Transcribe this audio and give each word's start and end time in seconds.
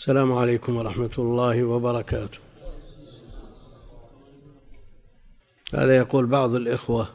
السلام 0.00 0.32
عليكم 0.32 0.76
ورحمة 0.76 1.10
الله 1.18 1.64
وبركاته. 1.64 2.38
هذا 5.74 5.96
يقول 5.96 6.26
بعض 6.26 6.54
الإخوة 6.54 7.08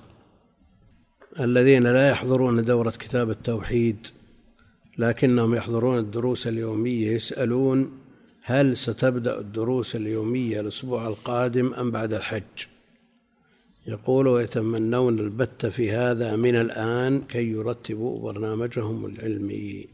الذين 1.40 1.84
لا 1.84 2.10
يحضرون 2.10 2.66
دورة 2.66 2.90
كتاب 2.90 3.30
التوحيد 3.30 4.08
لكنهم 4.98 5.56
يحضرون 5.56 5.98
الدروس 6.00 6.48
اليومية 6.48 7.12
يسألون 7.12 7.92
هل 8.44 8.78
ستبدأ 8.78 9.40
الدروس 9.40 9.96
اليومية 9.96 10.60
الأسبوع 10.60 11.08
القادم 11.08 11.74
أم 11.74 11.92
بعد 11.92 12.14
الحج؟ 12.14 12.66
يقول 13.88 14.28
ويتمنون 14.28 15.20
البت 15.20 15.66
في 15.66 15.92
هذا 15.92 16.36
من 16.36 16.56
الآن 16.56 17.22
كي 17.22 17.52
يرتبوا 17.52 18.20
برنامجهم 18.22 19.06
العلمي. 19.06 19.88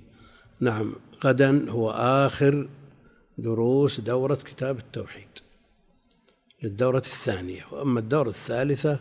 نعم 0.59 0.95
غدا 1.25 1.69
هو 1.69 1.91
آخر 1.91 2.67
دروس 3.41 3.99
دورة 3.99 4.35
كتاب 4.35 4.77
التوحيد 4.77 5.27
للدورة 6.63 6.97
الثانية 6.97 7.65
وأما 7.71 7.99
الدورة 7.99 8.29
الثالثة 8.29 8.99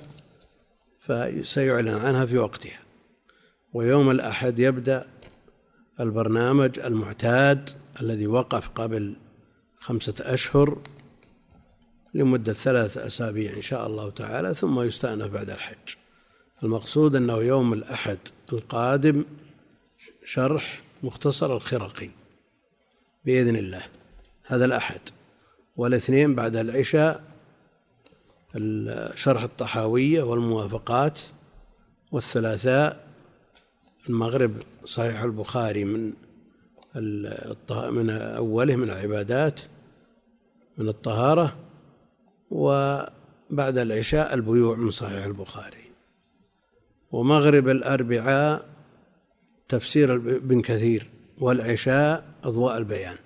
فسيعلن 1.01 1.89
عنها 1.89 2.27
في 2.27 2.39
وقتها. 2.39 2.81
ويوم 3.73 4.11
الأحد 4.11 4.59
يبدأ 4.59 5.09
البرنامج 6.01 6.79
المعتاد 6.79 7.71
الذي 8.01 8.27
وقف 8.27 8.69
قبل 8.69 9.17
خمسة 9.79 10.15
أشهر 10.21 10.79
لمدة 12.15 12.53
ثلاثة 12.53 13.07
أسابيع 13.07 13.57
إن 13.57 13.62
شاء 13.62 13.87
الله 13.87 14.11
تعالى 14.11 14.55
ثم 14.55 14.81
يستأنف 14.81 15.33
بعد 15.33 15.51
الحج. 15.51 15.95
المقصود 16.62 17.17
أنه 17.17 17.37
يوم 17.37 17.73
الأحد 17.73 18.19
القادم 18.53 19.25
شرح 20.25 20.83
مختصر 21.03 21.57
الخرقي 21.57 22.11
بإذن 23.25 23.57
الله. 23.57 24.00
هذا 24.51 24.65
الأحد. 24.65 25.01
والاثنين 25.77 26.35
بعد 26.35 26.57
العشاء 26.57 27.23
شرح 29.15 29.42
الطحاوية 29.42 30.23
والموافقات 30.23 31.20
والثلاثاء 32.12 33.07
المغرب 34.09 34.53
صحيح 34.84 35.23
البخاري 35.23 35.84
من 35.84 36.12
من 37.91 38.11
أوله 38.11 38.77
من 38.77 38.91
العبادات 38.91 39.61
من 40.79 40.89
الطهارة 40.89 41.57
وبعد 42.51 43.79
العشاء 43.79 44.35
البيوع 44.35 44.77
من 44.77 44.91
صحيح 44.91 45.25
البخاري. 45.25 45.85
ومغرب 47.12 47.69
الأربعاء 47.69 48.69
تفسير 49.69 50.14
ابن 50.14 50.62
كثير 50.62 51.11
والعشاء 51.39 52.25
أضواء 52.45 52.79
البيان. 52.79 53.17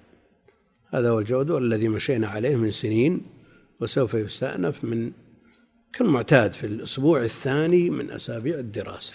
هذا 0.94 1.10
هو 1.10 1.18
الجودة 1.18 1.58
الذي 1.58 1.88
مشينا 1.88 2.28
عليه 2.28 2.56
من 2.56 2.70
سنين 2.70 3.22
وسوف 3.80 4.14
يستأنف 4.14 4.84
من 4.84 5.12
كالمعتاد 5.92 6.52
في 6.52 6.66
الأسبوع 6.66 7.24
الثاني 7.24 7.90
من 7.90 8.10
أسابيع 8.10 8.58
الدراسة. 8.58 9.14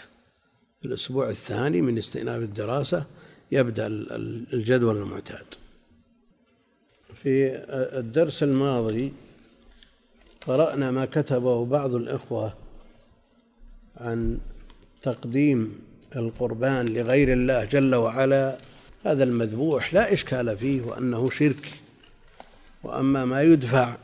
في 0.81 0.87
الأسبوع 0.87 1.29
الثاني 1.29 1.81
من 1.81 1.97
استئناف 1.97 2.41
الدراسة 2.41 3.05
يبدأ 3.51 3.87
الجدول 4.53 4.97
المعتاد. 4.97 5.45
في 7.23 7.55
الدرس 7.99 8.43
الماضي 8.43 9.13
قرأنا 10.47 10.91
ما 10.91 11.05
كتبه 11.05 11.65
بعض 11.65 11.95
الإخوة 11.95 12.53
عن 13.97 14.37
تقديم 15.01 15.79
القربان 16.15 16.85
لغير 16.85 17.33
الله 17.33 17.63
جل 17.63 17.95
وعلا 17.95 18.57
هذا 19.05 19.23
المذبوح 19.23 19.93
لا 19.93 20.13
إشكال 20.13 20.57
فيه 20.57 20.81
وأنه 20.81 21.29
شرك. 21.29 21.71
وأما 22.83 23.25
ما 23.25 23.41
يدفع 23.41 23.97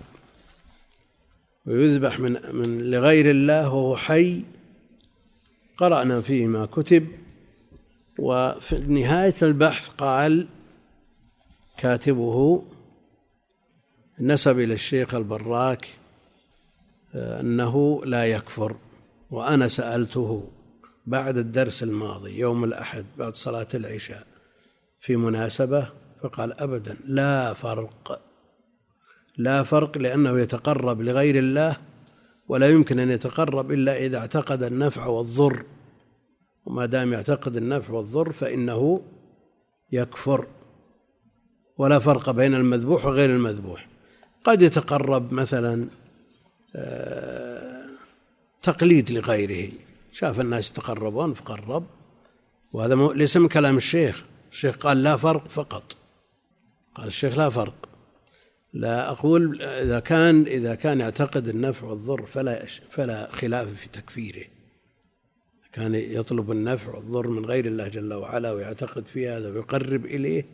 ويذبح 1.66 2.20
من 2.20 2.56
من 2.56 2.92
لغير 2.92 3.32
الله 3.32 3.68
وهو 3.68 3.98
حي 3.98 4.44
قرأنا 5.78 6.22
فيه 6.22 6.48
ما 6.48 6.66
كتب. 6.66 7.08
وفي 8.20 8.80
نهاية 8.80 9.36
البحث 9.42 9.88
قال 9.88 10.48
كاتبه 11.78 12.66
نسب 14.20 14.60
إلى 14.60 14.74
الشيخ 14.74 15.16
البراك 15.16 15.88
آه، 17.16 17.42
أنه 17.42 18.06
لا 18.06 18.26
يكفر. 18.26 18.76
وأنا 19.32 19.68
سألته 19.68 20.50
بعد 21.06 21.38
الدرس 21.38 21.84
الماضي 21.84 22.40
يوم 22.40 22.64
الأحد 22.64 23.06
بعد 23.18 23.36
صلاة 23.36 23.68
العشاء 23.74 24.35
في 25.06 25.16
مناسبة 25.16 25.90
فقال 26.24 26.60
أبدا 26.60 26.98
لا 27.08 27.54
فرق 27.54 28.22
لا 29.38 29.64
فرق 29.64 29.98
لأنه 29.98 30.40
يتقرب 30.40 31.02
لغير 31.02 31.40
الله 31.40 31.78
ولا 32.48 32.68
يمكن 32.70 33.00
أن 33.00 33.12
يتقرب 33.12 33.72
إلا 33.72 33.98
إذا 33.98 34.18
اعتقد 34.18 34.64
النفع 34.64 35.06
والضر 35.06 35.66
وما 36.66 36.86
دام 36.86 37.14
يعتقد 37.14 37.58
النفع 37.58 37.94
والضر 37.94 38.32
فإنه 38.32 39.02
يكفر 39.92 40.48
ولا 41.78 42.00
فرق 42.00 42.30
بين 42.30 42.54
المذبوح 42.54 43.06
وغير 43.06 43.30
المذبوح. 43.30 43.88
قد 44.44 44.62
يتقرب 44.62 45.34
مثلا 45.34 45.88
آه، 46.76 47.86
تقليد 48.64 49.12
لغيره. 49.12 49.72
شاف 50.12 50.40
الناس 50.40 50.70
يتقربون 50.70 51.34
فقرب. 51.34 51.86
وهذا 52.74 52.96
ليس 53.14 53.38
من 53.38 53.48
كلام 53.48 53.78
الشيخ. 53.78 54.24
الشيخ 54.56 54.76
قال 54.76 55.04
لا 55.04 55.18
فرق 55.18 55.48
فقط. 55.48 55.96
قال 56.96 57.08
الشيخ 57.08 57.38
لا 57.38 57.50
فرق. 57.50 57.90
لا 58.74 59.10
أقول 59.10 59.62
إذا 59.62 60.00
كان 60.00 60.42
إذا 60.48 60.76
كان 60.76 61.00
يعتقد 61.00 61.48
النفع 61.48 61.88
والضر 61.88 62.26
فلا 62.26 62.66
فلا 62.90 63.32
خلاف 63.32 63.74
في 63.74 63.90
تكفيره. 63.90 64.46
كان 65.74 65.96
يطلب 65.96 66.52
النفع 66.52 66.96
والضر 66.96 67.28
من 67.28 67.46
غير 67.46 67.66
الله 67.66 67.88
جل 67.88 68.14
وعلا 68.14 68.52
ويعتقد 68.52 69.06
في 69.06 69.30
هذا 69.30 69.50
ويقرب 69.50 70.06
إليه 70.06 70.46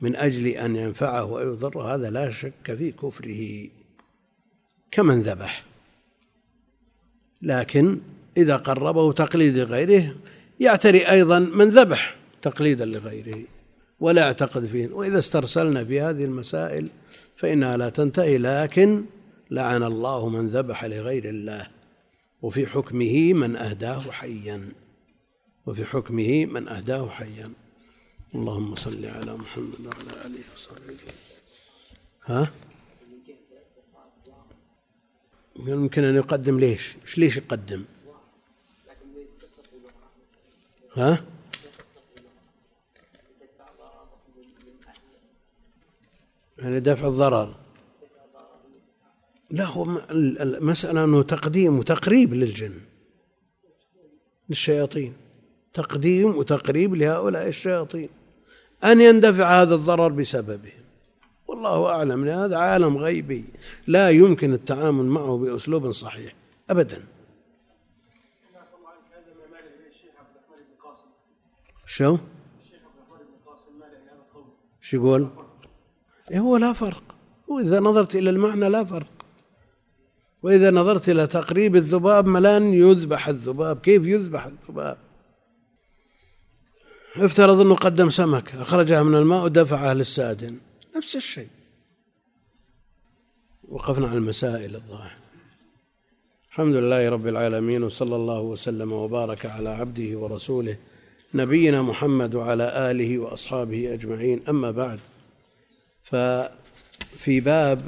من 0.00 0.16
أجل 0.16 0.46
أن 0.46 0.76
ينفعه 0.76 1.24
ويضره 1.24 1.94
هذا 1.94 2.10
لا 2.10 2.30
شك 2.30 2.74
في 2.78 2.92
كفره. 2.92 3.68
كمن 4.90 5.22
ذبح. 5.22 5.64
لكن 7.42 8.00
إذا 8.36 8.56
قربه 8.56 9.12
تقليد 9.12 9.58
لغيره 9.58 10.16
يعتري 10.60 11.10
أيضا 11.10 11.38
من 11.38 11.68
ذبح. 11.68 12.15
تقليدا 12.42 12.84
لغيره 12.84 13.44
ولا 14.00 14.22
يعتقد 14.22 14.66
فيه. 14.66 14.88
وإذا 14.88 15.18
استرسلنا 15.18 15.84
في 15.84 16.00
هذه 16.00 16.24
المسائل 16.24 16.88
فإنها 17.36 17.76
لا 17.76 17.88
تنتهي 17.88 18.38
لكن 18.38 19.04
لعن 19.50 19.82
الله 19.82 20.28
من 20.28 20.48
ذبح 20.48 20.84
لغير 20.84 21.28
الله 21.28 21.66
وفي 22.42 22.66
حكمه 22.66 23.32
من 23.32 23.56
أهداه 23.56 24.00
حيا. 24.00 24.68
وفي 25.66 25.84
حكمه 25.84 26.46
من 26.46 26.68
أهداه 26.68 27.08
حيا. 27.08 27.52
اللهم 28.34 28.74
صل 28.74 29.06
على 29.06 29.36
محمد 29.36 29.86
وعلى 29.86 30.26
آله 30.26 30.40
وصحبه. 30.54 30.94
ها؟ 32.24 32.50
يمكن 35.66 36.04
أن 36.04 36.14
يقدم 36.14 36.60
ليش؟ 36.60 36.96
ليش 37.16 37.36
يقدم؟ 37.36 37.84
ها؟ 40.94 41.24
يعني 46.58 46.80
دفع 46.80 47.08
الضرر. 47.08 47.54
لا 49.50 49.64
هو 49.64 50.00
المسألة 50.10 51.04
أنه 51.04 51.22
تقديم 51.22 51.78
وتقريب 51.78 52.34
للجن 52.34 52.80
للشياطين. 54.48 55.14
تقديم 55.72 56.36
وتقريب 56.36 56.94
لهؤلاء 56.94 57.48
الشياطين. 57.48 58.08
أن 58.84 59.00
يندفع 59.00 59.62
هذا 59.62 59.74
الضرر 59.74 60.08
بسببهم. 60.08 60.84
والله 61.48 61.90
أعلم 61.90 62.28
هذا 62.28 62.56
عالم 62.56 62.96
غيبي. 62.96 63.44
لا 63.86 64.10
يمكن 64.10 64.52
التعامل 64.52 65.04
معه 65.04 65.36
بأسلوب 65.36 65.92
صحيح 65.92 66.34
أبدا. 66.70 67.04
شو؟ 71.86 72.18
شو 74.80 74.96
يقول؟ 74.96 75.45
إيه 76.30 76.38
هو 76.38 76.56
لا 76.56 76.72
فرق. 76.72 77.02
وإذا 77.48 77.80
نظرت 77.80 78.14
إلى 78.14 78.30
المعنى 78.30 78.68
لا 78.68 78.84
فرق. 78.84 79.06
وإذا 80.42 80.70
نظرت 80.70 81.08
إلى 81.08 81.26
تقريب 81.26 81.76
الذباب 81.76 82.26
ملان 82.26 82.62
يذبح 82.62 83.28
الذباب. 83.28 83.80
كيف 83.80 84.06
يذبح 84.06 84.46
الذباب؟ 84.46 84.98
افترض 87.16 87.60
أنه 87.60 87.74
قدم 87.74 88.10
سمك 88.10 88.54
أخرجها 88.54 89.02
من 89.02 89.14
الماء 89.14 89.44
ودفعها 89.44 89.94
للسادن. 89.94 90.56
نفس 90.96 91.16
الشيء. 91.16 91.48
وقفنا 93.68 94.08
على 94.08 94.18
المسائل 94.18 94.74
الظاهرة. 94.74 95.26
الحمد 96.50 96.74
لله 96.74 97.08
رب 97.08 97.26
العالمين 97.26 97.82
وصلى 97.82 98.16
الله 98.16 98.40
وسلم 98.40 98.92
وبارك 98.92 99.46
على 99.46 99.68
عبده 99.68 100.18
ورسوله 100.18 100.76
نبينا 101.34 101.82
محمد 101.82 102.34
وعلى 102.34 102.90
آله 102.90 103.18
وأصحابه 103.18 103.94
أجمعين. 103.94 104.42
أما 104.48 104.70
بعد 104.70 105.00
ففي 106.06 107.40
باب 107.40 107.82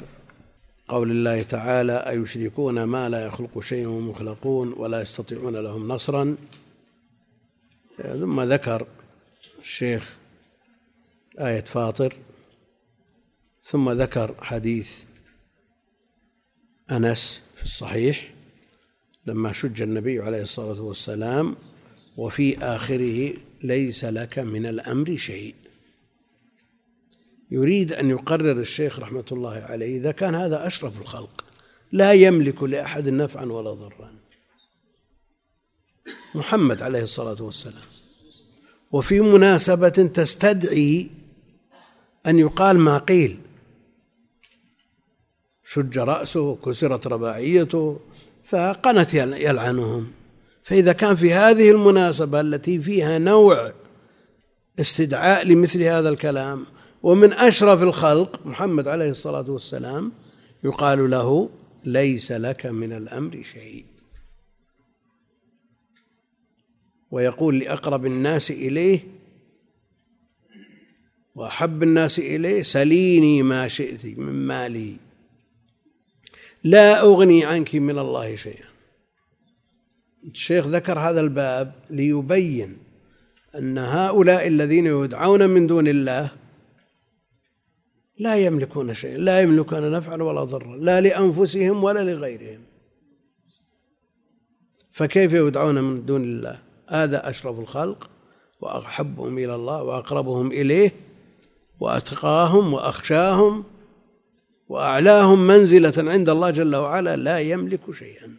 قول 0.87 1.11
الله 1.11 1.41
تعالى 1.41 1.93
أيشركون 1.93 2.83
ما 2.83 3.09
لا 3.09 3.25
يخلق 3.25 3.59
شيئا 3.59 3.87
وهم 3.87 4.09
يخلقون 4.09 4.73
ولا 4.73 5.01
يستطيعون 5.01 5.55
لهم 5.55 5.87
نصرا. 5.87 6.37
ثم 7.97 8.41
ذكر 8.41 8.87
الشيخ 9.61 10.17
آية 11.39 11.61
فاطر. 11.61 12.15
ثم 13.63 13.89
ذكر 13.89 14.35
حديث 14.41 15.03
أنس 16.91 17.41
في 17.55 17.63
الصحيح 17.63 18.33
لما 19.25 19.51
شج 19.51 19.81
النبي 19.81 20.19
عليه 20.19 20.41
الصلاة 20.41 20.81
والسلام 20.81 21.55
وفي 22.17 22.57
آخره 22.57 23.33
ليس 23.63 24.05
لك 24.05 24.39
من 24.39 24.65
الأمر 24.65 25.15
شيء. 25.15 25.55
يريد 27.51 27.93
أن 27.93 28.09
يقرر 28.09 28.51
الشيخ 28.59 28.99
رحمة 28.99 29.25
الله 29.31 29.53
عليه 29.53 29.97
إذا 29.97 30.11
كان 30.11 30.35
هذا 30.35 30.67
أشرف 30.67 31.01
الخلق 31.01 31.45
لا 31.91 32.13
يملك 32.13 32.63
لأحد 32.63 33.09
نفعا 33.09 33.45
ولا 33.45 33.73
ضرا. 33.73 34.13
محمد 36.35 36.81
عليه 36.81 37.03
الصلاة 37.03 37.43
والسلام 37.43 37.89
وفي 38.91 39.19
مناسبة 39.19 39.89
تستدعي 39.89 41.09
أن 42.27 42.39
يقال 42.39 42.79
ما 42.79 42.97
قيل. 42.97 43.37
شج 45.65 45.97
رأسه 45.99 46.55
كسرت 46.55 47.07
رباعيته 47.07 47.99
فقنت 48.45 49.13
يلعنهم. 49.13 50.11
فإذا 50.63 50.93
كان 50.93 51.15
في 51.15 51.33
هذه 51.33 51.71
المناسبة 51.71 52.41
التي 52.41 52.81
فيها 52.81 53.17
نوع 53.17 53.73
استدعاء 54.79 55.47
لمثل 55.47 55.83
هذا 55.83 56.09
الكلام 56.09 56.65
ومن 57.03 57.33
أشرف 57.33 57.83
الخلق 57.83 58.47
محمد 58.47 58.87
عليه 58.87 59.09
الصلاة 59.09 59.51
والسلام 59.51 60.11
يقال 60.63 61.09
له 61.09 61.49
ليس 61.85 62.31
لك 62.31 62.65
من 62.65 62.93
الأمر 62.93 63.43
شيء. 63.53 63.85
ويقول 67.11 67.59
لأقرب 67.59 68.05
الناس 68.05 68.51
إليه 68.51 68.99
وأحب 71.35 71.83
الناس 71.83 72.19
إليه 72.19 72.63
سليني 72.63 73.43
ما 73.43 73.67
شئت 73.67 74.05
من 74.05 74.47
مالي. 74.47 74.95
لا 76.63 77.01
أغني 77.01 77.45
عنك 77.45 77.75
من 77.75 77.99
الله 77.99 78.35
شيئا. 78.35 78.69
الشيخ 80.25 80.67
ذكر 80.67 80.99
هذا 80.99 81.21
الباب 81.21 81.73
ليبين 81.89 82.77
أن 83.55 83.77
هؤلاء 83.77 84.47
الذين 84.47 84.85
يدعون 84.85 85.49
من 85.49 85.67
دون 85.67 85.87
الله 85.87 86.31
لا 88.19 88.35
يملكون 88.35 88.93
شيئا 88.93 89.17
لا 89.17 89.41
يملكون 89.41 89.91
نفعا 89.91 90.15
ولا 90.15 90.43
ضرا 90.43 90.75
لا 90.77 91.01
لأنفسهم 91.01 91.83
ولا 91.83 91.99
لغيرهم. 92.13 92.61
فكيف 94.91 95.33
يدعون 95.33 95.83
من 95.83 96.05
دون 96.05 96.23
الله؟ 96.23 96.59
هذا 96.89 97.29
أشرف 97.29 97.59
الخلق 97.59 98.09
وأحبهم 98.61 99.37
إلى 99.37 99.55
الله 99.55 99.83
وأقربهم 99.83 100.51
إليه 100.51 100.91
وأتقاهم 101.79 102.73
وأخشاهم 102.73 103.63
وأعلاهم 104.69 105.47
منزلة 105.47 105.93
عند 105.97 106.29
الله 106.29 106.49
جل 106.49 106.75
وعلا 106.75 107.15
لا 107.15 107.39
يملك 107.39 107.91
شيئا. 107.91 108.35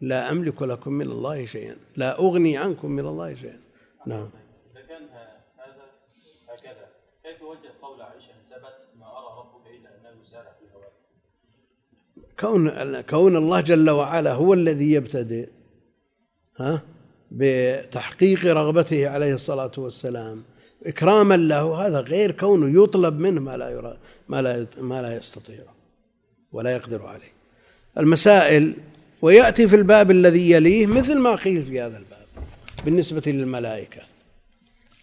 لا 0.00 0.30
أملك 0.30 0.62
لكم 0.62 0.92
من 0.92 1.06
الله 1.06 1.44
شيئا 1.44 1.76
لا 1.96 2.18
أغني 2.18 2.56
عنكم 2.56 2.90
من 2.90 3.06
الله 3.06 3.34
شيئا. 3.34 3.60
نعم 4.06 4.28
إذا 4.72 4.82
كان 4.88 5.02
هذا 5.02 5.84
هكذا 6.48 6.86
كيف 7.32 7.42
وجه 7.42 7.72
قول 7.82 8.02
عائشة 8.02 8.32
ثبت 8.44 8.76
ما 9.00 9.06
أرى 9.06 9.38
ربك 9.38 9.66
إلا 9.66 9.88
أنه 9.88 10.22
يسارع 10.22 10.52
في 10.58 10.64
الهواء 10.64 10.92
كون 12.40 13.00
كون 13.00 13.36
الله 13.36 13.60
جل 13.60 13.90
وعلا 13.90 14.32
هو 14.32 14.54
الذي 14.54 14.92
يبتدئ 14.92 15.48
ها؟ 16.56 16.82
بتحقيق 17.30 18.46
رغبته 18.46 19.08
عليه 19.08 19.34
الصلاة 19.34 19.72
والسلام 19.78 20.42
إكراما 20.86 21.36
له 21.36 21.86
هذا 21.86 22.00
غير 22.00 22.30
كونه 22.30 22.82
يطلب 22.82 23.18
منه 23.18 23.40
ما 23.40 23.56
لا 23.56 23.70
يرى 23.70 23.98
ما 24.28 24.42
لا 24.42 24.66
ما 24.78 25.02
لا 25.02 25.16
يستطيع 25.16 25.64
ولا 26.52 26.74
يقدر 26.74 27.06
عليه. 27.06 27.32
المسائل 27.98 28.74
ويأتي 29.22 29.68
في 29.68 29.76
الباب 29.76 30.10
الذي 30.10 30.50
يليه 30.50 30.86
مثل 30.86 31.18
ما 31.18 31.34
قيل 31.34 31.62
في 31.62 31.80
هذا 31.80 31.98
الباب 31.98 32.26
بالنسبة 32.84 33.22
للملائكة. 33.26 34.11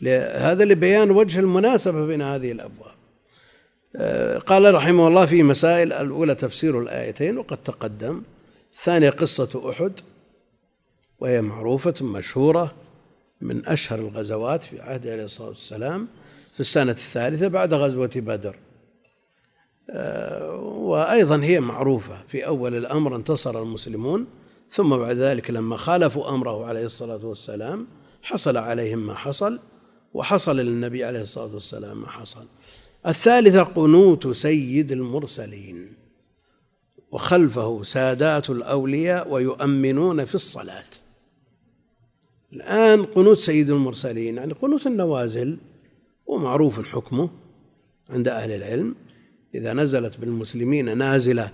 هذا 0.07 0.66
لبيان 0.66 1.12
وجه 1.12 1.40
المناسبة 1.40 2.06
بين 2.06 2.22
هذه 2.22 2.51
الأبواب. 2.51 2.92
آه، 3.96 4.38
قال 4.38 4.75
رحمه 4.75 5.07
الله 5.07 5.25
في 5.25 5.44
مسائل 5.44 5.94
الأولى 5.94 6.36
تفسير 6.36 6.81
الآيتين 6.81 7.38
وقد 7.38 7.57
تقدم. 7.57 8.22
الثانية 8.74 9.10
قصة 9.10 9.69
أحد 9.69 9.92
وهي 11.19 11.42
معروفة 11.42 11.94
مشهورة 12.01 12.72
من 13.42 13.66
أشهر 13.66 14.00
الغزوات 14.00 14.63
في 14.63 14.81
عهد 14.81 15.07
عليه 15.07 15.24
الصلاة 15.24 15.48
والسلام. 15.48 16.07
في 16.54 16.60
السنة 16.60 16.92
الثالثة 16.92 17.48
بعد 17.48 17.74
غزوة 17.74 18.12
بدر. 18.16 18.56
آه، 19.90 20.56
وأيضا 20.62 21.44
هي 21.44 21.60
معروفة 21.60 22.24
في 22.28 22.46
أول 22.46 22.75
الأمر 22.75 23.16
انتصر 23.16 23.62
المسلمون 23.62 24.28
ثم 24.69 24.98
بعد 24.98 25.18
ذلك 25.18 25.51
لما 25.51 25.78
خالفوا 25.78 26.30
أمره 26.30 26.66
عليه 26.66 26.86
الصلاة 26.86 27.25
والسلام 27.25 27.88
حصل 28.22 28.57
عليهم 28.57 29.07
ما 29.07 29.16
حصل. 29.16 29.60
وحصل 30.14 30.58
للنبي 30.58 31.04
عليه 31.04 31.22
الصلاة 31.22 31.54
والسلام 31.54 32.02
ما 32.02 32.10
حصل. 32.10 32.46
الثالثة 33.08 33.64
قنوت 33.64 34.28
سيد 34.28 34.92
المرسلين 34.92 35.94
وخلفه 37.12 37.84
سادات 37.84 38.50
الأولياء 38.50 39.30
ويؤمنون 39.34 40.26
في 40.26 40.36
الصلاة. 40.36 40.84
الآن 42.54 43.04
قنوت 43.04 43.38
سيد 43.40 43.70
المرسلين 43.70 44.38
يعني 44.38 44.54
قنوت 44.54 44.88
النوازل 44.88 45.58
ومعروف 46.28 46.86
حكمه 46.86 47.30
عند 48.10 48.28
أهل 48.28 48.52
العلم. 48.52 48.96
إذا 49.56 49.74
نزلت 49.74 50.18
بالمسلمين 50.18 50.98
نازلة 50.98 51.52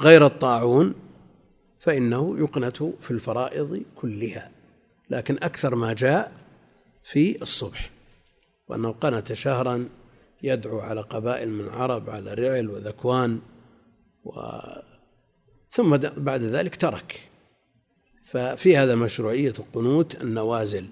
غير 0.00 0.26
الطاعون 0.26 0.94
فإنه 1.78 2.38
يقنت 2.38 2.76
في 2.76 3.10
الفرائض 3.10 3.82
كلها. 3.96 4.50
لكن 5.10 5.34
أكثر 5.42 5.74
ما 5.74 5.92
جاء 5.92 6.39
في 7.12 7.42
الصبح. 7.42 7.90
وأنه 8.68 8.92
قنت 8.92 9.32
شهرا 9.32 9.88
يدعو 10.42 10.78
على 10.78 11.00
قبائل 11.00 11.48
من 11.48 11.64
العرب 11.64 12.10
على 12.10 12.34
رعل 12.34 12.70
وذكوان 12.70 13.40
و 14.24 14.40
ثم 15.70 15.96
بعد 15.96 16.42
ذلك 16.42 16.76
ترك. 16.76 17.20
ففي 18.24 18.76
هذا 18.76 18.94
مشروعية 18.94 19.52
القنوت 19.58 20.22
النوازل. 20.22 20.88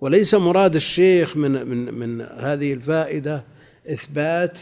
وليس 0.00 0.34
مراد 0.34 0.74
الشيخ 0.74 1.36
من 1.36 1.66
من 1.66 1.94
من 1.94 2.20
هذه 2.20 2.72
الفائدة 2.72 3.44
إثبات 3.86 4.58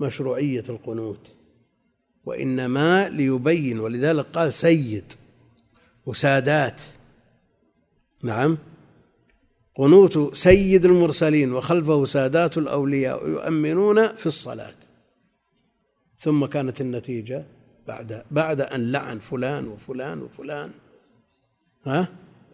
مشروعية 0.00 0.64
القنوت. 0.68 1.36
وإنما 2.24 3.08
ليبين 3.08 3.80
ولذلك 3.80 4.24
قال 4.24 4.54
سيد 4.54 5.12
وسادات. 6.06 6.82
نعم. 8.22 8.58
قنوت 9.78 10.34
سيد 10.34 10.84
المرسلين 10.84 11.52
وخلفه 11.52 12.04
سادات 12.04 12.58
الأولياء 12.58 13.28
يؤمنون 13.28 14.16
في 14.16 14.26
الصلاة. 14.26 14.74
ثم 16.18 16.46
كانت 16.46 16.80
النتيجة 16.80 17.44
بعد 17.88 18.24
بعد 18.30 18.60
أن 18.60 18.92
لعن 18.92 19.18
فلان 19.18 19.68
وفلان 19.68 20.22
وفلان. 20.22 20.70
ها؟ 21.86 22.08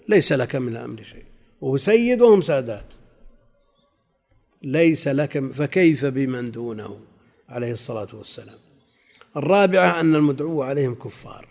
ليس 0.08 0.32
لك 0.32 0.56
من 0.56 0.72
الأمر 0.72 1.02
شيء. 1.02 1.24
وهو 1.60 1.76
سيد 1.76 2.22
وهم 2.22 2.42
سادات. 2.42 2.92
ليس 4.62 5.08
لك 5.08 5.52
فكيف 5.52 6.04
بمن 6.04 6.50
دونه؟ 6.50 7.00
عليه 7.48 7.72
الصلاة 7.72 8.08
والسلام. 8.14 8.58
الرابعة 9.36 10.00
أن 10.00 10.14
المدعو 10.14 10.62
عليهم 10.62 10.94
كفار. 10.94 11.48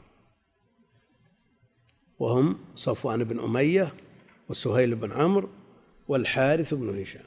وهم 2.19 2.59
صفوان 2.75 3.23
بن 3.23 3.39
أمية 3.39 3.93
وسهيل 4.49 4.95
بن 4.95 5.11
عمرو 5.11 5.49
والحارث 6.07 6.73
بن 6.73 7.01
هشام. 7.01 7.25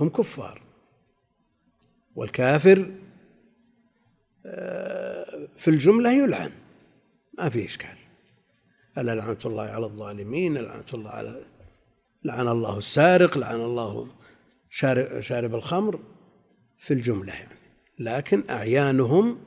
هم 0.00 0.08
كفار. 0.08 0.62
والكافر 2.14 2.90
آه، 4.46 5.48
في 5.56 5.68
الجملة 5.68 6.12
يلعن. 6.12 6.52
ما 7.38 7.48
في 7.48 7.64
إشكال. 7.64 7.96
ألا 8.98 9.14
لعنة 9.14 9.38
الله 9.44 9.62
على 9.62 9.86
الظالمين 9.86 10.58
لعنة 10.58 10.84
الله 10.94 11.10
على 11.10 11.42
لعن 12.24 12.48
الله 12.48 12.78
السارق 12.78 13.38
لعن 13.38 13.60
الله 13.60 14.08
شارب, 14.70 15.20
شارب 15.20 15.54
الخمر. 15.54 16.00
في 16.78 16.94
الجملة 16.94 17.32
يعني. 17.32 17.54
لكن 17.98 18.44
أعيانهم 18.50 19.38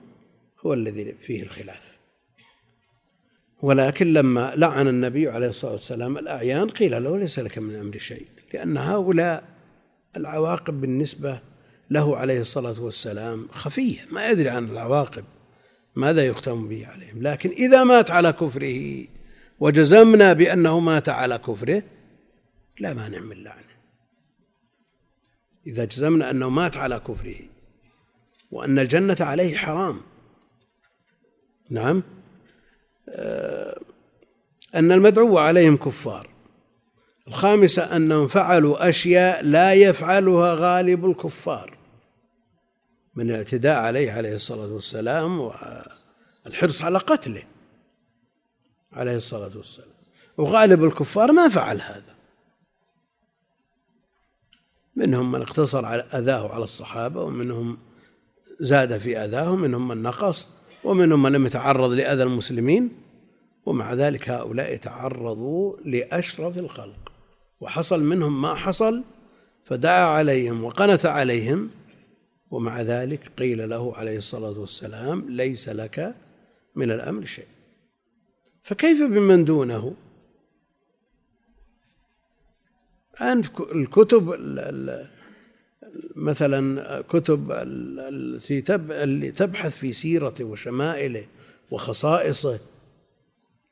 هو 0.65 0.73
الذي 0.73 1.13
فيه 1.13 1.43
الخلاف. 1.43 1.92
ولكن 3.63 4.13
لما 4.13 4.53
لعن 4.55 4.87
النبي 4.87 5.29
عليه 5.29 5.47
الصلاة 5.47 5.71
والسلام 5.71 6.17
الأعيان 6.17 6.69
قيل 6.69 7.03
له 7.03 7.17
ليس 7.17 7.39
لك 7.39 7.57
من 7.57 7.69
الأمر 7.69 7.97
شيء 7.97 8.27
لأن 8.53 8.77
هؤلاء 8.77 9.43
العواقب 10.17 10.81
بالنسبة 10.81 11.41
له 11.89 12.17
عليه 12.17 12.41
الصلاة 12.41 12.81
والسلام 12.81 13.47
خفية 13.51 13.99
ما 14.11 14.29
يدري 14.29 14.49
عن 14.49 14.65
العواقب 14.65 15.23
ماذا 15.95 16.25
يختم 16.25 16.67
به 16.67 16.87
عليهم 16.87 17.21
لكن 17.21 17.49
إذا 17.49 17.83
مات 17.83 18.11
على 18.11 18.33
كفره 18.33 19.07
وجزمنا 19.59 20.33
بأنه 20.33 20.79
مات 20.79 21.09
على 21.09 21.37
كفره 21.37 21.83
لا 22.79 22.93
مانع 22.93 23.19
من 23.19 23.43
لعنه. 23.43 23.73
إذا 25.67 25.85
جزمنا 25.85 26.31
أنه 26.31 26.49
مات 26.49 26.77
على 26.77 26.99
كفره 26.99 27.39
وأن 28.51 28.79
الجنة 28.79 29.17
عليه 29.19 29.57
حرام 29.57 30.01
نعم؟ 31.69 32.03
أن 34.75 34.91
المدعو 34.91 35.37
عليهم 35.37 35.77
كفار. 35.77 36.29
الخامسة 37.27 37.95
أنهم 37.95 38.27
فعلوا 38.27 38.89
أشياء 38.89 39.43
لا 39.43 39.73
يفعلها 39.73 40.53
غالب 40.53 41.05
الكفار. 41.05 41.77
من 43.15 43.29
الاعتداء 43.29 43.79
عليه 43.79 44.11
عليه 44.11 44.35
الصلاة 44.35 44.73
والسلام 44.73 45.39
والحرص 46.45 46.81
على 46.81 46.97
قتله 46.97 47.43
عليه 48.93 49.15
الصلاة 49.15 49.57
والسلام. 49.57 49.93
وغالب 50.37 50.83
الكفار 50.83 51.31
ما 51.31 51.49
فعل 51.49 51.81
هذا. 51.81 52.13
منهم 54.95 55.31
من 55.31 55.41
اقتصر 55.41 55.85
على 55.85 56.01
أذاه 56.01 56.53
على 56.53 56.63
الصحابة 56.63 57.21
ومنهم 57.21 57.77
زاد 58.59 58.97
في 58.97 59.17
أذاهم 59.17 59.61
منهم 59.61 59.87
من 59.87 60.01
نقص. 60.01 60.47
ومنهم 60.83 61.23
من 61.23 61.31
لم 61.31 61.45
يتعرض 61.45 61.91
لأذى 61.91 62.23
المسلمين 62.23 62.89
ومع 63.65 63.93
ذلك 63.93 64.29
هؤلاء 64.29 64.75
تعرضوا 64.75 65.77
لأشرف 65.85 66.57
الخلق. 66.57 67.11
وحصل 67.61 68.03
منهم 68.03 68.41
ما 68.41 68.55
حصل 68.55 69.03
فدعا 69.63 70.05
عليهم 70.05 70.63
وقنت 70.63 71.05
عليهم 71.05 71.69
ومع 72.51 72.81
ذلك 72.81 73.31
قيل 73.37 73.69
له 73.69 73.95
عليه 73.95 74.17
الصلاة 74.17 74.59
والسلام 74.59 75.25
ليس 75.29 75.69
لك 75.69 76.15
من 76.75 76.91
الأمر 76.91 77.25
شيء. 77.25 77.47
فكيف 78.63 79.03
بمن 79.03 79.45
دونه؟ 79.45 79.95
الآن 83.21 83.43
الكتب 83.75 84.33
مثلا 86.15 87.01
كتب 87.01 87.51
التي 87.51 88.61
تبحث 89.31 89.77
في 89.77 89.93
سيرته 89.93 90.43
وشمائله 90.43 91.25
وخصائصه 91.71 92.59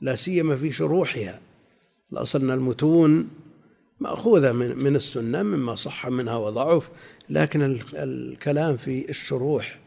لا 0.02 0.16
سيما 0.16 0.56
في 0.56 0.72
شروحها. 0.72 1.42
الأصل 2.14 2.42
أن 2.42 2.52
المتون 2.52 3.30
مأخوذة 4.00 4.52
من 4.52 4.78
من 4.78 4.96
السنة 4.96 5.44
مما 5.44 5.76
صح 5.76 6.08
منها 6.08 6.38
وضعف 6.38 6.90
لكن 7.30 7.82
الكلام 7.94 8.78
في 8.78 9.10
الشروح 9.10 9.80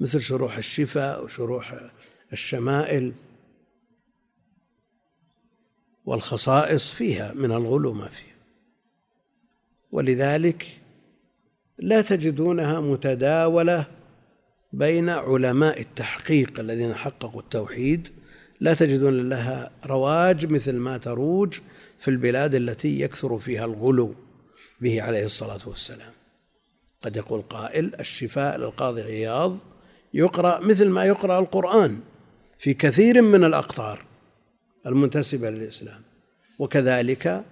مثل 0.00 0.20
شروح 0.20 0.56
الشفاء 0.56 1.24
وشروح 1.24 1.90
الشمائل 2.32 3.12
والخصائص 6.04 6.90
فيها 6.90 7.34
من 7.34 7.52
الغلو 7.52 7.92
ما 7.92 8.08
فيه. 8.08 8.36
ولذلك 9.92 10.80
لا 11.78 12.00
تجدونها 12.00 12.80
متداولة 12.80 13.86
بين 14.72 15.08
علماء 15.08 15.80
التحقيق 15.80 16.60
الذين 16.60 16.94
حققوا 16.94 17.40
التوحيد. 17.40 18.08
لا 18.60 18.74
تجدون 18.74 19.28
لها 19.28 19.70
رواج 19.86 20.52
مثل 20.52 20.72
ما 20.72 20.98
تروج 20.98 21.58
في 21.98 22.08
البلاد 22.08 22.54
التي 22.54 23.00
يكثر 23.00 23.38
فيها 23.38 23.64
الغلو 23.64 24.14
به 24.80 25.02
عليه 25.02 25.24
الصلاة 25.24 25.68
والسلام. 25.68 26.12
قد 27.02 27.16
يقول 27.16 27.42
قائل 27.42 27.94
الشفاء 28.00 28.58
للقاضي 28.58 29.02
عياض 29.02 29.58
يقرأ 30.14 30.60
مثل 30.60 30.88
ما 30.88 31.04
يقرأ 31.04 31.38
القرآن 31.38 32.00
في 32.58 32.74
كثير 32.74 33.22
من 33.22 33.44
الأقطار 33.44 34.04
المنتسبة 34.86 35.50
للإسلام. 35.50 36.00
وكذلك 36.58 37.44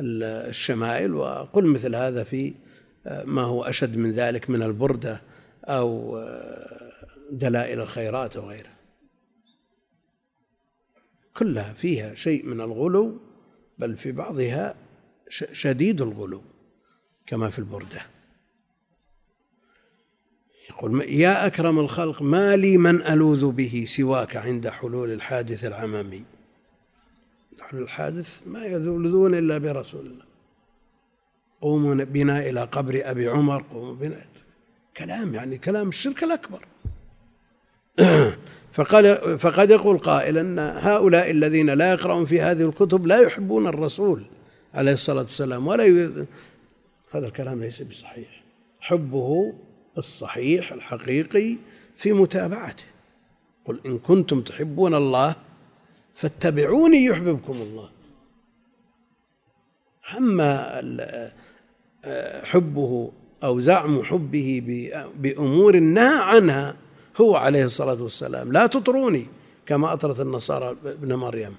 الشمائل 0.00 1.14
وقل 1.14 1.66
مثل 1.66 1.94
هذا 1.94 2.24
في 2.24 2.54
ما 3.24 3.42
هو 3.42 3.64
أشد 3.64 3.96
من 3.96 4.12
ذلك 4.12 4.50
من 4.50 4.62
البردة 4.62 5.22
أو 5.64 6.20
دلائل 7.30 7.80
الخيرات 7.80 8.36
وغيرها 8.36 8.76
كلها 11.34 11.72
فيها 11.72 12.14
شيء 12.14 12.46
من 12.46 12.60
الغلو 12.60 13.18
بل 13.78 13.96
في 13.96 14.12
بعضها 14.12 14.74
شديد 15.52 16.02
الغلو 16.02 16.42
كما 17.26 17.50
في 17.50 17.58
البردة. 17.58 18.02
يقول 20.70 21.10
يا 21.10 21.46
أكرم 21.46 21.78
الخلق 21.78 22.22
ما 22.22 22.56
لي 22.56 22.76
من 22.76 23.02
ألوذ 23.02 23.50
به 23.50 23.84
سواك 23.88 24.36
عند 24.36 24.68
حلول 24.68 25.12
الحادث 25.12 25.64
العممي. 25.64 26.24
حلول 27.60 27.82
الحادث 27.82 28.40
ما 28.46 28.64
يلوذون 28.64 29.34
إلا 29.34 29.58
برسول 29.58 30.06
الله 30.06 30.25
قوموا 31.66 31.94
بنا 31.94 32.48
إلى 32.48 32.60
قبر 32.60 33.00
أبي 33.04 33.28
عمر 33.28 33.64
قوموا 33.72 33.94
بنا. 33.94 34.24
كلام 34.96 35.34
يعني 35.34 35.58
كلام 35.58 35.88
الشرك 35.88 36.24
الأكبر. 36.24 36.66
فقال 38.76 39.38
فقد 39.38 39.70
يقول 39.70 39.98
قائل 39.98 40.38
أن 40.38 40.58
هؤلاء 40.58 41.30
الذين 41.30 41.70
لا 41.70 41.92
يقرؤون 41.92 42.24
في 42.24 42.40
هذه 42.40 42.62
الكتب 42.62 43.06
لا 43.06 43.20
يحبون 43.20 43.66
الرسول 43.66 44.22
عليه 44.74 44.92
الصلاة 44.92 45.22
والسلام 45.22 45.66
ولا 45.66 45.84
ي... 45.84 46.26
هذا 47.10 47.26
الكلام 47.26 47.60
ليس 47.60 47.82
بصحيح. 47.82 48.42
حبه 48.80 49.54
الصحيح 49.98 50.72
الحقيقي 50.72 51.56
في 51.96 52.12
متابعته. 52.12 52.84
قل 53.64 53.80
إن 53.86 53.98
كنتم 53.98 54.40
تحبون 54.40 54.94
الله 54.94 55.34
فاتبعوني 56.14 57.04
يحببكم 57.04 57.52
الله. 57.52 57.90
أما 60.16 60.80
حبه 62.42 63.12
أو 63.44 63.58
زعم 63.58 64.02
حبه 64.02 64.62
بأمور 65.16 65.78
نهى 65.78 66.18
عنها 66.18 66.76
هو 67.20 67.36
عليه 67.36 67.64
الصلاة 67.64 68.02
والسلام. 68.02 68.52
لا 68.52 68.66
تطروني 68.66 69.26
كما 69.66 69.92
أطرت 69.92 70.20
النصارى 70.20 70.76
ابن 70.84 71.14
مريم. 71.14 71.54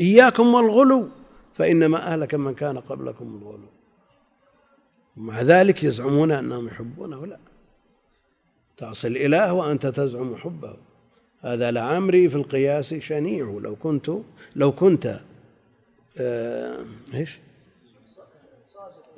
إياكم 0.00 0.54
والغلو 0.54 1.08
فإنما 1.54 2.12
أهلك 2.12 2.34
من 2.34 2.54
كان 2.54 2.78
قبلكم 2.78 3.40
الغلو. 3.42 3.68
ومع 5.16 5.42
ذلك 5.42 5.84
يزعمون 5.84 6.30
أنهم 6.30 6.66
يحبونه. 6.66 7.26
لا. 7.26 7.38
تعصي 8.76 9.08
الإله 9.08 9.52
وأنت 9.52 9.86
تزعم 9.86 10.36
حبه. 10.36 10.76
هذا 11.40 11.70
لعمري 11.70 12.28
في 12.28 12.36
القياس 12.36 12.94
شنيع. 12.94 13.58
لو 13.62 13.76
كنت 13.76 14.10
لو 14.56 14.72
كنت 14.72 15.20
آه 16.20 16.84
إيش؟ 17.14 17.38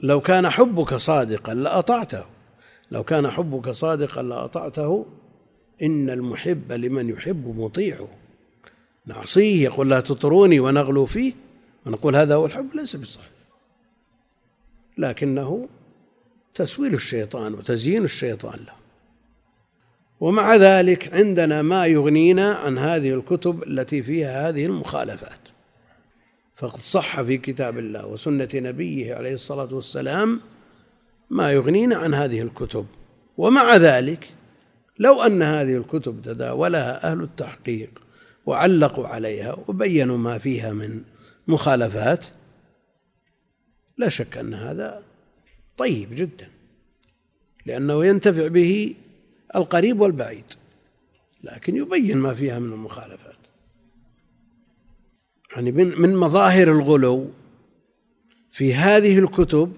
لو 0.02 0.20
كان 0.20 0.50
حبك 0.50 0.94
صادقا 0.94 1.54
لأطعته. 1.54 2.24
لو 2.90 3.02
كان 3.02 3.30
حبك 3.30 3.70
صادقا 3.70 4.22
لأطعته 4.22 5.06
إن 5.82 6.10
المحب 6.10 6.72
لمن 6.72 7.08
يحب 7.08 7.58
مطيعه 7.58 8.08
نعصيه 9.06 9.64
يقول 9.64 9.90
لا 9.90 10.00
تطروني 10.00 10.60
ونغلو 10.60 11.06
فيه. 11.06 11.32
ونقول 11.86 12.16
هذا 12.16 12.34
هو 12.34 12.46
الحب 12.46 12.74
ليس 12.74 12.96
بصحيح. 12.96 13.30
لكنه 14.98 15.68
تسويل 16.54 16.94
الشيطان 16.94 17.54
وتزيين 17.54 18.04
الشيطان 18.04 18.58
له. 18.58 18.72
ومع 20.20 20.56
ذلك 20.56 21.14
عندنا 21.14 21.62
ما 21.62 21.86
يغنينا 21.86 22.54
عن 22.54 22.78
هذه 22.78 23.10
الكتب 23.10 23.62
التي 23.62 24.02
فيها 24.02 24.48
هذه 24.48 24.66
المخالفات. 24.66 25.39
فقد 26.60 26.80
صح 26.80 27.22
في 27.22 27.38
كتاب 27.38 27.78
الله 27.78 28.06
وسنة 28.06 28.48
نبيه 28.54 29.14
عليه 29.14 29.34
الصلاة 29.34 29.74
والسلام 29.74 30.40
ما 31.30 31.52
يغنينا 31.52 31.96
عن 31.96 32.14
هذه 32.14 32.42
الكتب. 32.42 32.86
ومع 33.38 33.76
ذلك 33.76 34.28
لو 34.98 35.22
أن 35.22 35.42
هذه 35.42 35.76
الكتب 35.76 36.22
تداولها 36.22 37.10
أهل 37.10 37.20
التحقيق 37.20 38.02
وعلقوا 38.46 39.06
عليها 39.06 39.56
وبينوا 39.68 40.18
ما 40.18 40.38
فيها 40.38 40.72
من 40.72 41.02
مخالفات 41.48 42.26
لا 43.98 44.08
شك 44.08 44.36
أن 44.38 44.54
هذا 44.54 45.02
طيب 45.78 46.14
جدا 46.14 46.48
لأنه 47.66 48.04
ينتفع 48.04 48.48
به 48.48 48.94
القريب 49.56 50.00
والبعيد 50.00 50.44
لكن 51.44 51.76
يبين 51.76 52.18
ما 52.18 52.34
فيها 52.34 52.58
من 52.58 52.72
المخالفات. 52.72 53.39
يعني 55.52 55.72
من 55.72 56.00
من 56.00 56.16
مظاهر 56.16 56.68
الغلو 56.68 57.30
في 58.50 58.74
هذه 58.74 59.18
الكتب 59.18 59.72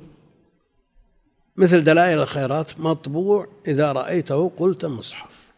مثل 1.56 1.84
دلائل 1.84 2.18
الخيرات 2.18 2.80
مطبوع 2.80 3.48
إذا 3.66 3.92
رأيته 3.92 4.52
قلت 4.56 4.84
مصحف. 4.84 5.52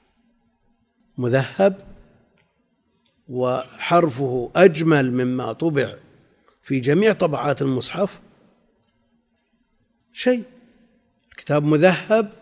مذهب 1.18 1.86
وحرفه 3.28 4.50
أجمل 4.56 5.12
مما 5.12 5.52
طبع 5.52 5.94
في 6.62 6.80
جميع 6.80 7.12
طبعات 7.12 7.62
المصحف 7.62 8.20
شيء. 10.12 10.44
كتاب 11.36 11.64
مذهب 11.64 12.32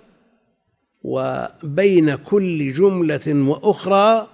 وبين 1.02 2.14
كل 2.14 2.72
جملة 2.72 3.48
وأخرى 3.48 4.28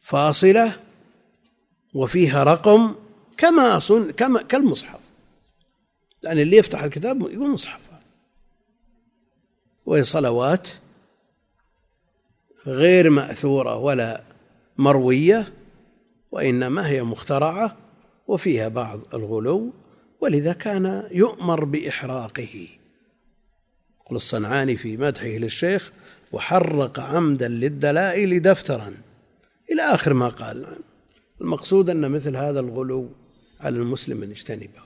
فاصلة 0.00 0.87
وفيها 1.94 2.44
رقم 2.44 2.94
كما 3.36 3.78
صن 3.78 4.10
كما 4.10 4.42
كالمصحف. 4.42 5.00
يعني 6.22 6.42
اللي 6.42 6.56
يفتح 6.56 6.82
الكتاب 6.82 7.20
يقول 7.20 7.50
مصحف. 7.50 7.80
وهي 9.86 10.04
صلوات 10.04 10.68
غير 12.66 13.10
مأثورة 13.10 13.76
ولا 13.76 14.24
مروية 14.78 15.52
وإنما 16.32 16.88
هي 16.88 17.02
مخترعة 17.02 17.76
وفيها 18.26 18.68
بعض 18.68 19.14
الغلو 19.14 19.72
ولذا 20.20 20.52
كان 20.52 21.08
يؤمر 21.10 21.64
بإحراقه. 21.64 22.68
يقول 24.00 24.16
الصنعاني 24.16 24.76
في 24.76 24.96
مدحه 24.96 25.26
للشيخ 25.26 25.92
وحرق 26.32 27.00
عمدا 27.00 27.48
للدلائل 27.48 28.42
دفترا. 28.42 28.94
إلى 29.70 29.82
آخر 29.82 30.12
ما 30.14 30.28
قال. 30.28 30.76
المقصود 31.40 31.90
أن 31.90 32.10
مثل 32.10 32.36
هذا 32.36 32.60
الغلو 32.60 33.10
على 33.60 33.78
المسلم 33.78 34.22
أن 34.22 34.30
يجتنبه 34.30 34.82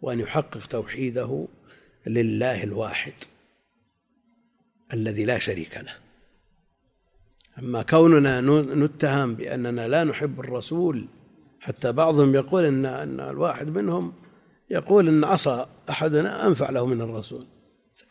وأن 0.00 0.20
يحقق 0.20 0.66
توحيده 0.66 1.48
لله 2.06 2.64
الواحد 2.64 3.12
الذي 4.92 5.24
لا 5.24 5.38
شريك 5.38 5.76
له. 5.76 5.94
أما 7.58 7.82
كوننا 7.82 8.40
نتهم 8.74 9.34
بأننا 9.34 9.88
لا 9.88 10.04
نحب 10.04 10.40
الرسول 10.40 11.08
حتى 11.60 11.92
بعضهم 11.92 12.34
يقول 12.34 12.64
إن 12.64 12.86
أن 12.86 13.20
الواحد 13.20 13.68
منهم 13.68 14.12
يقول 14.70 15.08
إن 15.08 15.24
عصا 15.24 15.70
أحدنا 15.90 16.46
أنفع 16.46 16.70
له 16.70 16.86
من 16.86 17.00
الرسول. 17.00 17.46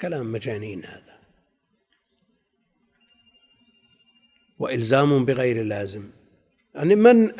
كلام 0.01 0.31
مجانين 0.31 0.85
هذا. 0.85 1.17
وإلزام 4.59 5.25
بغير 5.25 5.63
لازم. 5.63 6.09
يعني 6.77 6.95
من 6.95 7.31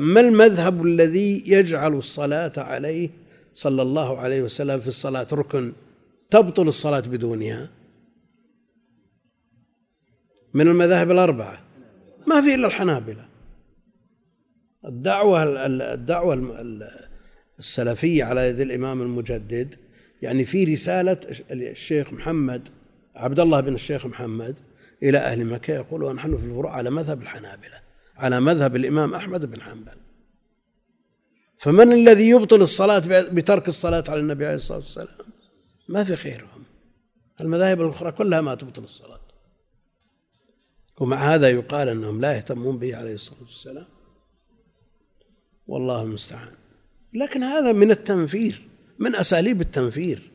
ما 0.00 0.20
المذهب 0.20 0.86
الذي 0.86 1.42
يجعل 1.46 1.94
الصلاة 1.94 2.52
عليه 2.56 3.10
صلى 3.54 3.82
الله 3.82 4.18
عليه 4.18 4.42
وسلم 4.42 4.80
في 4.80 4.88
الصلاة؟ 4.88 5.26
ركن. 5.32 5.72
تبطل 6.30 6.68
الصلاة 6.68 7.00
بدونها. 7.00 7.70
من 10.54 10.68
المذاهب 10.68 11.10
الأربعة. 11.10 11.60
ما 12.26 12.40
في 12.40 12.54
إلا 12.54 12.66
الحنابلة. 12.66 13.28
الدعوة 14.84 15.66
الدعوة 15.66 16.34
السلفية 17.58 18.24
على 18.24 18.48
يد 18.48 18.60
الإمام 18.60 19.02
المجدد 19.02 19.74
يعني 20.22 20.44
في 20.44 20.64
رسالة 20.64 21.20
الشيخ 21.50 22.12
محمد 22.12 22.68
عبد 23.16 23.40
الله 23.40 23.60
بن 23.60 23.74
الشيخ 23.74 24.06
محمد 24.06 24.56
إلى 25.02 25.18
أهل 25.18 25.44
مكة 25.44 25.74
يقول 25.74 26.02
ونحن 26.02 26.36
في 26.36 26.44
الفروع 26.44 26.72
على 26.72 26.90
مذهب 26.90 27.22
الحنابلة. 27.22 27.87
على 28.18 28.40
مذهب 28.40 28.76
الإمام 28.76 29.14
أحمد 29.14 29.50
بن 29.50 29.60
حنبل. 29.60 29.96
فمن 31.58 31.92
الذي 31.92 32.28
يبطل 32.28 32.62
الصلاة 32.62 32.98
بترك 33.22 33.68
الصلاة 33.68 34.04
على 34.08 34.20
النبي 34.20 34.46
عليه 34.46 34.56
الصلاة 34.56 34.78
والسلام؟ 34.78 35.26
ما 35.88 36.04
في 36.04 36.16
خيرهم. 36.16 36.64
المذاهب 37.40 37.80
الأخرى 37.80 38.12
كلها 38.12 38.40
ما 38.40 38.54
تبطل 38.54 38.84
الصلاة. 38.84 39.20
ومع 41.00 41.34
هذا 41.34 41.48
يقال 41.50 41.88
أنهم 41.88 42.20
لا 42.20 42.36
يهتمون 42.36 42.78
به 42.78 42.96
عليه 42.96 43.14
الصلاة 43.14 43.42
والسلام. 43.42 43.86
والله 45.66 46.02
المستعان. 46.02 46.52
لكن 47.14 47.42
هذا 47.42 47.72
من 47.72 47.90
التنفير 47.90 48.68
من 48.98 49.14
أساليب 49.14 49.60
التنفير. 49.60 50.30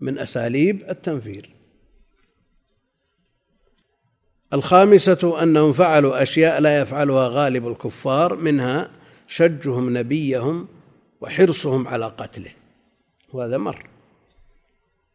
من 0.00 0.18
أساليب 0.18 0.90
التنفير. 0.90 1.50
الخامسة 4.52 5.42
أنهم 5.42 5.72
فعلوا 5.72 6.22
أشياء 6.22 6.60
لا 6.60 6.80
يفعلها 6.80 7.28
غالب 7.28 7.68
الكفار 7.68 8.36
منها 8.36 8.90
شجهم 9.26 9.98
نبيهم 9.98 10.68
وحرصهم 11.20 11.88
على 11.88 12.06
قتله. 12.06 12.50
وهذا 13.32 13.58
مر. 13.58 13.86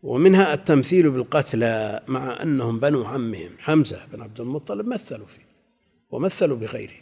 ومنها 0.04 0.54
التمثيل 0.54 1.10
بالقتلى 1.10 2.04
مع 2.08 2.43
أنهم 2.43 2.80
بنو 2.80 3.04
عمهم 3.04 3.50
حمزة 3.60 4.02
بن 4.13 4.21
عبد 4.21 4.41
المطلب 4.41 4.88
مثلوا 4.88 5.28
فيه 5.28 5.47
ومثلوا 6.12 6.58
بغيره. 6.58 6.93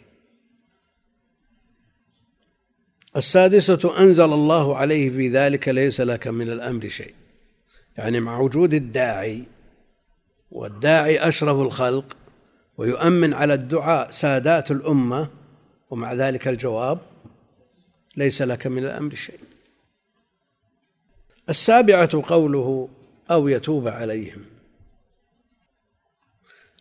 السادسة 3.16 3.98
أنزل 3.98 4.32
الله 4.32 4.76
عليه 4.76 5.10
في 5.10 5.28
ذلك 5.28 5.68
ليس 5.68 6.00
لك 6.00 6.26
من 6.26 6.50
الأمر 6.50 6.88
شيء. 6.88 7.14
يعني 7.96 8.20
مع 8.20 8.38
وجود 8.38 8.74
الداعي 8.74 9.44
والداعي 10.50 11.28
أشرف 11.28 11.60
الخلق 11.60 12.16
ويؤمن 12.78 13.34
على 13.34 13.54
الدعاء 13.54 14.10
سادات 14.10 14.70
الأمة 14.70 15.30
ومع 15.90 16.12
ذلك 16.12 16.48
الجواب 16.48 16.98
ليس 18.16 18.42
لك 18.42 18.66
من 18.66 18.84
الأمر 18.84 19.14
شيء. 19.14 19.40
السابعة 21.48 22.22
قوله 22.26 22.88
أو 23.30 23.48
يتوب 23.48 23.88
عليهم. 23.88 24.44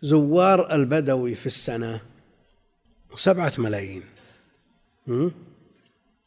زوار 0.02 0.74
البدوي 0.76 1.36
في 1.36 1.46
السنة 1.46 2.02
سبعة 3.16 3.54
ملايين. 3.58 4.04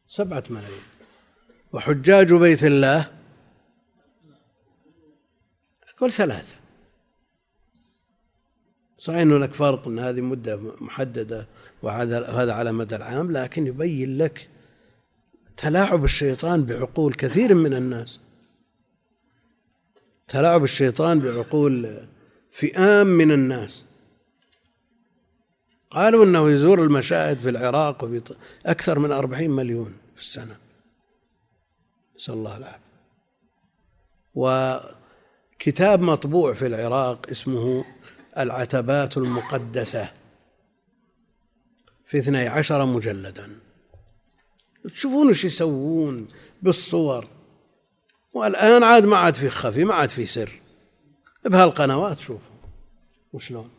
سبعة 0.08 0.44
ملايين. 0.50 0.82
وحجاج 1.72 2.34
بيت 2.34 2.64
الله 2.64 3.10
كل 5.98 6.12
ثلاثة. 6.12 6.56
صحيح 8.98 9.20
أن 9.20 9.32
هناك 9.32 9.54
فرق 9.54 9.88
أن 9.88 9.98
هذه 9.98 10.20
مدة 10.20 10.60
محددة 10.80 11.48
وهذا 11.82 12.52
على 12.52 12.72
مدى 12.72 12.96
العام 12.96 13.32
لكن 13.32 13.66
يبين 13.66 14.18
لك 14.18 14.48
تلاعب 15.56 16.04
الشيطان 16.04 16.64
بعقول 16.64 17.14
كثير 17.14 17.54
من 17.54 17.74
الناس. 17.74 18.20
تلاعب 20.28 20.64
الشيطان 20.64 21.20
بعقول 21.20 22.06
فئام 22.50 23.06
من 23.06 23.32
الناس. 23.32 23.84
قالوا 25.90 26.24
إنه 26.24 26.50
يزور 26.50 26.82
المشاهد 26.82 27.38
في 27.38 27.48
العراق 27.48 28.04
وفي 28.04 28.22
أكثر 28.66 28.98
من 28.98 29.12
أربعين 29.12 29.50
مليون 29.50 29.96
في 30.14 30.20
السنة. 30.20 30.56
نسأل 32.16 32.34
الله 32.34 32.56
العافية. 32.56 32.88
وكتاب 34.34 36.02
مطبوع 36.02 36.54
في 36.54 36.66
العراق 36.66 37.26
اسمه 37.30 37.84
العتبات 38.38 39.16
المقدسة 39.16 40.12
في 42.06 42.18
اثني 42.18 42.48
عشر 42.48 42.84
مجلدا. 42.84 43.58
تشوفون 44.92 45.28
إيش 45.28 45.44
يسوون 45.44 46.26
بالصور. 46.62 47.28
والآن 48.34 48.82
عاد 48.82 49.04
ما 49.04 49.16
عاد 49.16 49.34
في 49.34 49.48
خفي 49.50 49.84
ما 49.84 49.94
عاد 49.94 50.08
في 50.08 50.26
سر. 50.26 50.60
بهالقنوات 51.44 52.18
شوفوا 52.18 52.56
وشلون. 53.32 53.70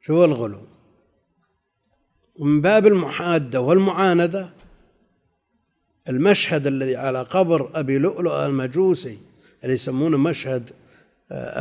شو 0.00 0.24
الغلو. 0.24 0.66
ومن 2.36 2.60
باب 2.60 2.86
المحادة 2.86 3.60
والمعاندة 3.60 4.50
المشهد 6.08 6.66
الذي 6.66 6.96
على 6.96 7.22
قبر 7.22 7.70
أبي 7.74 7.98
لؤلؤ 7.98 8.46
المجوسي 8.46 9.18
اللي 9.62 9.74
يسمونه 9.74 10.18
مشهد 10.18 10.70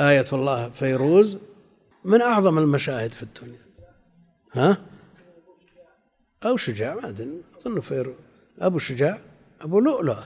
آية 0.09 0.25
الله 0.33 0.69
فيروز 0.69 1.39
من 2.03 2.21
أعظم 2.21 2.57
المشاهد 2.57 3.11
في 3.11 3.23
الدنيا. 3.23 3.65
ها؟ 4.53 4.77
أو 6.45 6.57
شجاع 6.57 6.95
ما 6.95 7.09
أدري 7.09 7.41
أظن 7.57 7.79
فيروز. 7.81 8.15
أبو 8.59 8.79
شجاع 8.79 9.21
أبو 9.61 9.79
لؤلؤ 9.79 10.17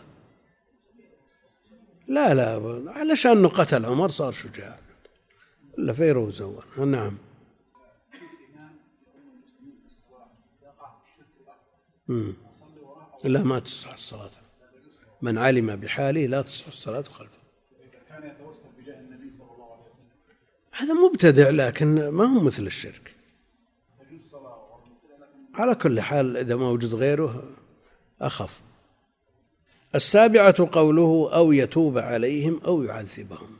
لا 2.07 2.33
لا 2.33 2.83
علشان 2.91 3.31
انه 3.31 3.47
قتل 3.47 3.85
عمر 3.85 4.09
صار 4.09 4.31
شجاع. 4.31 4.79
إلا 5.79 5.93
فيروز 5.93 6.41
أول. 6.41 6.63
نعم. 6.87 7.17
مم. 12.07 12.33
لا 13.23 13.43
ما 13.43 13.59
تصح 13.59 13.93
الصلاة. 13.93 14.31
من 15.21 15.37
علم 15.37 15.75
بحاله 15.75 16.25
لا 16.25 16.41
تصح 16.41 16.67
الصلاة 16.67 17.01
خلفه. 17.01 17.37
كان 18.09 18.29
يتوسل 18.29 18.69
بجاه 18.77 18.99
النبي 18.99 19.29
صلى 19.29 19.51
الله 19.51 19.73
عليه 19.73 19.85
وسلم 19.85 20.09
هذا 20.77 20.93
مبتدع 20.93 21.49
لكن 21.49 22.07
ما 22.07 22.25
هو 22.25 22.39
مثل 22.39 22.67
الشرك. 22.67 23.15
على 25.53 25.75
كل 25.75 26.01
حال 26.01 26.37
إذا 26.37 26.55
ما 26.55 26.69
وجد 26.69 26.93
غيره 26.93 27.43
أخف. 28.21 28.61
السابعة 29.95 30.69
قوله 30.71 31.29
أو 31.33 31.51
يتوب 31.51 31.97
عليهم 31.97 32.61
أو 32.65 32.83
يعذبهم. 32.83 33.57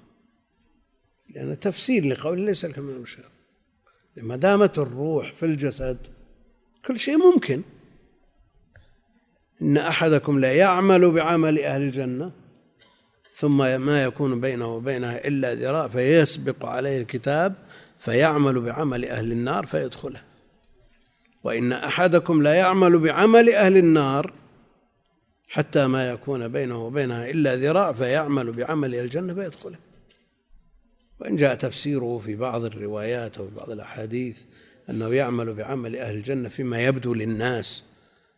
لأن 1.29 1.59
تفسير 1.59 2.05
لقول 2.05 2.39
ليس 2.39 2.65
كما 2.65 2.91
يمشى 2.91 3.21
ما 4.17 4.35
دامت 4.35 4.79
الروح 4.79 5.33
في 5.33 5.45
الجسد 5.45 5.97
كل 6.85 6.99
شيء 6.99 7.17
ممكن. 7.17 7.61
إن 9.61 9.77
أحدكم 9.77 10.39
لا 10.39 10.53
يعمل 10.53 11.11
بعمل 11.11 11.59
أهل 11.59 11.81
الجنة. 11.81 12.31
ثم 13.39 13.81
ما 13.81 14.03
يكون 14.03 14.41
بينه 14.41 14.75
وبينها 14.75 15.27
إلا 15.27 15.53
ذراع 15.53 15.87
فيسبق 15.87 16.65
عليه 16.65 17.01
الكتاب 17.01 17.53
فيعمل 17.99 18.59
بعمل 18.61 19.05
أهل 19.05 19.31
النار 19.31 19.65
فيدخله. 19.65 20.21
وإن 21.43 21.73
أحدكم 21.73 22.43
لا 22.43 22.53
يعمل 22.53 22.99
بعمل 22.99 23.49
أهل 23.49 23.77
النار 23.77 24.33
حتى 25.49 25.87
ما 25.87 26.09
يكون 26.09 26.47
بينه 26.47 26.85
وبينها 26.85 27.29
إلا 27.29 27.55
ذراع 27.55 27.93
فيعمل 27.93 28.51
بعمل 28.51 28.95
الجنة 28.95 29.33
فيدخله. 29.33 29.77
وإن 31.19 31.35
جاء 31.35 31.55
تفسيره 31.55 32.21
في 32.25 32.35
بعض 32.35 32.63
الروايات 32.63 33.37
أو 33.37 33.47
في 33.47 33.55
بعض 33.55 33.69
الأحاديث 33.69 34.39
أنه 34.89 35.13
يعمل 35.13 35.53
بعمل 35.53 35.95
أهل 35.95 36.15
الجنة 36.15 36.49
فيما 36.49 36.85
يبدو 36.85 37.13
للناس 37.13 37.83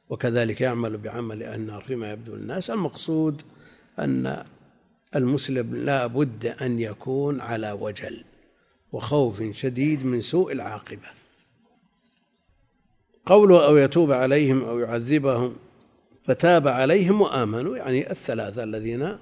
وكذلك 0.09 0.61
يعمل 0.61 0.97
بعمل 0.97 1.43
أهل 1.43 1.59
النار 1.59 1.81
فيما 1.81 2.11
يبدو 2.11 2.35
للناس. 2.35 2.69
المقصود 2.69 3.41
أن 3.99 4.43
المسلم 5.15 5.75
لا 5.75 6.07
بد 6.07 6.45
أن 6.45 6.79
يكون 6.79 7.41
على 7.41 7.71
وجل 7.71 8.23
وخوف 8.91 9.43
شديد 9.51 10.05
من 10.05 10.21
سوء 10.21 10.51
العاقبة. 10.51 11.07
قوله 13.25 13.65
أو 13.65 13.77
يتوب 13.77 14.11
عليهم 14.11 14.63
أو 14.63 14.79
يعذبهم 14.79 15.55
فتاب 16.25 16.67
عليهم 16.67 17.21
وآمنوا 17.21 17.77
يعني 17.77 18.11
الثلاثة 18.11 18.63
الذين 18.63 19.17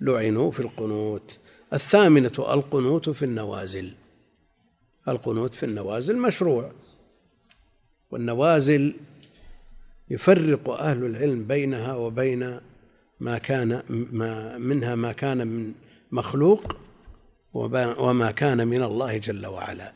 لعنوا 0.00 0.50
في 0.50 0.60
القنوت. 0.60 1.38
الثامنة 1.72 2.32
القنوت 2.38 3.10
في 3.10 3.24
النوازل. 3.24 3.92
القنوت 5.08 5.54
في 5.54 5.66
النوازل 5.66 6.18
مشروع. 6.18 6.72
والنوازل 8.10 8.94
يفرق 10.10 10.70
أهل 10.70 11.04
العلم 11.04 11.44
بينها 11.44 11.94
وبين 11.94 12.60
ما 13.20 13.38
كان 13.38 13.82
ما 13.88 14.58
منها 14.58 14.94
ما 14.94 15.12
كان 15.12 15.46
من 15.46 15.74
مخلوق 16.10 16.76
وما 17.52 18.30
كان 18.30 18.68
من 18.68 18.82
الله 18.82 19.16
جل 19.16 19.46
وعلا. 19.46 19.92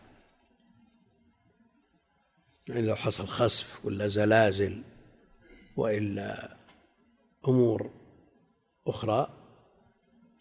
يعني 2.68 2.86
لو 2.86 2.94
حصل 2.94 3.26
خسف 3.26 3.84
ولا 3.84 4.08
زلازل 4.08 4.82
وإلا 5.76 6.56
أمور 7.48 7.90
أخرى 8.86 9.28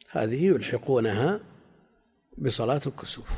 هذه 0.10 0.46
يلحقونها 0.46 1.40
بصلاة 2.38 2.82
الكسوف. 2.88 3.30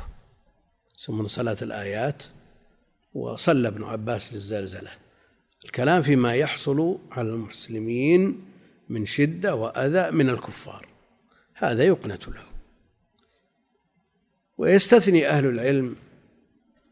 يسمون 0.98 1.26
صلاة 1.26 1.56
الآيات 1.62 2.22
وصلى 3.14 3.68
ابن 3.68 3.84
عباس 3.84 4.32
للزلزلة. 4.32 4.90
الكلام 5.64 6.02
فيما 6.02 6.34
يحصل 6.34 6.98
على 7.10 7.28
المسلمين 7.28 8.53
من 8.88 9.06
شدة 9.06 9.54
وأذى 9.54 10.10
من 10.10 10.30
الكفار. 10.30 10.88
هذا 11.54 11.84
يقنت 11.84 12.28
له. 12.28 12.44
ويستثني 14.58 15.28
أهل 15.28 15.46
العلم 15.46 15.96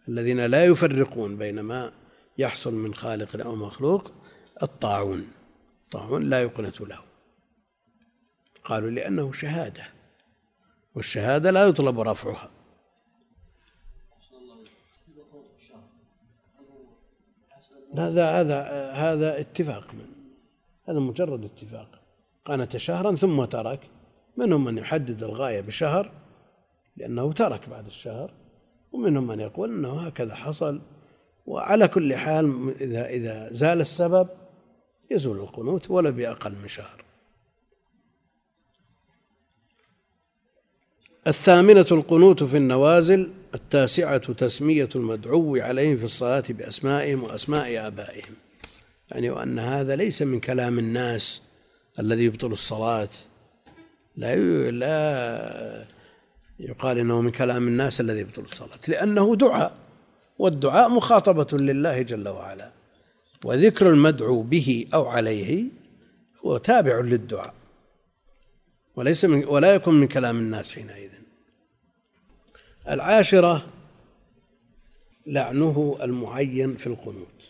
الذين 0.09 0.47
لا 0.47 0.65
يفرقون 0.65 1.37
بين 1.37 1.61
ما 1.61 1.93
يحصل 2.39 2.75
من 2.75 2.95
خالق 2.95 3.47
أو 3.47 3.55
مخلوق 3.55 4.13
الطاعون. 4.63 5.29
الطاعون 5.85 6.31
لا 6.31 6.43
يقنت 6.43 6.81
له. 6.81 7.01
قالوا 8.65 8.91
لأنه 8.91 9.33
شهادة 9.33 9.87
والشهادة 10.95 11.51
لا 11.51 11.65
يطلب 11.65 12.01
رفعها. 12.01 12.51
هذا 17.99 18.31
هذا 18.31 18.91
هذا 18.93 19.41
اتفاق 19.41 19.95
من 19.95 20.12
هذا 20.89 20.99
مجرد 20.99 21.45
اتفاق. 21.45 22.01
قانت 22.45 22.77
شهرا 22.77 23.15
ثم 23.15 23.45
ترك. 23.45 23.81
منهم 24.37 24.65
من 24.65 24.79
يحدد 24.79 25.23
الغاية 25.23 25.61
بشهر 25.61 26.13
لأنه 26.97 27.33
ترك 27.33 27.69
بعد 27.69 27.87
الشهر 27.87 28.35
ومنهم 28.93 29.27
من 29.27 29.41
يقول 29.41 29.71
إنه 29.71 30.01
هكذا 30.01 30.35
حصل. 30.35 30.81
وعلى 31.47 31.89
كل 31.89 32.15
حال 32.15 32.75
إذا 32.81 33.07
إذا 33.07 33.53
زال 33.53 33.81
السبب 33.81 34.29
يزول 35.11 35.41
القنوت 35.41 35.91
ولا 35.91 36.11
بأقل 36.11 36.55
من 36.63 36.69
شهر. 36.69 37.05
الثامنة 41.27 41.87
القنوت 41.93 42.43
في 42.45 42.57
النوازل 42.57 43.31
التاسعة 43.55 44.33
تسمية 44.33 44.89
المدعو 44.97 45.57
عليهم 45.57 45.97
في 45.97 46.05
الصلاة 46.05 46.45
بأسمائهم 46.49 47.23
وأسماء 47.23 47.87
آبائهم. 47.87 48.35
يعني 49.13 49.31
وأن 49.31 49.59
هذا 49.59 49.97
ليس 49.97 50.23
من 50.23 50.41
كلام 50.41 50.79
الناس 50.79 51.43
الذي 52.01 52.25
يبطل 52.25 52.53
الصلاة. 52.53 53.09
لا 54.17 54.37
لا 54.71 55.85
يقال 56.61 56.99
إنه 56.99 57.21
من 57.21 57.31
كلام 57.31 57.69
الناس 57.69 58.01
الذي 58.01 58.21
يبطل 58.21 58.43
الصلاة. 58.43 58.81
لأنه 58.89 59.37
دعاء 59.37 59.75
والدعاء 60.39 60.89
مخاطبة 60.89 61.57
لله 61.59 62.03
جل 62.03 62.29
وعلا 62.29 62.71
وذكر 63.45 63.91
المدعو 63.91 64.43
به 64.43 64.87
أو 64.95 65.07
عليه 65.07 65.65
هو 66.47 66.57
تابع 66.57 67.01
للدعاء 67.01 67.55
وليس 68.97 69.25
من 69.25 69.45
ولا 69.45 69.75
يكون 69.75 69.95
من 69.95 70.09
كلام 70.09 70.39
الناس 70.39 70.73
حينئذ. 70.73 71.11
العاشرة 72.89 73.67
لعنه 75.27 75.99
المعين 76.03 76.77
في 76.77 76.87
القنوت. 76.87 77.42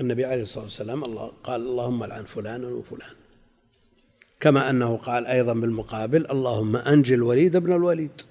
النبي 0.00 0.24
عليه 0.24 0.42
الصلاة 0.42 0.64
والسلام 0.64 1.04
الله 1.04 1.32
قال 1.44 1.60
اللهم 1.60 2.04
لعن 2.04 2.24
فلانا 2.24 2.68
وفلان 2.68 3.14
كما 4.40 4.70
أنه 4.70 4.96
قال 4.96 5.26
أيضا 5.26 5.52
بالمقابل 5.52 6.26
اللهم 6.30 6.76
أنجي 6.76 7.14
الوليد 7.14 7.56
بن 7.56 7.72
الوليد. 7.72 8.22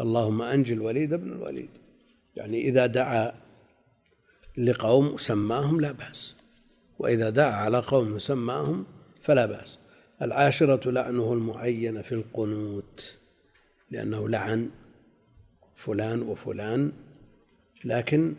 اللهم 0.00 0.42
أنجي 0.42 0.74
الوليد 0.74 1.14
بن 1.14 1.32
الوليد. 1.32 1.68
يعني 2.36 2.68
إذا 2.68 2.86
دعا 2.86 3.32
لقوم 4.56 5.16
سماهم 5.16 5.80
لا 5.80 5.92
بأس 5.92 6.34
وإذا 6.98 7.30
دعا 7.30 7.52
على 7.52 7.78
قوم 7.78 8.18
سماهم 8.18 8.86
فلا 9.22 9.46
بأس. 9.46 9.78
العاشرة 10.22 10.90
لعنه 10.90 11.32
المعين 11.32 12.02
في 12.02 12.12
القنوت 12.12 13.18
لأنه 13.90 14.28
لعن 14.28 14.70
فلان 15.76 16.22
وفلان 16.22 16.92
لكن 17.84 18.34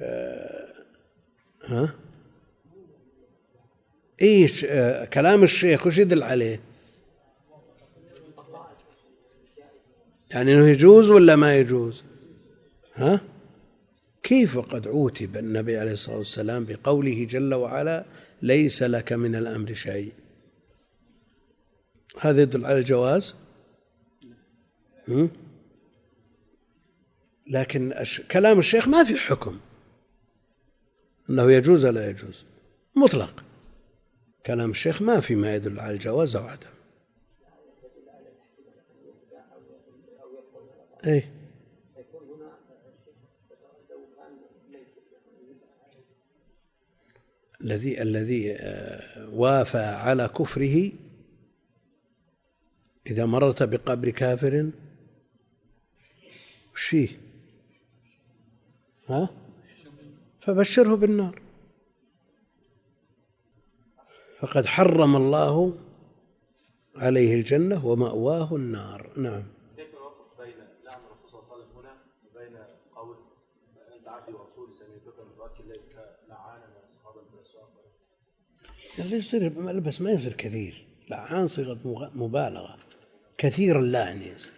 ها 0.00 1.94
إيش 4.22 4.64
آه 4.64 5.04
كلام 5.04 5.42
الشيخ 5.42 5.86
وش 5.86 5.98
يدل 5.98 6.22
عليه؟ 6.22 6.60
يعني 10.30 10.52
إنه 10.52 10.68
يجوز 10.68 11.10
ولا 11.10 11.36
ما 11.36 11.56
يجوز؟ 11.56 12.04
ها؟ 12.94 13.20
كيف 14.22 14.56
وقد 14.56 14.88
عوتب 14.88 15.36
النبي 15.36 15.76
عليه 15.76 15.92
الصلاة 15.92 16.18
والسلام 16.18 16.64
بقوله 16.64 17.24
جل 17.24 17.54
وعلا 17.54 18.04
ليس 18.42 18.82
لك 18.82 19.12
من 19.12 19.34
الأمر 19.34 19.74
شيء 19.74 20.12
هذا 22.20 22.42
يدل 22.42 22.64
على 22.66 22.78
الجواز 22.78 23.34
لكن 27.46 28.04
كلام 28.30 28.58
الشيخ 28.58 28.88
ما 28.88 29.04
في 29.04 29.16
حكم 29.16 29.58
أنه 31.30 31.52
يجوز 31.52 31.84
ولا 31.84 32.10
يجوز؟ 32.10 32.44
مطلق. 32.96 33.44
كلام 34.46 34.70
الشيخ 34.70 35.02
ما 35.02 35.20
في 35.20 35.34
ما 35.34 35.54
يدل 35.54 35.80
على 35.80 35.94
الجواز 35.94 36.36
أو 36.36 36.44
عدم. 36.44 36.68
أي 41.06 41.24
الذي 47.60 48.02
الذي 48.02 48.52
آه، 48.52 49.28
وافى 49.30 49.78
على 49.78 50.28
كفره 50.28 50.92
إذا 53.06 53.26
مررت 53.26 53.62
بقبر 53.62 54.10
كافر. 54.10 54.70
وش 56.74 56.84
فيه؟ 56.84 57.08
ها؟ 59.08 59.47
فبشره 60.48 60.94
بالنار. 60.94 61.42
فقد 64.40 64.66
حرم 64.66 65.16
الله 65.16 65.78
عليه 66.96 67.34
الجنة 67.34 67.86
ومأواه 67.86 68.56
النار. 68.56 69.10
نعم. 69.16 69.44
كيف 69.76 69.94
نوفق 69.94 70.38
بين 70.38 70.54
لعن 70.84 71.00
الرسول 71.06 71.28
صلى 71.30 71.40
الله 71.42 71.54
عليه 71.54 71.64
وسلم 71.64 71.78
هنا 71.78 71.96
وبين 72.26 72.56
قول 72.96 73.16
أنت 73.96 74.08
عبدي 74.08 74.32
ورسولي 74.32 74.72
سميتك 74.72 75.14
المتوكل 75.18 75.68
ليس 75.68 75.90
لعانا 76.28 76.66
من 76.66 76.84
أصحاب 76.84 77.14
اللي 78.98 79.16
يصير 79.16 79.48
بس 79.80 80.00
ما 80.00 80.10
يصير 80.10 80.32
كثير. 80.32 80.86
لعان 81.10 81.46
صيغة 81.46 82.10
مبالغة. 82.14 82.78
كثير 83.38 83.80
اللعن 83.80 84.22
يصير. 84.22 84.52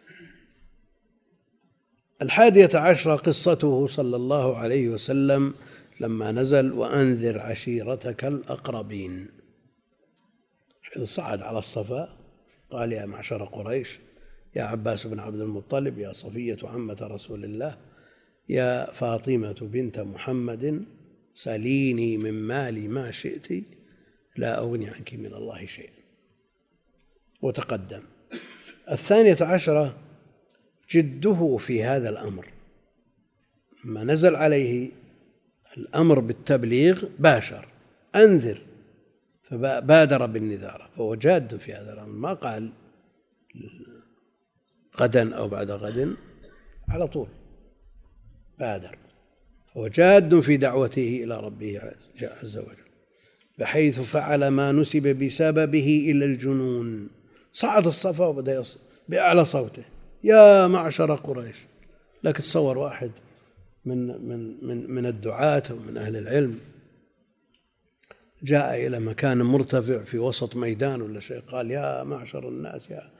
الحادية 2.22 2.70
عشرة 2.74 3.16
قصته 3.16 3.87
صلى 3.87 4.16
الله 4.16 4.57
عليه 4.57 4.88
وسلم 4.88 5.55
لما 6.01 6.33
نزل 6.33 6.73
وأنذر 6.73 7.39
عشيرتك 7.39 8.25
الأقربين. 8.25 9.29
صعد 11.03 11.43
على 11.43 11.59
الصفا 11.59 12.17
قال 12.71 12.93
يا 12.93 13.07
معشر 13.07 13.45
قريش 13.45 13.99
يا 14.57 14.63
عباس 14.63 15.07
بن 15.07 15.19
عبد 15.19 15.41
المطلب 15.41 15.99
يا 15.99 16.13
صفية 16.13 16.57
عمة 16.65 16.99
رسول 17.01 17.45
الله 17.45 17.79
يا 18.49 18.93
فاطمة 18.93 19.57
بنت 19.61 20.01
محمد 20.01 20.85
سليني 21.35 22.17
من 22.17 22.33
مالي 22.35 22.89
ما 22.89 23.11
شئت 23.11 23.65
لا 24.37 24.59
أغني 24.59 24.89
عنك 24.89 25.15
من 25.15 25.35
الله 25.35 25.67
شيئا. 25.67 26.01
وتقدم. 27.43 28.03
الثانية 28.91 29.37
عشرة 29.41 29.99
جده 30.91 31.57
في 31.57 31.85
هذا 31.85 32.09
الأمر. 32.11 32.47
ما 33.85 34.05
نزل 34.05 34.37
عليه 34.37 34.91
الأمر 35.76 36.20
بالتبليغ 36.20 37.04
باشر. 37.18 37.68
أنذر. 38.14 38.62
فبادر 39.42 40.26
بالنذارة. 40.26 40.90
فهو 40.96 41.14
جاد 41.14 41.56
في 41.56 41.72
هذا 41.74 41.92
الأمر. 41.92 42.12
ما 42.12 42.33
قال 42.33 42.72
غدا 45.00 45.35
أو 45.35 45.48
بعد 45.48 45.70
غد. 45.70 46.16
على 46.88 47.06
طول. 47.06 47.28
بادر. 48.59 48.98
فهو 49.74 49.88
جاد 49.88 50.40
في 50.40 50.56
دعوته 50.56 51.20
إلى 51.24 51.40
ربه 51.40 51.80
عز 52.22 52.56
وجل. 52.56 52.90
بحيث 53.59 54.00
فعل 54.00 54.48
ما 54.48 54.72
نسب 54.72 55.06
بسببه 55.24 56.11
إلى 56.11 56.24
الجنون. 56.24 57.11
صعد 57.52 57.87
الصفا 57.87 58.26
وبدأ 58.26 58.62
بأعلى 59.09 59.44
صوته. 59.44 59.83
يا 60.24 60.66
معشر 60.66 61.14
قريش. 61.14 61.56
لكن 62.24 62.42
تصور 62.42 62.78
واحد. 62.78 63.11
من 63.85 64.29
من 64.29 64.64
من 64.66 64.90
من 64.90 65.07
الدعاة 65.07 65.62
ومن 65.71 65.97
أهل 65.97 66.16
العلم. 66.16 66.59
جاء 68.43 68.87
إلى 68.87 69.01
مكان 69.01 69.43
مرتفع 69.43 70.05
في 70.05 70.19
وسط 70.19 70.57
ميدان 70.57 71.03
ولا 71.03 71.21
شيء 71.21 71.40
قال 71.40 71.71
يا 71.71 72.03
معشر 72.05 72.49
الناس 72.49 72.90
يا 72.90 73.11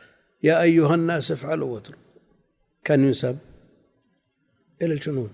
يا 0.43 0.63
أيها 0.63 0.95
الناس 0.95 1.33
افعلوا 1.33 1.75
واتركوا. 1.75 2.03
كان 2.85 3.05
ينسب 3.05 3.39
إلى 4.83 4.95
الجنون 4.95 5.31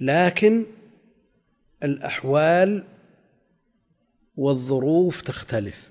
لكن 0.00 0.64
الأحوال 1.82 2.84
والظروف 4.36 5.20
تختلف. 5.20 5.90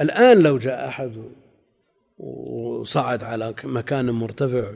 الآن 0.00 0.42
لو 0.42 0.58
جاء 0.58 0.88
أحد 0.88 1.22
وصعد 2.18 3.22
على 3.24 3.54
مكان 3.64 4.10
مرتفع 4.10 4.74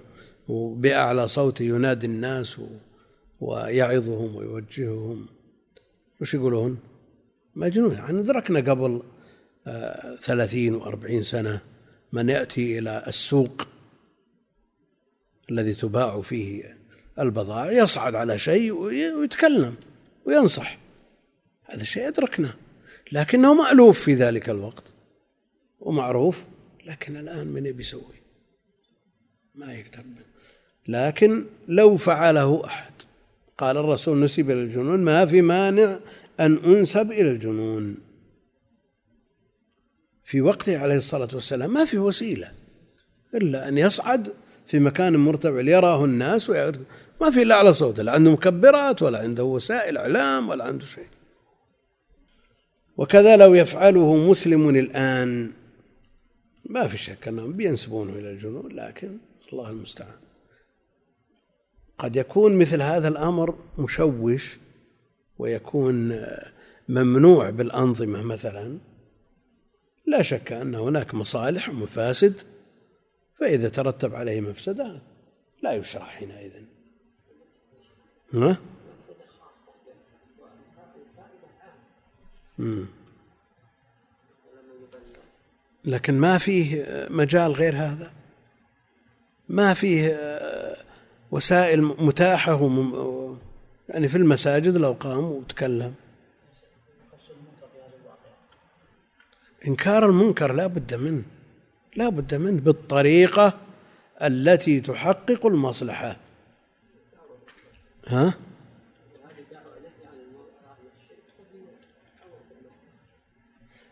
وبأعلى 0.49 1.29
صوته 1.29 1.63
ينادي 1.63 2.07
الناس 2.07 2.61
ويعظهم 3.41 4.37
ويوجههم. 4.37 5.27
وش 6.21 6.35
يقولون؟ 6.35 6.79
مجنون. 7.55 7.93
يعني 7.93 8.21
أدركنا 8.21 8.71
قبل 8.71 9.03
آه، 9.67 10.17
ثلاثين 10.17 10.75
وأربعين 10.75 11.23
سنة 11.23 11.61
من 12.13 12.29
يأتي 12.29 12.79
إلى 12.79 13.05
السوق 13.07 13.69
الذي 15.51 15.75
تباع 15.75 16.21
فيه 16.21 16.79
البضائع 17.19 17.73
يصعد 17.73 18.15
على 18.15 18.39
شيء 18.39 18.73
ويتكلم 18.73 19.75
وينصح. 20.25 20.79
هذا 21.65 21.83
الشيء 21.83 22.09
أدركنا 22.09 22.55
لكنه 23.13 23.55
مألوف 23.55 24.01
في 24.01 24.15
ذلك 24.15 24.51
الوقت 24.51 24.85
ومعروف 25.81 26.45
لكن 26.87 27.17
الآن 27.17 27.47
من 27.47 27.67
يبي 27.67 27.81
يسوي؟ 27.81 28.23
ما 29.55 29.75
يقدر. 29.75 30.03
لكن 30.89 31.47
لو 31.69 31.97
فعله 31.97 32.67
أحد 32.67 32.88
قال 33.59 33.77
الرسول 33.77 34.21
نسب 34.21 34.51
إلى 34.51 34.61
الجنون 34.63 35.01
ما 35.05 35.27
في 35.27 35.43
مانع 35.43 35.99
أن 36.41 36.57
أنسب 36.65 37.13
إلى 37.13 37.31
الجنون. 37.31 37.97
في 40.25 40.41
وقته 40.41 40.79
عليه 40.79 40.97
الصلاة 40.97 41.29
والسلام 41.35 41.75
ما 41.75 41.85
في 41.85 41.99
وسيلة 41.99 42.53
إلا 43.35 43.69
أن 43.69 43.79
يصعد 43.79 44.33
في 44.67 44.79
مكان 44.79 45.17
مرتفع 45.17 45.61
ليراه 45.61 46.05
الناس 46.05 46.51
ما 47.21 47.31
في 47.31 47.43
إلا 47.43 47.55
على 47.55 47.73
صوته 47.73 48.03
لا 48.03 48.13
عنده 48.13 48.33
مكبرات 48.33 49.03
ولا 49.03 49.19
عنده 49.19 49.45
وسائل 49.45 49.99
إعلام 49.99 50.49
ولا 50.49 50.65
عنده 50.65 50.85
شيء. 50.85 51.07
وكذا 52.97 53.37
لو 53.37 53.55
يفعله 53.55 54.31
مسلم 54.31 54.69
الآن. 54.69 55.51
ما 56.65 56.87
في 56.87 56.99
شك 56.99 57.29
أنهم 57.29 57.53
بينسبونه 57.53 58.13
إلى 58.13 58.31
الجنون 58.31 58.73
لكن 58.73 59.19
الله 59.53 59.71
المستعان. 59.71 60.28
قد 61.99 62.17
يكون 62.17 62.59
مثل 62.59 62.83
هذا 62.83 63.09
الأمر 63.09 63.59
مشوش 63.79 64.59
ويكون 65.39 66.25
ممنوع 66.89 67.51
بالأنظمة 67.51 68.23
مثلا 68.23 68.79
لا 70.07 70.23
شك 70.23 70.53
أن 70.53 70.75
هناك 70.75 71.15
مصالح 71.15 71.69
ومفاسد 71.69 72.41
فإذا 73.41 73.69
ترتب 73.69 74.15
عليه 74.15 74.41
مفسدة 74.41 75.03
لا 75.63 75.73
يشرع 75.73 76.05
حينئذ. 76.05 76.53
ها؟ 78.35 78.59
لكن 85.85 86.15
ما 86.19 86.39
فيه 86.39 86.85
مجال 87.11 87.53
غير 87.53 87.77
هذا؟ 87.77 88.13
ما 89.49 89.75
فيه 89.75 90.17
وسائل 91.31 91.83
متاحة 91.83 92.61
يعني 93.89 94.09
في 94.09 94.17
المساجد 94.17 94.77
لو 94.77 94.93
قام 94.93 95.25
وتكلم 95.25 95.95
إنكار 99.67 100.07
المنكر 100.07 100.53
لا 100.53 100.67
بد 100.67 100.95
منه 100.95 101.23
لا 101.97 102.09
بد 102.09 102.35
منه 102.35 102.61
بالطريقة 102.61 103.59
التي 104.23 104.81
تحقق 104.81 105.47
المصلحة 105.47 106.17
ها؟ 108.07 108.35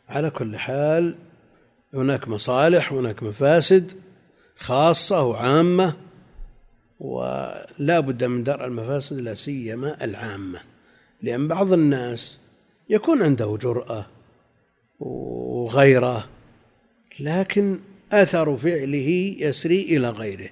على 0.08 0.30
كل 0.30 0.56
حال 0.56 1.16
هناك 1.94 2.28
مصالح 2.28 2.92
هناك 2.92 3.22
مفاسد 3.22 3.92
خاصة 4.56 5.22
وعامة 5.22 6.05
ولا 7.00 8.00
بد 8.00 8.24
من 8.24 8.42
درء 8.44 8.64
المفاسد 8.64 9.20
لا 9.20 9.34
سيما 9.34 10.04
العامة 10.04 10.60
لأن 11.22 11.48
بعض 11.48 11.72
الناس 11.72 12.38
يكون 12.88 13.22
عنده 13.22 13.58
جرأة 13.62 14.06
وغيره 15.00 16.28
لكن 17.20 17.80
أثر 18.12 18.56
فعله 18.56 19.36
يسري 19.38 19.82
إلى 19.82 20.10
غيره 20.10 20.50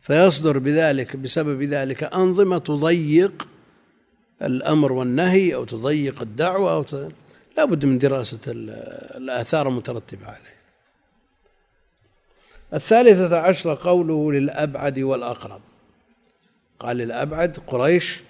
فيصدر 0.00 0.58
بذلك 0.58 1.16
بسبب 1.16 1.62
ذلك 1.62 2.04
أنظمة 2.04 2.58
تضيق 2.58 3.48
الأمر 4.42 4.92
والنهي 4.92 5.54
أو 5.54 5.64
تضيق 5.64 6.22
الدعوة 6.22 6.72
أو. 6.72 6.84
لا 7.56 7.64
بد 7.64 7.84
من 7.84 7.98
دراسة 7.98 8.38
الآثار 9.16 9.68
المترتبة 9.68 10.26
عليه 10.26 10.63
الثالثة 12.74 13.36
عشر 13.36 13.74
قوله 13.74 14.32
للأبعد 14.32 14.98
والأقرب. 14.98 15.60
قال 16.78 16.96
للأبعد 16.96 17.56
قريش 17.66 18.22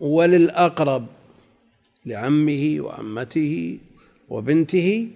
وللأقرب 0.00 1.06
لعمه 2.06 2.76
وعمته 2.80 3.78
وبنته 4.28 5.08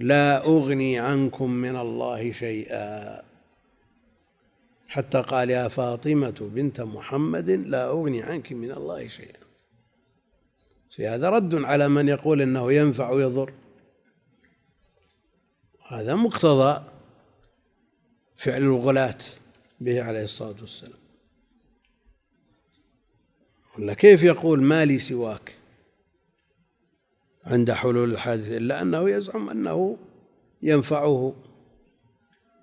لا 0.00 0.44
أغني 0.44 0.98
عنكم 0.98 1.50
من 1.50 1.76
الله 1.76 2.32
شيئا. 2.32 3.22
حتى 4.88 5.22
قال 5.22 5.50
يا 5.50 5.68
فاطمة 5.68 6.50
بنت 6.54 6.80
محمد 6.80 7.50
لا 7.50 7.88
أغني 7.88 8.22
عنك 8.22 8.52
من 8.52 8.70
الله 8.70 9.08
شيئا. 9.08 9.44
في 10.90 11.06
هذا 11.06 11.30
رد 11.30 11.64
على 11.64 11.88
من 11.88 12.08
يقول 12.08 12.42
إنه 12.42 12.72
ينفع 12.72 13.10
ويضر. 13.10 13.52
هذا 15.94 16.14
مقتضى 16.14 16.84
فعل 18.36 18.62
الغلاة 18.62 19.18
به 19.80 20.02
عليه 20.02 20.22
الصلاة 20.22 20.56
والسلام. 20.60 20.98
ولا 23.78 23.94
كيف 23.94 24.22
يقول 24.22 24.62
ما 24.62 24.84
لي 24.84 24.98
سواك 24.98 25.52
عند 27.44 27.72
حلول 27.72 28.10
الحادث 28.10 28.52
إلا 28.52 28.82
أنه 28.82 29.10
يزعم 29.10 29.50
أنه 29.50 29.96
ينفعه 30.62 31.34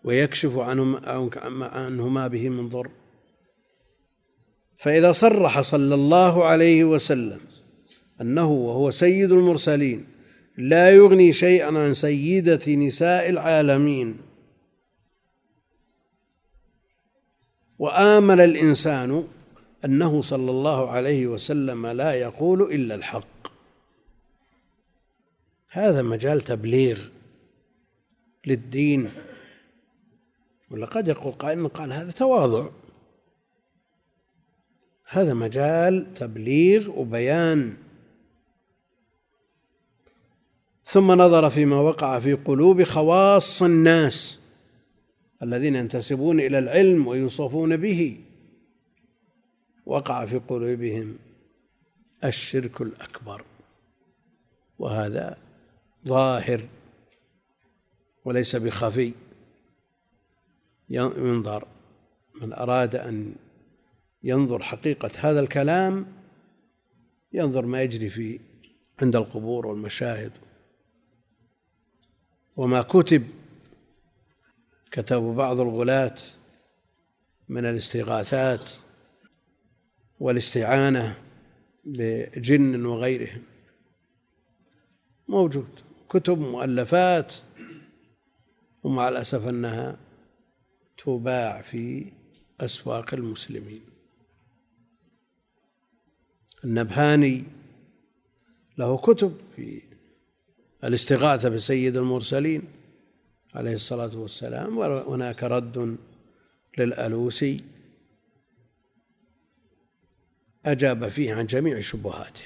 ويكشف 0.03 0.57
عنه 0.57 1.01
عنه 1.61 2.07
ما 2.07 2.27
به 2.27 2.49
من 2.49 2.69
ضر. 2.69 2.91
فإذا 4.77 5.11
صرح 5.11 5.61
صلى 5.61 5.95
الله 5.95 6.45
عليه 6.45 6.83
وسلم 6.83 7.41
أنه 8.21 8.51
وهو 8.51 8.91
سيد 8.91 9.31
المرسلين 9.31 10.10
لا 10.57 10.89
يغني 10.89 11.33
شيئا 11.33 11.79
عن 11.79 11.93
سيدة 11.93 12.75
نساء 12.75 13.29
العالمين. 13.29 14.17
وآمل 17.79 18.41
الإنسان 18.41 19.27
أنه 19.85 20.21
صلى 20.21 20.51
الله 20.51 20.89
عليه 20.89 21.27
وسلم 21.27 21.87
لا 21.87 22.13
يقول 22.13 22.61
إلا 22.61 22.95
الحق. 22.95 23.47
هذا 25.69 26.01
مجال 26.01 26.41
تبليغ 26.41 27.09
للدين. 28.47 29.11
ولا 30.71 30.85
قد 30.85 31.07
يقول 31.07 31.33
قائل 31.33 31.67
قال 31.67 31.93
هذا 31.93 32.11
تواضع. 32.11 32.69
هذا 35.07 35.33
مجال 35.33 36.13
تبليغ 36.13 36.99
وبيان. 36.99 37.77
ثم 40.91 41.11
نظر 41.11 41.49
فيما 41.49 41.75
وقع 41.75 42.19
في 42.19 42.33
قلوب 42.33 42.83
خواص 42.83 43.61
الناس 43.61 44.39
الذين 45.43 45.75
ينتسبون 45.75 46.39
إلى 46.39 46.59
العلم 46.59 47.07
ويوصفون 47.07 47.77
به. 47.77 48.19
وقع 49.85 50.25
في 50.25 50.37
قلوبهم 50.37 51.17
الشرك 52.23 52.81
الأكبر 52.81 53.45
وهذا 54.79 55.37
ظاهر 56.07 56.67
وليس 58.25 58.55
بخفي. 58.55 59.13
ينظر 60.89 61.67
من 62.41 62.53
أراد 62.53 62.95
أن 62.95 63.35
ينظر 64.23 64.63
حقيقة 64.63 65.11
هذا 65.19 65.39
الكلام 65.39 66.05
ينظر 67.33 67.65
ما 67.65 67.81
يجري 67.81 68.09
في 68.09 68.39
عند 69.01 69.15
القبور 69.15 69.67
والمشاهد. 69.67 70.31
وما 72.55 72.81
كتب 72.81 73.27
كتب 74.91 75.21
بعض 75.21 75.59
الغلاة 75.59 76.15
من 77.49 77.65
الاستغاثات 77.65 78.69
والاستعانة 80.19 81.17
بجن 81.85 82.85
وغيرهم. 82.85 83.43
موجود. 85.27 85.79
كتب 86.09 86.39
مؤلفات 86.39 87.33
ومع 88.83 89.09
الأسف 89.09 89.47
أنها 89.47 89.99
تباع 90.97 91.61
في 91.61 92.11
أسواق 92.59 93.13
المسلمين. 93.13 93.81
النبهاني 96.63 97.43
له 98.77 98.97
كتب 98.97 99.37
في 99.55 99.90
الاستغاثة 100.83 101.49
بسيد 101.49 101.97
المرسلين 101.97 102.61
عليه 103.55 103.75
الصلاة 103.75 104.17
والسلام 104.17 104.77
وهناك 104.77 105.43
رد 105.43 105.97
للألوسي 106.77 107.63
أجاب 110.65 111.09
فيه 111.09 111.33
عن 111.33 111.45
جميع 111.45 111.79
شبهاته 111.79 112.41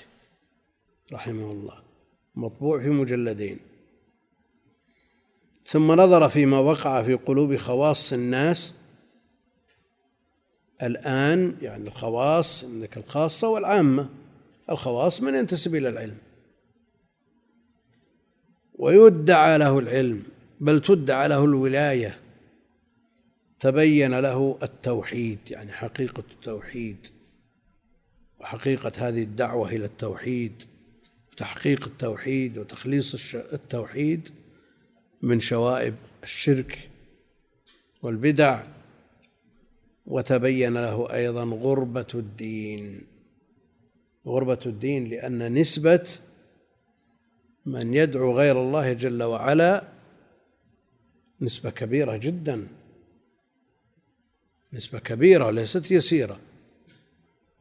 رحمه 1.13 1.52
الله 1.52 1.78
مطبوع 2.36 2.80
في 2.82 2.89
مجلدين. 2.89 3.60
ثم 5.67 5.91
نظر 5.91 6.30
فيما 6.30 6.60
وقع 6.60 7.04
في 7.04 7.13
قلوب 7.13 7.58
خواص 7.58 8.13
الناس 8.13 8.74
الآن 10.84 11.58
يعني 11.62 11.88
الخواص 11.88 12.63
عندك 12.63 12.98
الخاصة 12.98 13.48
والعامة 13.48 14.10
الخواص 14.69 15.21
من 15.21 15.36
ينتسب 15.36 15.76
إلى 15.76 15.89
العلم. 15.89 16.17
ويدعى 18.80 19.58
له 19.58 19.80
العلم 19.80 20.24
بل 20.60 20.80
تدعى 20.80 21.28
له 21.28 21.46
الولاية. 21.46 22.20
تبين 23.60 24.20
له 24.20 24.58
التوحيد 24.64 25.40
يعني 25.50 25.72
حقيقة 25.72 26.24
التوحيد 26.32 26.98
وحقيقة 28.40 28.92
هذه 28.98 29.24
الدعوة 29.24 29.70
إلى 29.70 29.86
التوحيد 29.86 30.64
وتحقيق 31.32 31.86
التوحيد 31.86 32.58
وتخليص 32.58 33.36
التوحيد 33.36 34.30
من 35.22 35.40
شوائب 35.40 35.96
الشرك 36.24 36.90
والبدع. 38.02 38.64
وتبين 40.06 40.74
له 40.74 41.14
أيضا 41.14 41.44
غربة 41.44 42.08
الدين. 42.14 43.02
غربة 44.28 44.60
الدين 44.66 45.10
لأن 45.10 45.54
نسبة 45.54 46.08
من 47.65 47.93
يدعو 47.93 48.38
غير 48.38 48.62
الله 48.62 48.93
جل 48.93 49.23
وعلا 49.23 49.88
نسبة 51.41 51.69
كبيرة 51.69 52.17
جدا. 52.17 52.67
نسبة 54.73 54.99
كبيرة 54.99 55.45
وليست 55.45 55.91
يسيرة. 55.91 56.39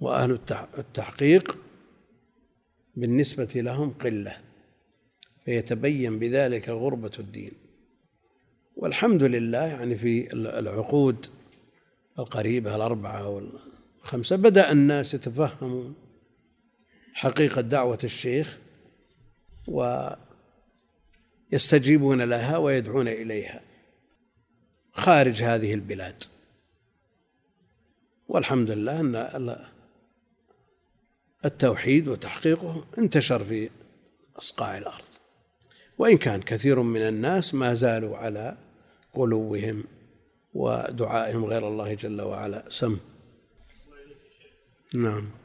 وأهل 0.01 0.39
التحقيق 0.79 1.59
بالنسبة 2.97 3.49
لهم 3.55 3.91
قلة 3.91 4.37
فيتبين 5.45 6.19
بذلك 6.19 6.69
غربة 6.69 7.13
الدين. 7.19 7.53
والحمد 8.77 9.23
لله 9.23 9.65
يعني 9.65 9.97
في 9.97 10.33
العقود 10.33 11.27
القريبة 12.19 12.77
الأربعة 12.77 13.29
والخمسة 13.29 14.37
بدأ 14.37 14.73
الناس 14.73 15.15
يتفهمون 15.15 15.95
حقيقة 17.15 17.61
دعوة 17.61 17.99
الشيخ 18.05 18.59
ويستجيبون 21.53 22.23
لها 22.23 22.57
ويدعون 22.59 23.09
إليها. 23.09 23.61
خارج 24.93 25.43
هذه 25.43 25.75
البلاد. 25.75 26.23
والحمد 28.29 28.71
لله 28.71 29.01
أن 29.01 29.67
التوحيد 31.45 32.09
وتحقيقه 32.09 32.85
انتشر 32.99 33.45
في 33.45 33.71
أصقاع 34.39 34.79
الأرض. 34.79 35.05
وإن 35.99 36.17
كان 36.17 36.43
كثير 36.43 36.83
من 36.83 37.01
الناس 37.01 37.55
ما 37.55 37.75
زالوا 37.75 38.17
على 38.17 38.57
غلوهم 39.17 39.85
ودعائهم 40.55 41.45
غير 41.45 41.69
الله 41.69 41.95
جل 41.95 42.21
وعلا. 42.21 42.65
سم. 42.69 42.99
نعم. 44.95 45.44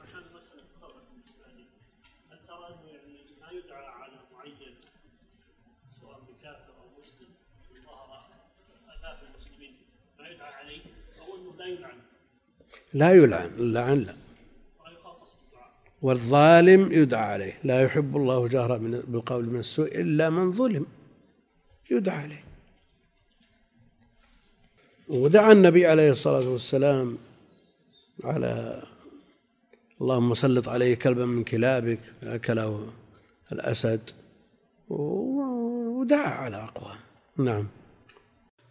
لا 12.93 13.11
يلعن 13.13 13.49
اللعن 13.57 13.97
لا. 13.97 14.15
والظالم 16.01 16.91
يدعى 16.91 17.23
عليه 17.33 17.59
لا 17.63 17.81
يحب 17.81 18.17
الله 18.17 18.47
جهرا 18.47 18.77
بالقول 18.77 19.45
من 19.45 19.59
السوء 19.59 20.01
إلا 20.01 20.29
من 20.29 20.51
ظلم 20.51 20.85
يدعى 21.91 22.17
عليه. 22.17 22.43
ودعا 25.07 25.51
النبي 25.51 25.87
عليه 25.87 26.11
الصلاة 26.11 26.49
والسلام 26.49 27.17
على 28.23 28.81
اللهم 30.01 30.33
سلط 30.33 30.69
عليه 30.69 30.95
كلبا 30.95 31.25
من 31.25 31.43
كلابك 31.43 31.99
فأكله 32.21 32.87
الأسد 33.51 34.01
ودعا 34.89 36.29
على 36.29 36.63
أقوام. 36.63 36.97
نعم. 37.37 37.67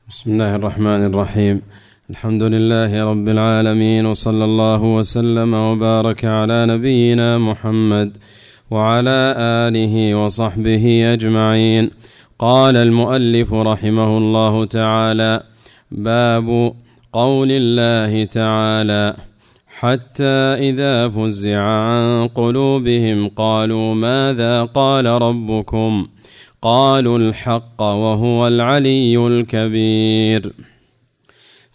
بسم 0.09 0.31
الله 0.33 0.55
الرحمن 0.55 1.05
الرحيم. 1.07 1.63
الحمد 2.11 2.43
لله 2.43 3.05
رب 3.05 3.29
العالمين 3.29 4.07
وصلى 4.07 4.45
الله 4.45 4.83
وسلم 4.83 5.55
وبارك 5.55 6.25
على 6.25 6.67
نبينا 6.67 7.39
محمد 7.39 8.17
وعلى 8.71 9.35
آله 9.39 10.15
وصحبه 10.15 11.13
أجمعين. 11.13 11.91
قال 12.39 12.77
المؤلف 12.77 13.55
رحمه 13.55 14.19
الله 14.19 14.65
تعالى 14.65 15.43
باب 15.91 16.73
قول 17.13 17.49
الله 17.51 18.25
تعالى 18.25 19.15
حتى 19.79 20.69
إذا 20.69 21.09
فزع 21.09 21.61
عن 21.61 22.29
قلوبهم 22.29 23.29
قالوا 23.29 23.95
ماذا 23.95 24.65
قال 24.65 25.07
ربكم؟ 25.07 26.07
قالوا 26.63 27.19
الحق 27.19 27.83
وهو 27.83 28.47
العلي 28.47 29.27
الكبير. 29.27 30.53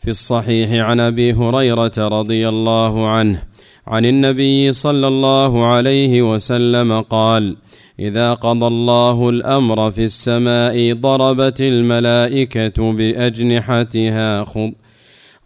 في 0.03 0.09
الصحيح 0.09 0.71
عن 0.71 0.99
أبي 0.99 1.33
هريرة 1.33 1.91
رضي 1.97 2.49
الله 2.49 3.07
عنه 3.07 3.43
عن 3.87 4.05
النبي 4.05 4.71
صلى 4.71 5.07
الله 5.07 5.65
عليه 5.65 6.21
وسلم 6.21 7.01
قال 7.01 7.57
إذا 7.99 8.33
قضى 8.33 8.67
الله 8.67 9.29
الأمر 9.29 9.91
في 9.91 10.03
السماء 10.03 10.93
ضربت 10.93 11.61
الملائكة 11.61 12.93
بأجنحتها 12.93 14.43
خض 14.43 14.71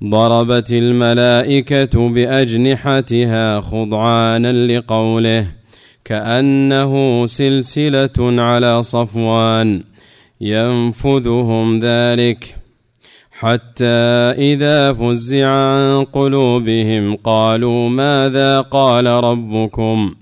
ضربت 0.04 0.72
الملائكة 0.72 2.10
بأجنحتها 2.10 3.62
خضعانا 3.62 4.78
لقوله 4.78 5.48
كأنه 6.06 7.26
سلسلة 7.26 8.42
على 8.42 8.84
صفوان 8.84 9.84
ينفذهم 10.42 11.80
ذلك 11.80 12.57
حتى 13.40 13.86
إذا 14.38 14.94
فزع 14.94 15.48
عن 15.48 16.04
قلوبهم 16.04 17.16
قالوا 17.16 17.90
ماذا 17.90 18.62
قال 18.62 19.06
ربكم؟ 19.06 20.16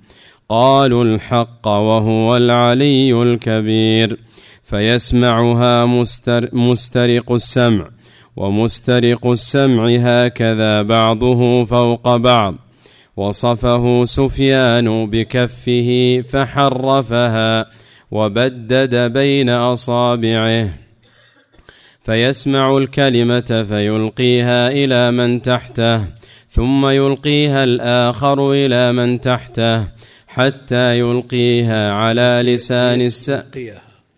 قالوا 0.49 1.03
الحق 1.03 1.67
وهو 1.67 2.37
العلي 2.37 3.21
الكبير. 3.23 4.19
فيسمعها 4.63 5.85
مستر 5.85 6.49
مسترق 6.53 7.31
السمع 7.31 7.89
ومسترق 8.35 9.27
السمع 9.27 9.95
هكذا 9.99 10.81
بعضه 10.81 11.63
فوق 11.65 12.15
بعض. 12.15 12.55
وصفه 13.17 14.05
سفيان 14.05 15.09
بكفه 15.09 16.21
فحرفها 16.29 17.65
وبدد 18.11 18.95
بين 18.95 19.49
أصابعه. 19.49 20.84
فيسمع 22.05 22.77
الكلمة 22.77 23.65
فيلقيها 23.69 24.71
إلى 24.71 25.11
من 25.11 25.41
تحته 25.41 26.01
ثم 26.49 26.85
يلقيها 26.85 27.63
الآخر 27.63 28.51
إلى 28.51 28.91
من 28.91 29.21
تحته 29.21 29.83
حتى 30.27 30.99
يلقيها 30.99 31.91
على 31.91 32.41
لسان 32.45 33.01
الس 33.01 33.31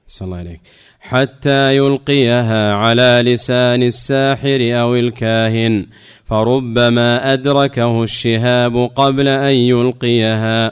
صلى 0.08 0.26
الله 0.26 0.38
عليك 0.38 0.62
حتى 1.00 1.76
يلقيها 1.78 2.74
على 2.74 3.22
لسان 3.26 3.84
الساحر 3.84 4.60
أو 4.62 4.96
الكاهن 4.96 5.86
فربما 6.26 7.34
أدركه 7.34 8.04
الشهاب 8.04 8.92
قبل 8.96 9.28
أن 9.28 9.56
يلقيها 9.56 10.72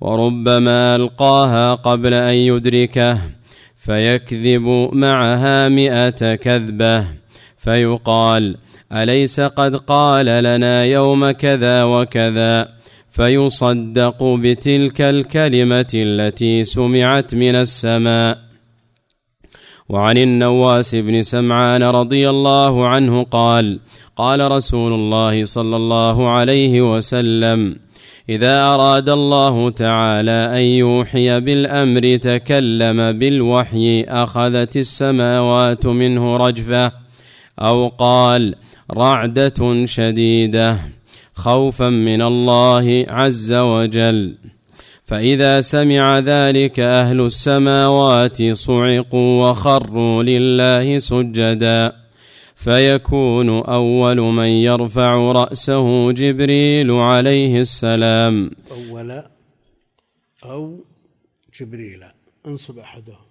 وربما 0.00 0.96
ألقاها 0.96 1.74
قبل 1.74 2.14
أن 2.14 2.34
يدركه 2.34 3.18
فيكذب 3.84 4.90
معها 4.92 5.68
مئة 5.68 6.34
كذبة. 6.34 7.04
فيقال 7.56 8.56
أليس 8.92 9.40
قد 9.40 9.76
قال 9.76 10.26
لنا 10.26 10.84
يوم 10.84 11.30
كذا 11.30 11.84
وكذا؟ 11.84 12.68
فيصدق 13.08 14.22
بتلك 14.22 15.00
الكلمة 15.00 15.92
التي 15.94 16.64
سمعت 16.64 17.34
من 17.34 17.54
السماء. 17.54 18.38
وعن 19.88 20.18
النواس 20.18 20.94
بن 20.94 21.22
سمعان 21.22 21.82
رضي 21.82 22.30
الله 22.30 22.88
عنه 22.88 23.22
قال 23.22 23.80
قال 24.16 24.50
رسول 24.52 24.92
الله 24.92 25.44
صلى 25.44 25.76
الله 25.76 26.30
عليه 26.30 26.96
وسلم 26.96 27.76
إذا 28.28 28.64
أراد 28.64 29.08
الله 29.08 29.70
تعالى 29.70 30.50
أن 30.52 30.62
يوحي 30.62 31.40
بالأمر 31.40 32.16
تكلم 32.16 33.18
بالوحي 33.18 34.02
أخذت 34.02 34.76
السماوات 34.76 35.86
منه 35.86 36.36
رجفة 36.36 36.92
أو 37.58 37.88
قال 37.88 38.54
رعدة 38.92 39.84
شديدة 39.84 40.76
خوفا 41.34 41.88
من 41.88 42.22
الله 42.22 43.06
عز 43.08 43.52
وجل. 43.52 44.34
فإذا 45.04 45.60
سمع 45.60 46.18
ذلك 46.18 46.80
أهل 46.80 47.20
السماوات 47.20 48.42
صعقوا 48.52 49.50
وخروا 49.50 50.22
لله 50.22 50.98
سجدا. 50.98 51.92
فيكون 52.64 53.48
أول 53.48 54.16
من 54.16 54.46
يرفع 54.46 55.14
رأسه 55.32 56.12
جبريل 56.12 56.90
عليه 56.90 57.60
السلام. 57.60 58.50
أول 58.70 59.22
أو 60.44 60.84
جبريل. 61.60 62.04
انصب 62.46 62.78
أحدهم. 62.78 63.26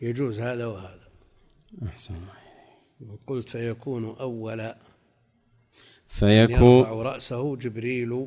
يجوز 0.00 0.40
هذا 0.40 0.66
وهذا. 0.66 1.08
أحسن 1.86 2.14
قلت 3.26 3.48
فيكون 3.48 4.04
أول 4.04 4.74
فيكون 6.06 6.78
يرفع 6.78 6.92
رأسه 6.92 7.56
جبريل. 7.56 8.26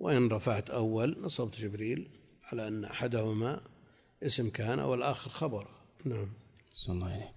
وإن 0.00 0.28
رفعت 0.28 0.70
أول 0.70 1.16
نصبت 1.20 1.60
جبريل 1.60 2.08
على 2.52 2.68
أن 2.68 2.84
أحدهما 2.84 3.60
اسم 4.22 4.50
كان 4.50 4.80
والآخر 4.80 5.30
خبر. 5.30 5.68
نعم. 6.04 6.28
صلى 6.72 6.94
الله 6.94 7.06
عليه 7.06 7.32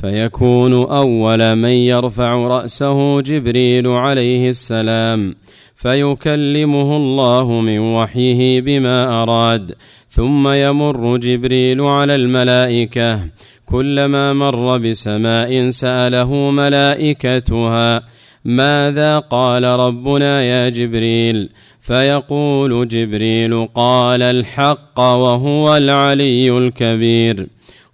فيكون 0.00 0.72
أول 0.72 1.56
من 1.56 1.68
يرفع 1.68 2.34
رأسه 2.34 3.20
جبريل 3.20 3.86
عليه 3.86 4.48
السلام 4.48 5.34
فيكلمه 5.74 6.96
الله 6.96 7.60
من 7.60 7.78
وحيه 7.78 8.60
بما 8.60 9.22
أراد 9.22 9.74
ثم 10.08 10.48
يمر 10.48 11.16
جبريل 11.16 11.80
على 11.80 12.14
الملائكة. 12.14 13.20
كلما 13.66 14.32
مر 14.32 14.78
بسماء 14.78 15.68
سأله 15.68 16.50
ملائكتها 16.50 18.02
ماذا 18.44 19.18
قال 19.18 19.64
ربنا 19.64 20.42
يا 20.42 20.68
جبريل؟ 20.68 21.50
فيقول 21.80 22.88
جبريل 22.88 23.68
قال 23.74 24.22
الحق 24.22 25.00
وهو 25.00 25.76
العلي 25.76 26.58
الكبير. 26.58 27.46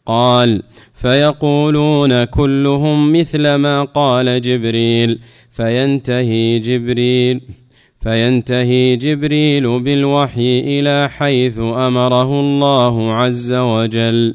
قال 0.07 0.63
فيقولون 0.95 2.25
كلهم 2.25 3.13
مثل 3.13 3.55
ما 3.55 3.85
قال 3.85 4.41
جبريل 4.41 5.19
فينتهي 5.51 6.59
جبريل 6.59 7.41
فينتهي 8.03 8.97
جبريل 8.97 9.81
بالوحي 9.81 10.61
إلى 10.61 11.09
حيث 11.11 11.59
أمره 11.59 12.41
الله 12.41 13.15
عز 13.15 13.53
وجل. 13.53 14.35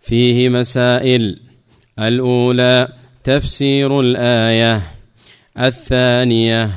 فيه 0.00 0.48
مسائل. 0.48 1.40
الأولى 1.98 2.88
تفسير 3.24 4.00
الآية. 4.00 4.82
الثانية 5.58 6.70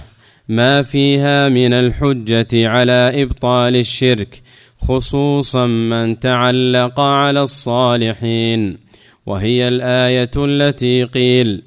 ما 0.47 0.81
فيها 0.81 1.49
من 1.49 1.73
الحجة 1.73 2.69
على 2.69 3.23
إبطال 3.23 3.75
الشرك. 3.75 4.41
خصوصا 4.89 5.65
من 5.65 6.19
تعلق 6.19 6.99
على 6.99 7.41
الصالحين. 7.41 8.77
وهي 9.25 9.67
الآية 9.67 10.31
التي 10.37 11.03
قيل 11.03 11.61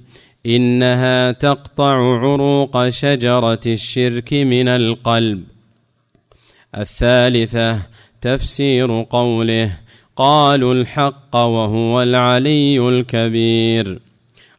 إنها 0.47 1.33
تقطع 1.33 1.97
عروق 1.97 2.89
شجرة 2.89 3.61
الشرك 3.67 4.33
من 4.33 4.69
القلب. 4.69 5.45
الثالثة 6.79 7.79
تفسير 8.21 9.03
قوله 9.11 9.79
قالوا 10.17 10.75
الحق 10.75 11.37
وهو 11.37 12.03
العلي 12.03 12.89
الكبير. 12.89 13.99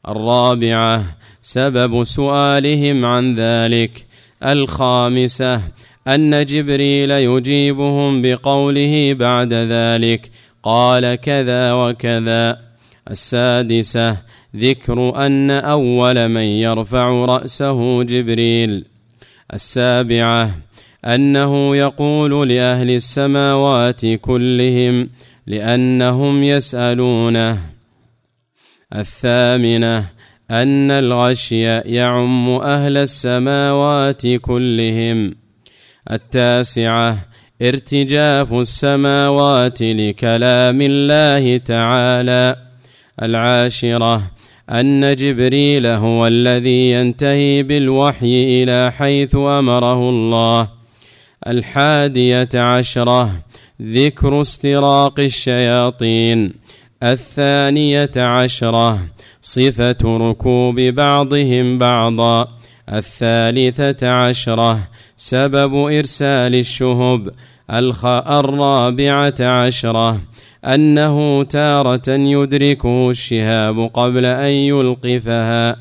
الرابعة 0.08 1.04
سبب 1.42 2.04
سؤالهم 2.04 3.06
عن 3.06 3.36
ذلك. 3.36 4.06
الخامسة 4.44 5.62
أن 6.08 6.46
جبريل 6.46 7.12
يجيبهم 7.12 8.22
بقوله 8.22 9.14
بعد 9.14 9.54
ذلك 9.54 10.32
قال 10.64 11.16
كذا 11.16 11.74
وكذا. 11.74 12.60
السادسة 13.12 14.18
ذكر 14.56 15.26
أن 15.26 15.52
أول 15.52 16.28
من 16.28 16.42
يرفع 16.42 17.26
رأسه 17.26 18.04
جبريل. 18.04 18.86
السابعة 19.54 20.50
أنه 21.06 21.76
يقول 21.76 22.50
لأهل 22.50 22.90
السماوات 22.90 24.06
كلهم 24.06 25.10
لأنهم 25.48 26.44
يسألونه. 26.44 27.58
الثامنة 28.96 29.98
أن 30.52 30.92
الغشي 30.92 31.64
يعم 31.80 32.50
أهل 32.50 32.98
السماوات 32.98 34.28
كلهم. 34.28 35.43
التاسعة 36.12 37.18
ارتجاف 37.62 38.54
السماوات 38.54 39.82
لكلام 39.82 40.82
الله 40.82 41.58
تعالى. 41.58 42.56
العاشرة 43.22 44.22
أن 44.70 45.16
جبريل 45.16 45.88
هو 45.88 46.28
الذي 46.28 46.92
ينتهي 46.92 47.64
بالوحي 47.64 48.64
إلى 48.64 48.92
حيث 48.92 49.36
أمره 49.36 50.10
الله. 50.10 50.68
الحادية 51.48 52.50
عشرة 52.56 53.30
ذكر 53.82 54.42
استراق 54.42 55.20
الشياطين. 55.20 56.54
الثانية 57.04 58.12
عشرة 58.18 59.00
صفة 59.42 59.98
ركوب 60.04 60.80
بعضهم 60.80 61.78
بعضا. 61.78 62.63
الثالثة 62.90 64.10
عشرة. 64.10 64.80
سبب 65.18 65.76
إرسال 65.76 66.56
الشهب 66.56 67.30
الرابعة 68.40 69.36
عشرة. 69.40 70.22
أنه 70.66 71.44
تارة 71.44 72.10
يدركه 72.10 73.10
الشهاب 73.10 73.90
قبل 73.94 74.26
أن 74.26 74.52
يلقفها 74.52 75.76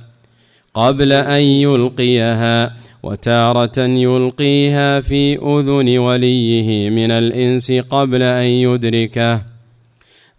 قبل 0.75 1.13
أن 1.13 1.43
يلقيها 1.43 2.77
وتارة 3.03 3.79
يلقيها 3.79 5.01
في 5.01 5.35
أذن 5.37 5.99
وليه 5.99 6.91
من 6.91 7.11
الإنس 7.11 7.73
قبل 7.73 8.23
أن 8.23 8.45
يدركه. 8.45 9.52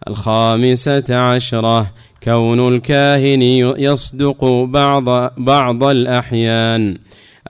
الخامسة 0.07 1.03
عشرة. 1.09 1.91
كون 2.23 2.75
الكاهن 2.75 3.41
يصدق 3.77 4.45
بعض 4.63 5.33
بعض 5.37 5.83
الأحيان. 5.83 6.97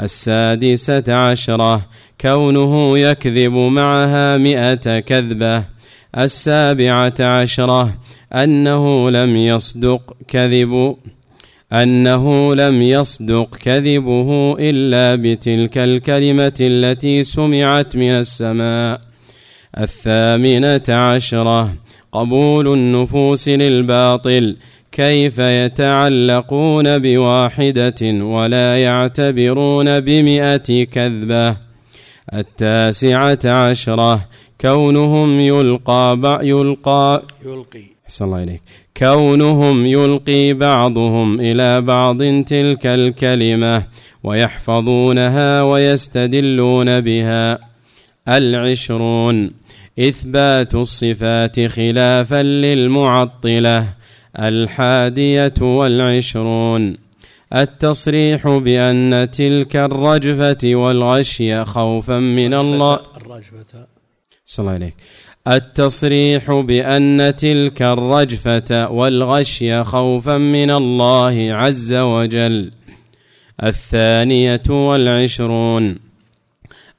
السادسة 0.01 1.03
عشرة. 1.13 1.81
كونه 2.21 2.97
يكذب 2.97 3.53
معها 3.53 4.37
مئة 4.37 4.99
كذبة. 4.99 5.63
السابعة 6.17 7.13
عشرة. 7.19 7.93
أنه 8.33 9.09
لم 9.09 9.35
يصدق 9.35 10.15
كذب. 10.27 10.95
أنه 11.73 12.55
لم 12.55 12.81
يصدق 12.81 13.55
كذبه 13.55 14.55
إلا 14.59 15.15
بتلك 15.15 15.77
الكلمة 15.77 16.53
التي 16.61 17.23
سمعت 17.23 17.95
من 17.95 18.09
السماء. 18.09 19.01
الثامنة 19.77 20.83
عشرة. 20.89 21.82
قبول 22.13 22.67
النفوس 22.67 23.49
للباطل 23.49 24.55
كيف 24.91 25.39
يتعلقون 25.39 26.99
بواحدة 26.99 28.01
ولا 28.11 28.83
يعتبرون 28.83 29.99
بمئة 29.99 30.83
كذبة؟ 30.83 31.57
التاسعة 32.33 33.39
عشرة 33.45 34.21
كونهم 34.61 35.39
يلقى 35.39 36.39
يلقى 36.43 37.23
يلقي. 37.45 37.83
أحسن 38.05 38.25
الله 38.25 38.43
إليك. 38.43 38.61
كونهم 38.97 39.85
يلقي 39.85 40.53
بعضهم 40.53 41.39
إلى 41.39 41.81
بعض 41.81 42.23
تلك 42.23 42.85
الكلمة 42.85 43.83
ويحفظونها 44.23 45.63
ويستدلون 45.63 47.01
بها. 47.01 47.59
العشرون 48.27 49.62
إثبات 49.99 50.75
الصفات 50.75 51.61
خلافا 51.61 52.43
للمعطلة 52.43 53.85
الحادية 54.39 55.53
والعشرون. 55.61 56.97
التصريح 57.53 58.47
بأن 58.47 59.31
تلك 59.31 59.75
الرجفة 59.75 60.75
والغشي 60.75 61.65
خوفا 61.65 62.19
من 62.19 62.53
الله. 62.53 62.99
الرجفة. 63.17 63.87
صلى 64.45 64.63
الله 64.63 64.73
عليك. 64.73 64.95
التصريح 65.47 66.51
بأن 66.51 67.35
تلك 67.35 67.81
الرجفة 67.81 68.91
والغشي 68.91 69.83
خوفا 69.83 70.37
من 70.37 70.71
الله 70.71 71.53
عز 71.53 71.93
وجل. 71.93 72.71
الثانية 73.63 74.61
والعشرون. 74.69 76.02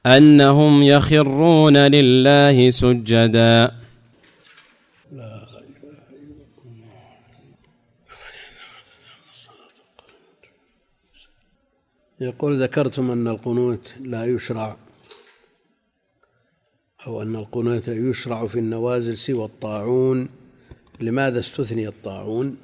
أنهم 0.05 0.83
يخرون 0.83 1.77
لله 1.77 2.69
سجدا. 2.69 3.71
يقول 12.19 12.63
ذكرتم 12.63 13.11
أن 13.11 13.27
القنوت 13.27 13.93
لا 13.99 14.25
يشرع 14.25 14.77
أو 17.07 17.21
أن 17.21 17.35
القنوت 17.35 17.87
يشرع 17.87 18.47
في 18.47 18.59
النوازل 18.59 19.17
سوى 19.17 19.45
الطاعون. 19.45 20.29
لماذا 20.99 21.39
استثني 21.39 21.87
الطاعون؟ 21.87 22.57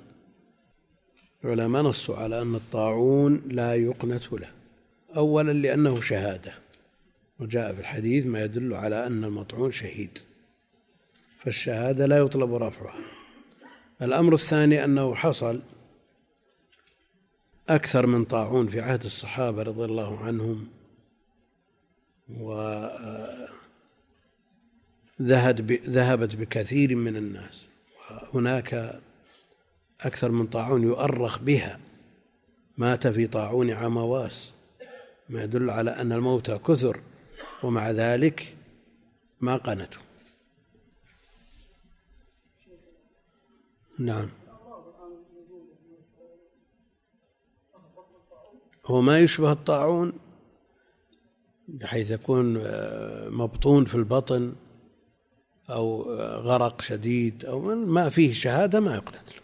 العلماء 1.45 1.81
نصوا 1.81 2.15
على 2.15 2.41
أن 2.41 2.55
الطاعون 2.55 3.41
لا 3.47 3.75
يقنت 3.75 4.33
له. 4.33 4.49
أولا 5.15 5.51
لأنه 5.51 6.01
شهادة. 6.01 6.60
وجاء 7.41 7.73
في 7.73 7.79
الحديث 7.79 8.25
ما 8.25 8.43
يدل 8.43 8.73
على 8.73 9.07
أن 9.07 9.23
المطعون 9.23 9.71
شهيد 9.71 10.19
فالشهادة 11.37 12.05
لا 12.05 12.17
يطلب 12.17 12.53
رفعها. 12.53 13.01
الأمر 14.01 14.33
الثاني 14.33 14.83
أنه 14.83 15.15
حصل 15.15 15.61
أكثر 17.69 18.07
من 18.07 18.25
طاعون 18.25 18.67
في 18.67 18.81
عهد 18.81 19.03
الصحابة 19.03 19.63
رضي 19.63 19.85
الله 19.85 20.19
عنهم 20.19 20.67
و 22.39 22.53
ذهبت 25.21 26.35
بكثير 26.35 26.95
من 26.95 27.15
الناس 27.15 27.65
وهناك 28.33 29.01
أكثر 30.01 30.31
من 30.31 30.47
طاعون 30.47 30.83
يؤرخ 30.83 31.39
بها. 31.39 31.79
مات 32.77 33.07
في 33.07 33.27
طاعون 33.27 33.69
عمواس 33.69 34.51
ما 35.29 35.43
يدل 35.43 35.69
على 35.69 35.91
أن 35.91 36.11
الموتى 36.11 36.57
كثر. 36.57 37.01
ومع 37.63 37.91
ذلك 37.91 38.55
ما 39.41 39.55
قنتوا 39.55 40.01
نعم. 43.99 44.29
هو 48.85 49.01
ما 49.01 49.19
يشبه 49.19 49.51
الطاعون 49.51 50.13
بحيث 51.67 52.11
يكون 52.11 52.57
آه، 52.57 53.29
مبطون 53.29 53.85
في 53.85 53.95
البطن 53.95 54.55
أو 55.69 56.01
غرق 56.35 56.81
شديد 56.81 57.45
أو 57.45 57.61
ما 57.75 58.09
فيه 58.09 58.33
شهادة 58.33 58.79
ما 58.79 58.95
يقنت 58.95 59.35
له. 59.35 59.41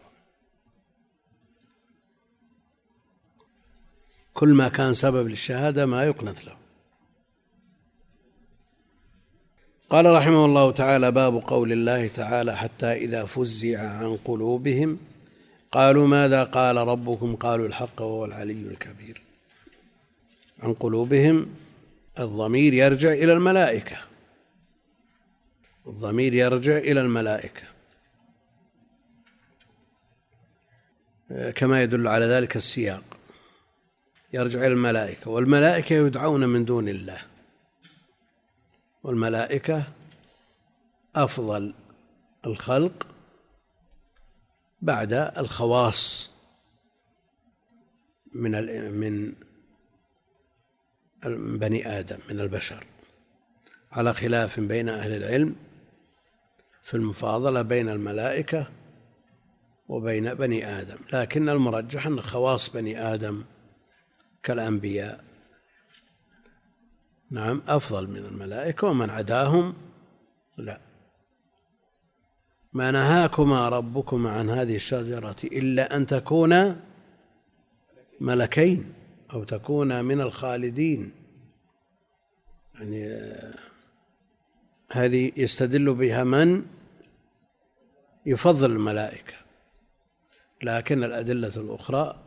كل 4.33 4.53
ما 4.53 4.67
كان 4.67 4.93
سبب 4.93 5.27
للشهادة 5.27 5.85
ما 5.85 6.03
يقنت 6.03 6.45
له. 6.45 6.66
قال 9.89 10.05
رحمه 10.05 10.45
الله 10.45 10.71
تعالى 10.71 11.11
باب 11.11 11.35
قول 11.35 11.71
الله 11.71 12.07
تعالى 12.07 12.57
حتى 12.57 12.93
إذا 12.93 13.25
فزع 13.25 13.79
عن 13.79 14.17
قلوبهم. 14.25 14.99
قالوا 15.71 16.07
ماذا 16.07 16.43
قال 16.43 16.77
ربكم؟ 16.77 17.35
قالوا 17.35 17.67
الحق 17.67 18.01
وهو 18.01 18.25
العلي 18.25 18.51
الكبير. 18.53 19.21
عن 20.59 20.73
قلوبهم 20.73 21.47
الضمير 22.19 22.73
يرجع 22.73 23.11
إلى 23.11 23.33
الملائكة. 23.33 23.97
الضمير 25.87 26.33
يرجع 26.33 26.77
إلى 26.77 27.01
الملائكة. 27.01 27.63
كما 31.55 31.83
يدل 31.83 32.07
على 32.07 32.25
ذلك 32.25 32.55
السياق. 32.57 33.03
يرجع 34.33 34.59
إلى 34.59 34.73
الملائكة 34.73 35.31
والملائكة 35.31 35.93
يدعون 35.93 36.49
من 36.49 36.65
دون 36.65 36.89
الله. 36.89 37.21
والملائكة 39.07 39.83
أفضل 41.15 41.73
الخلق 42.45 43.07
بعد 44.81 45.13
الخواص 45.13 46.29
من 48.33 48.51
من 48.91 49.33
بني 51.57 51.99
آدم 51.99 52.17
من 52.29 52.39
البشر. 52.39 52.85
على 53.91 54.13
خلاف 54.13 54.59
بين 54.59 54.89
أهل 54.89 55.11
العلم 55.11 55.55
في 56.83 56.93
المفاضلة 56.93 57.61
بين 57.61 57.89
الملائكة 57.89 58.67
وبين 59.89 60.33
بني 60.33 60.79
آدم 60.79 60.97
لكن 61.13 61.49
المرجح 61.49 62.07
أن 62.07 62.21
خواص 62.21 62.69
بني 62.69 63.13
آدم 63.13 63.43
كالأنبياء 64.43 65.26
نعم 67.31 67.61
أفضل 67.67 68.07
من 68.07 68.25
الملائكة 68.25 68.87
ومن 68.87 69.09
عداهم. 69.09 69.73
لا. 70.57 70.79
ما 72.73 72.91
نهاكما 72.91 73.69
ربكما 73.69 74.31
عن 74.31 74.49
هذه 74.49 74.75
الشجرة 74.75 75.35
إلا 75.43 75.95
أن 75.95 76.05
تكونا 76.05 76.79
ملكين 78.21 78.93
أو 79.33 79.43
تكونا 79.43 80.01
من 80.01 80.21
الخالدين. 80.21 81.11
يعني 82.75 83.33
هذه 84.91 85.31
يستدل 85.37 85.93
بها 85.93 86.23
من؟ 86.23 86.65
يفضل 88.25 88.71
الملائكة. 88.71 89.33
لكن 90.63 91.03
الأدلة 91.03 91.55
الأخرى 91.57 92.23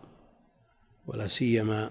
ولا 1.07 1.27
سيما 1.27 1.91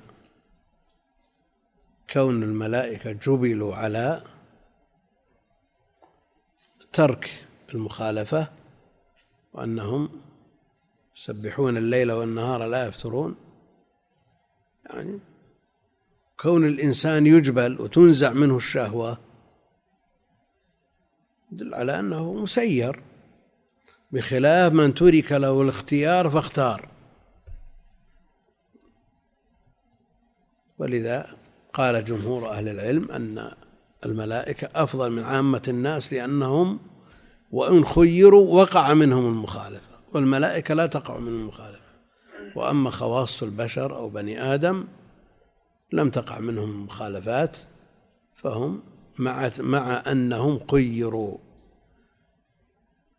كون 2.13 2.43
الملائكة 2.43 3.11
جبلوا 3.11 3.75
على 3.75 4.23
ترك 6.93 7.47
المخالفة 7.73 8.49
وأنهم 9.53 10.21
يسبحون 11.15 11.77
الليل 11.77 12.11
والنهار 12.11 12.65
لا 12.65 12.87
يفترون. 12.87 13.35
يعني 14.85 15.19
كون 16.39 16.65
الإنسان 16.65 17.27
يجبل 17.27 17.81
وتنزع 17.81 18.33
منه 18.33 18.57
الشهوة 18.57 19.17
يدل 21.51 21.73
على 21.73 21.99
أنه 21.99 22.33
مسير. 22.33 23.03
بخلاف 24.11 24.73
من 24.73 24.93
ترك 24.93 25.31
له 25.31 25.61
الاختيار 25.61 26.29
فاختار. 26.29 26.89
ولذا 30.77 31.39
قال 31.73 32.05
جمهور 32.05 32.49
أهل 32.49 32.69
العلم 32.69 33.11
أن 33.11 33.51
الملائكة 34.05 34.69
أفضل 34.75 35.11
من 35.11 35.23
عامة 35.23 35.61
الناس 35.67 36.13
لأنهم 36.13 36.79
وإن 37.51 37.85
خيروا 37.85 38.61
وقع 38.61 38.93
منهم 38.93 39.27
المخالفة 39.27 39.89
والملائكة 40.13 40.73
لا 40.73 40.85
تقع 40.85 41.17
من 41.17 41.27
المخالفة. 41.27 41.79
وأما 42.55 42.89
خواص 42.89 43.43
البشر 43.43 43.95
أو 43.95 44.09
بني 44.09 44.53
آدم 44.53 44.87
لم 45.93 46.09
تقع 46.09 46.39
منهم 46.39 46.85
مخالفات 46.85 47.57
فهم 48.33 48.83
مع 49.19 49.51
مع 49.59 50.03
أنهم 50.11 50.59
خيروا 50.71 51.37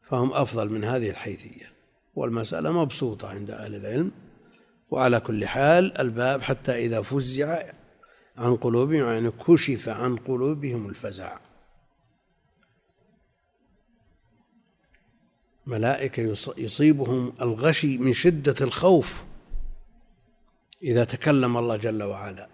فهم 0.02 0.32
أفضل 0.32 0.70
من 0.70 0.84
هذه 0.84 1.10
الحيثية. 1.10 1.72
والمسألة 2.14 2.82
مبسوطة 2.82 3.28
عند 3.28 3.50
أهل 3.50 3.74
العلم 3.74 4.10
وعلى 4.90 5.20
كل 5.20 5.46
حال 5.46 6.00
الباب 6.00 6.42
حتى 6.42 6.86
إذا 6.86 7.02
فزع 7.02 7.62
عن 8.40 8.56
قلوبهم 8.56 9.06
يعني 9.06 9.30
كشف 9.30 9.88
عن 9.88 10.16
قلوبهم 10.16 10.88
الفزع. 10.88 11.38
ملائكة 15.66 16.36
يصيبهم 16.56 17.32
الغشي 17.40 17.98
من 17.98 18.12
شدة 18.12 18.54
الخوف 18.60 19.24
إذا 20.82 21.04
تكلم 21.04 21.56
الله 21.56 21.76
جل 21.76 22.02
وعلا. 22.02 22.48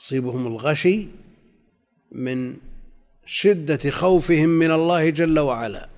يصيبهم 0.00 0.46
الغشي 0.46 1.08
من 2.12 2.56
شدة 3.26 3.90
خوفهم 3.90 4.48
من 4.48 4.70
الله 4.70 5.10
جل 5.10 5.38
وعلا. 5.38 5.88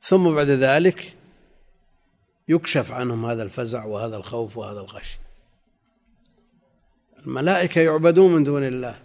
ثم 0.00 0.34
بعد 0.34 0.48
ذلك 0.48 1.16
يكشف 2.48 2.92
عنهم 2.92 3.26
هذا 3.26 3.42
الفزع 3.42 3.84
وهذا 3.84 4.16
الخوف 4.16 4.56
وهذا 4.56 4.80
الغش 4.80 5.18
الملائكة 7.26 7.80
يعبدون 7.80 8.34
من 8.34 8.44
دون 8.44 8.62
الله. 8.62 8.98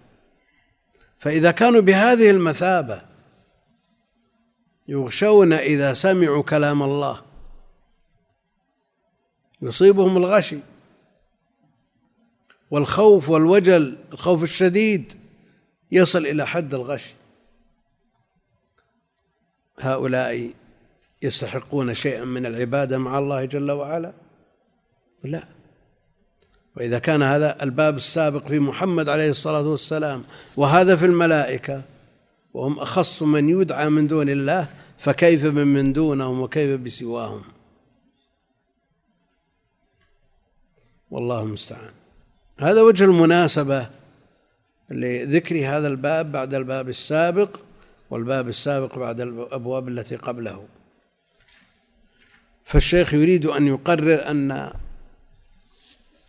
فإذا 1.17 1.51
كانوا 1.51 1.82
بهذه 1.82 2.32
المثابة 2.32 3.01
يغشون 4.88 5.53
إذا 5.53 5.93
سمعوا 5.93 6.43
كلام 6.43 6.84
الله. 6.84 7.22
يصيبهم 9.61 10.17
الغشي 10.17 10.59
والخوف 12.72 13.30
والوجل 13.30 13.97
الخوف 14.13 14.43
الشديد 14.43 15.13
يصل 15.91 16.26
إلى 16.26 16.47
حد 16.47 16.74
الغش 16.74 17.13
هؤلاء 19.80 20.53
يستحقون 21.22 21.93
شيئا 21.93 22.26
من 22.26 22.45
العبادة 22.45 22.97
مع 22.97 23.20
الله 23.20 23.45
جل 23.45 23.72
وعلا؟ 23.72 24.13
لا. 25.24 25.59
وإذا 26.80 26.99
كان 26.99 27.23
هذا 27.23 27.63
الباب 27.63 27.97
السابق 27.97 28.47
في 28.47 28.59
محمد 28.59 29.09
عليه 29.09 29.30
الصلاة 29.30 29.61
والسلام 29.61 30.23
وهذا 30.57 30.95
في 30.95 31.05
الملائكة 31.05 31.82
وهم 32.53 32.80
أخص 32.80 33.23
من 33.23 33.49
يدعى 33.49 33.89
من 33.89 34.07
دون 34.07 34.30
الله 34.30 34.67
فكيف 34.97 35.45
بمن 35.45 35.93
دونهم 35.93 36.41
وكيف 36.41 36.80
بسواهم؟ 36.80 37.41
والله 41.11 41.41
المستعان. 41.41 41.91
هذا 42.59 42.82
وجه 42.82 43.03
المناسبة 43.03 43.89
لذكر 44.91 45.55
هذا 45.55 45.88
الباب 45.88 46.32
بعد 46.32 46.53
الباب 46.53 46.89
السابق 46.89 47.57
والباب 48.09 48.47
السابق 48.47 48.97
بعد 48.97 49.21
الأبواب 49.21 49.88
التي 49.88 50.15
قبله. 50.15 50.65
فالشيخ 52.63 53.13
يريد 53.13 53.45
أن 53.45 53.67
يقرر 53.67 54.30
أن 54.32 54.71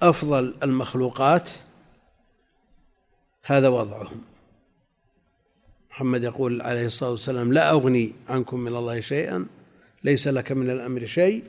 أفضل 0.03 0.55
المخلوقات 0.63 1.51
هذا 3.43 3.69
وضعهم. 3.69 4.21
محمد 5.91 6.23
يقول 6.23 6.63
عليه 6.63 6.87
الصلاة 6.87 7.11
والسلام 7.11 7.53
لا 7.53 7.71
أغني 7.71 8.15
عنكم 8.29 8.61
من 8.61 8.77
الله 8.77 9.01
شيئا 9.01 9.47
ليس 10.05 10.29
لك 10.29 10.53
من 10.53 10.71
الأمر 10.71 11.07
شيء. 11.07 11.45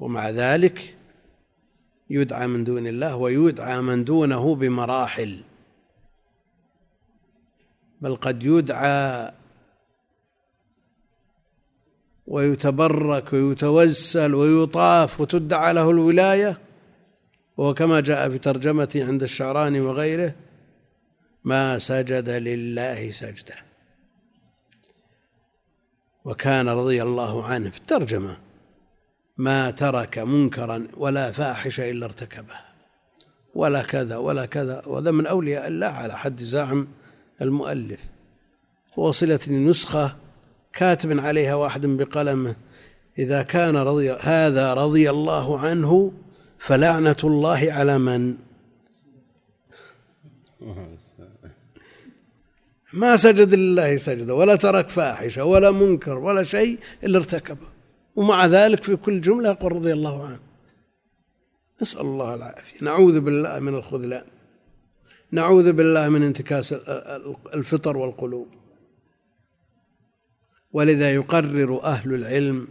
ومع 0.00 0.30
ذلك 0.30 0.96
يدعى 2.10 2.46
من 2.46 2.64
دون 2.64 2.86
الله 2.86 3.16
ويدعى 3.16 3.80
من 3.80 4.04
دونه 4.04 4.54
بمراحل. 4.54 5.42
بل 8.00 8.16
قد 8.16 8.42
يدعى 8.42 9.32
ويتبرك 12.26 13.32
ويتوسل 13.32 14.34
ويطاف 14.34 15.20
وتدعى 15.20 15.72
له 15.72 15.90
الولاية 15.90 16.65
وهو 17.56 17.74
كما 17.74 18.00
جاء 18.00 18.28
في 18.28 18.38
ترجمته 18.38 19.06
عند 19.06 19.22
الشعراني 19.22 19.80
وغيره 19.80 20.34
ما 21.44 21.78
سجد 21.78 22.28
لله 22.28 23.10
سجدة. 23.12 23.54
وكان 26.24 26.68
رضي 26.68 27.02
الله 27.02 27.44
عنه 27.44 27.70
في 27.70 27.78
الترجمة 27.78 28.36
ما 29.36 29.70
ترك 29.70 30.18
منكرا 30.18 30.88
ولا 30.96 31.30
فاحشة 31.30 31.90
إلا 31.90 32.06
ارتكبه 32.06 32.54
ولا 33.54 33.82
كذا 33.82 34.16
ولا 34.16 34.46
كذا. 34.46 34.82
وهذا 34.86 35.10
من 35.10 35.26
أولياء 35.26 35.66
الله 35.66 35.86
على 35.86 36.18
حد 36.18 36.40
زعم 36.40 36.88
المؤلف. 37.42 38.00
وصلتني 38.96 39.64
نسخه 39.64 40.16
كاتب 40.72 41.20
عليها 41.20 41.54
واحد 41.54 41.86
بقلمه 41.86 42.56
إذا 43.18 43.42
كان 43.42 43.76
رضي 43.76 44.12
هذا 44.12 44.74
رضي 44.74 45.10
الله 45.10 45.58
عنه 45.58 46.12
فلعنة 46.58 47.16
الله 47.24 47.72
على 47.72 47.98
من؟ 47.98 48.36
ما 52.92 53.16
سجد 53.16 53.54
لله 53.54 53.96
سجدة 53.96 54.34
ولا 54.34 54.56
ترك 54.56 54.90
فاحشة 54.90 55.44
ولا 55.44 55.70
منكر 55.70 56.18
ولا 56.18 56.42
شيء 56.42 56.78
إلا 57.04 57.18
ارتكبه 57.18 57.66
ومع 58.16 58.46
ذلك 58.46 58.84
في 58.84 58.96
كل 58.96 59.20
جملة 59.20 59.48
يقول 59.48 59.72
رضي 59.72 59.92
الله 59.92 60.26
عنه. 60.26 60.40
نسأل 61.82 62.00
الله 62.00 62.34
العافية. 62.34 62.84
نعوذ 62.84 63.20
بالله 63.20 63.58
من 63.58 63.74
الخذلان. 63.74 64.24
نعوذ 65.32 65.72
بالله 65.72 66.08
من 66.08 66.22
انتكاس 66.22 66.72
الفطر 67.54 67.96
والقلوب. 67.96 68.48
ولذا 70.72 71.14
يقرر 71.14 71.82
أهل 71.84 72.14
العلم 72.14 72.68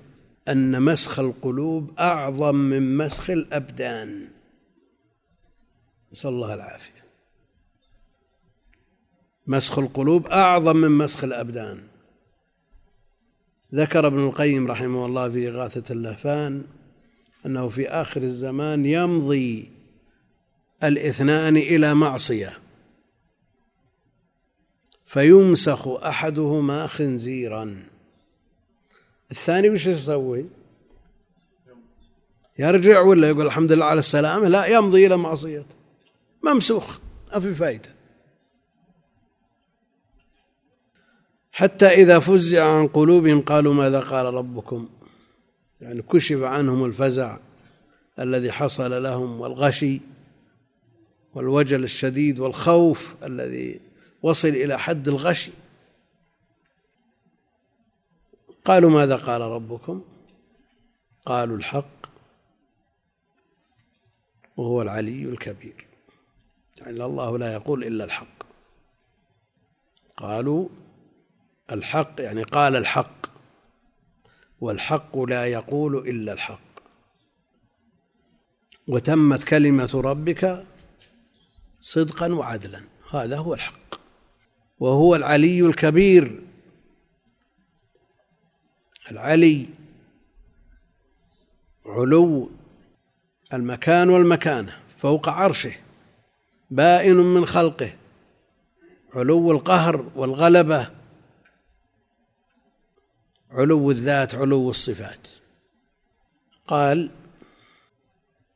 أن 0.48 0.82
مسخ 0.82 1.20
القلوب 1.20 2.00
أعظم 2.00 2.56
من 2.56 2.98
مسخ 2.98 3.30
الأبدان. 3.30 4.28
نسأل 6.12 6.30
الله 6.30 6.54
العافية. 6.54 7.06
مسخ 9.48 9.80
القلوب 9.80 10.28
أعظم 10.28 10.78
من 10.78 10.92
مسخ 10.92 11.24
الأبدان. 11.24 11.84
ذكر 13.74 14.08
ابن 14.08 14.26
القيم 14.26 14.68
رحمه 14.68 15.06
الله 15.06 15.30
في 15.30 15.50
إغاثة 15.50 15.94
اللهفان 15.94 16.64
أنه 17.46 17.70
في 17.70 17.90
آخر 17.90 18.24
الزمان 18.24 18.86
يمضي 18.86 19.72
الاثنان 20.84 21.58
إلى 21.58 21.94
معصية. 21.94 22.58
فيمسخ 25.06 25.88
أحدهما 25.88 26.88
خنزيرا. 26.88 27.95
الثاني 29.32 29.70
وش 29.70 29.88
يسوي؟ 29.88 30.46
يرجع 32.60 33.02
ولا 33.02 33.30
يقول 33.30 33.46
الحمد 33.46 33.72
لله 33.72 33.86
على 33.86 34.00
السلامة؟ 34.00 34.48
لا 34.48 34.66
يمضي 34.66 35.08
إلى 35.08 35.18
معصيته. 35.18 35.76
ممسوخ 36.44 36.98
ما 37.34 37.40
في 37.40 37.54
فائدة 37.54 37.96
حتى 41.52 41.86
إذا 41.86 42.20
فزع 42.20 42.64
عن 42.64 42.88
قلوبهم 42.88 43.42
قالوا 43.42 43.74
ماذا 43.74 44.00
قال 44.00 44.34
ربكم؟ 44.34 44.90
يعني 45.82 46.02
كشف 46.02 46.42
عنهم 46.42 46.86
الفزع 46.86 47.38
الذي 48.20 48.52
حصل 48.52 49.04
لهم 49.04 49.42
والغشي 49.42 50.02
والوجل 51.34 51.84
الشديد 51.84 52.40
والخوف 52.40 53.16
الذي 53.24 53.80
وصل 54.24 54.48
إلى 54.48 54.80
حد 54.80 55.08
الغشي. 55.08 55.52
قالوا 58.66 58.90
ماذا 58.90 59.16
قال 59.16 59.42
ربكم؟ 59.42 60.04
قالوا 61.26 61.58
الحق 61.58 62.06
وهو 64.58 64.82
العلي 64.82 65.26
الكبير. 65.26 65.88
يعني 66.78 67.04
الله 67.04 67.38
لا 67.38 67.54
يقول 67.54 67.84
إلا 67.84 68.04
الحق. 68.04 68.44
قالوا 70.18 70.70
الحق 71.72 72.14
يعني 72.20 72.44
قال 72.44 72.76
الحق 72.76 73.28
والحق 74.62 75.18
لا 75.20 75.46
يقول 75.46 75.98
إلا 75.98 76.34
الحق. 76.34 76.60
وتمت 78.88 79.44
كلمة 79.44 80.02
ربك 80.06 80.66
صدقا 81.82 82.34
وعدلا. 82.34 82.84
هذا 83.12 83.38
هو 83.38 83.54
الحق. 83.54 83.96
وهو 84.80 85.16
العلي 85.16 85.62
الكبير. 85.62 86.45
العلي 89.12 89.70
علو 91.86 92.52
المكان 93.54 94.10
والمكانة 94.10 94.80
فوق 94.98 95.30
عرشه 95.30 95.76
بائن 96.72 97.16
من 97.16 97.46
خلقه 97.46 97.94
علو 99.14 99.52
القهر 99.52 100.12
والغلبة 100.16 100.92
علو 103.52 103.92
الذات 103.92 104.36
علو 104.36 104.70
الصفات. 104.70 105.28
قال 106.68 107.12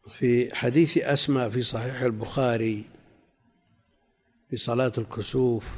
في 0.09 0.55
حديث 0.55 0.97
أسماء 0.97 1.49
في 1.49 1.63
صحيح 1.63 2.01
البخاري 2.01 2.89
في 4.49 4.57
صلاة 4.57 4.91
الكسوف 4.97 5.69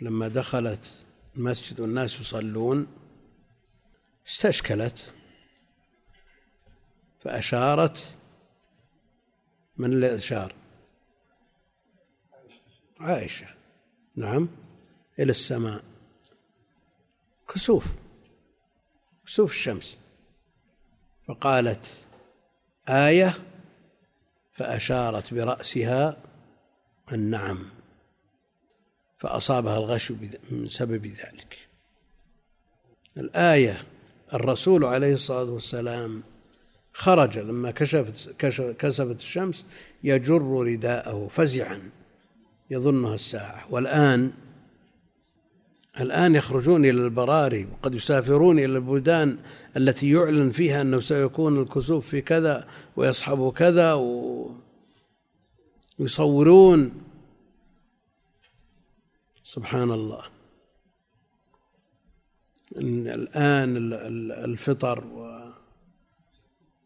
لما 0.00 0.28
دخلت 0.28 1.03
المسجد 1.36 1.80
والناس 1.80 2.20
يصلون 2.20 2.86
استشكلت 4.26 5.14
فأشارت 7.20 8.14
من 9.76 9.92
اللي 9.92 10.16
أشار؟ 10.16 10.54
عائشة. 13.00 13.46
نعم. 14.16 14.48
إلى 15.18 15.30
السماء. 15.30 15.84
كسوف. 17.48 17.86
كسوف 19.26 19.50
الشمس. 19.50 19.98
فقالت 21.28 22.06
آية 22.88 23.34
فأشارت 24.52 25.34
برأسها 25.34 26.22
النعم. 27.12 27.73
فأصابها 29.24 29.78
الغش 29.78 30.12
من 30.50 30.66
سبب 30.68 31.06
ذلك. 31.06 31.58
الآية 33.16 33.82
الرسول 34.34 34.84
عليه 34.84 35.12
الصلاة 35.12 35.50
والسلام 35.50 36.22
خرج 36.92 37.38
لما 37.38 37.70
كشفت 37.70 38.30
كسفت 38.78 39.20
الشمس 39.20 39.64
يجر 40.04 40.42
رداءه 40.42 41.28
فزعا 41.30 41.90
يظنها 42.70 43.14
الساعة. 43.14 43.66
والآن 43.70 44.32
الآن 46.00 46.34
يخرجون 46.34 46.84
إلى 46.84 47.02
البراري 47.04 47.68
وقد 47.72 47.94
يسافرون 47.94 48.58
إلى 48.58 48.76
البلدان 48.76 49.38
التي 49.76 50.10
يعلن 50.10 50.50
فيها 50.50 50.82
أنه 50.82 51.00
سيكون 51.00 51.62
الكسوف 51.62 52.08
في 52.08 52.20
كذا 52.20 52.68
ويصحب 52.96 53.52
كذا 53.52 53.92
ويصورون 55.98 56.92
سبحان 59.54 59.90
الله. 59.90 60.22
إن 62.80 63.08
الآن 63.08 63.92
الفطر 64.44 65.04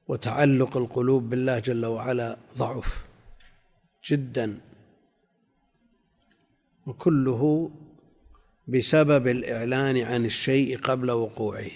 وتعلق 0.08 0.76
القلوب 0.76 1.30
بالله 1.30 1.58
جل 1.58 1.86
وعلا 1.86 2.36
ضعف 2.58 3.04
جدا. 4.04 4.60
وكله 6.86 7.70
بسبب 8.68 9.26
الإعلان 9.28 9.98
عن 9.98 10.24
الشيء 10.24 10.78
قبل 10.78 11.10
وقوعه. 11.10 11.70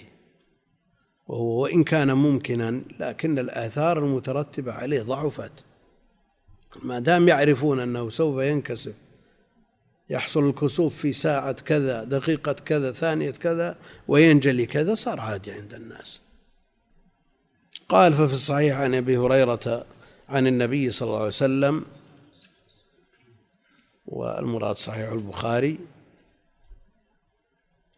وهو 1.26 1.62
وإن 1.62 1.84
كان 1.84 2.12
ممكنا 2.12 2.82
لكن 3.00 3.38
الآثار 3.38 3.98
المترتبة 3.98 4.72
عليه 4.72 5.02
ضعفت. 5.02 5.64
ما 6.82 6.98
دام 6.98 7.28
يعرفون 7.28 7.80
أنه 7.80 8.08
سوف 8.08 8.42
ينكسف 8.42 8.94
يحصل 10.10 10.48
الكسوف 10.48 10.96
في 10.96 11.12
ساعة 11.12 11.52
كذا 11.52 12.04
دقيقة 12.04 12.52
كذا 12.52 12.92
ثانية 12.92 13.30
كذا 13.30 13.78
وينجلي 14.08 14.66
كذا 14.66 14.94
صار 14.94 15.20
عادي 15.20 15.52
عند 15.52 15.74
الناس. 15.74 16.20
قال 17.88 18.14
ففي 18.14 18.34
الصحيح 18.34 18.76
عن 18.76 18.94
أبي 18.94 19.16
هريرة 19.16 19.86
عن 20.28 20.46
النبي 20.46 20.90
صلى 20.90 21.06
الله 21.06 21.18
عليه 21.18 21.26
وسلم 21.26 21.84
والمراد 24.06 24.76
صحيح 24.76 25.12
البخاري 25.12 25.78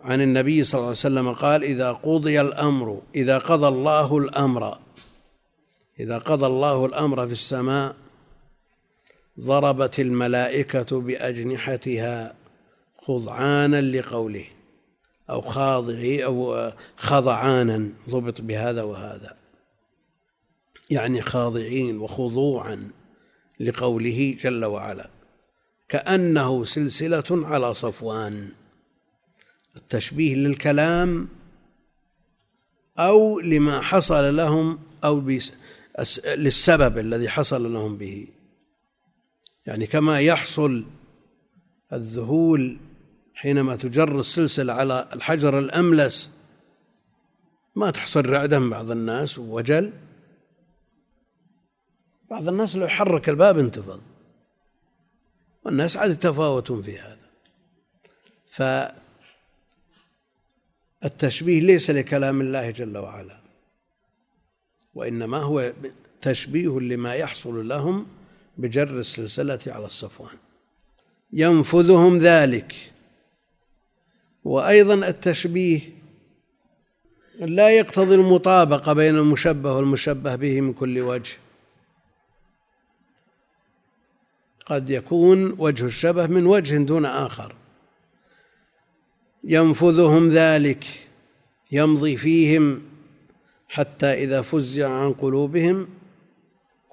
عن 0.01 0.21
النبي 0.21 0.65
صلى 0.65 0.79
الله 0.79 0.89
عليه 0.89 0.99
وسلم 0.99 1.33
قال 1.33 1.65
إذا 1.65 1.93
قضي 1.93 2.41
الأمر 2.41 3.03
إذا 3.15 3.39
قضى 3.39 3.69
الله 3.69 4.19
الأمر 4.19 4.79
إذا 6.01 6.19
قضى 6.19 6.47
الله 6.47 6.87
الأمر 6.87 7.27
في 7.27 7.33
السماء 7.33 7.97
ضربت 9.41 10.01
الملائكة 10.01 11.01
بأجنحتها 11.01 12.35
خضعانا 12.99 13.81
لقوله 13.81 14.45
أو 15.31 15.41
خاضعي 15.41 16.25
أو 16.25 16.73
خضعانا 16.97 17.89
ضبط 18.11 18.41
بهذا 18.41 18.83
وهذا. 18.83 19.37
يعني 20.91 21.23
خاضعين 21.23 21.99
وخضوعا 21.99 22.91
لقوله 23.61 24.37
جل 24.41 24.65
وعلا 24.65 25.11
كأنه 25.89 26.65
سلسلة 26.65 27.25
على 27.31 27.75
صفوان. 27.75 28.49
التشبيه 29.77 30.35
للكلام 30.35 31.29
أو 32.99 33.41
لما 33.41 33.81
حصل 33.81 34.37
لهم 34.37 34.79
أو 35.05 35.31
للسبب 36.27 36.99
الذي 36.99 37.29
حصل 37.29 37.73
لهم 37.73 37.99
به. 37.99 38.27
يعني 39.67 39.87
كما 39.87 40.21
يحصل 40.21 40.85
الذهول 41.93 42.79
حينما 43.35 43.77
تجر 43.77 44.21
السلسلة 44.21 44.73
على 44.73 45.09
الحجر 45.13 45.59
الأملس 45.59 46.31
ما 47.77 47.91
تحصل 47.91 48.27
رعدة 48.27 48.59
من 48.59 48.71
بعض 48.71 48.91
الناس 48.91 49.39
ووجل 49.39 49.93
بعض 52.31 52.49
الناس 52.49 52.77
لو 52.77 52.89
حرك 52.89 53.29
الباب 53.29 53.59
انتفض 53.59 54.01
والناس 55.65 55.97
عاد 55.97 56.11
يتفاوتون 56.11 56.83
في 56.83 56.99
هذا. 56.99 57.25
فالتشبيه 61.03 61.61
ليس 61.61 61.91
لكلام 61.91 62.41
الله 62.41 62.71
جل 62.71 62.99
وعلا 62.99 63.41
وإنما 64.95 65.39
هو 65.39 65.73
تشبيه 66.23 66.81
لما 66.81 67.15
يحصل 67.15 67.69
لهم 67.69 68.07
بجر 68.59 69.01
السلسلة 69.01 69.59
على 69.67 69.87
الصفوان. 69.87 70.37
ينفذهم 71.33 72.19
ذلك. 72.19 72.75
وأيضا 74.45 74.95
التشبيه 74.95 75.81
لا 77.39 77.71
يقتضي 77.71 78.15
المطابقة 78.15 78.93
بين 78.93 79.17
المشبه 79.17 79.73
والمشبه 79.73 80.37
به 80.37 80.61
من 80.61 80.73
كل 80.73 81.01
وجه. 81.01 81.37
قد 84.67 84.91
يكون 84.91 85.55
وجه 85.59 85.87
الشبه 85.87 86.27
من 86.27 86.47
وجه 86.47 86.77
دون 86.77 87.05
آخر. 87.05 87.55
ينفذهم 89.45 90.31
ذلك 90.31 90.85
يمضي 91.73 92.17
فيهم 92.17 92.83
حتى 93.69 94.07
إذا 94.07 94.43
فزع 94.43 94.91
عن 94.91 95.13
قلوبهم 95.13 95.89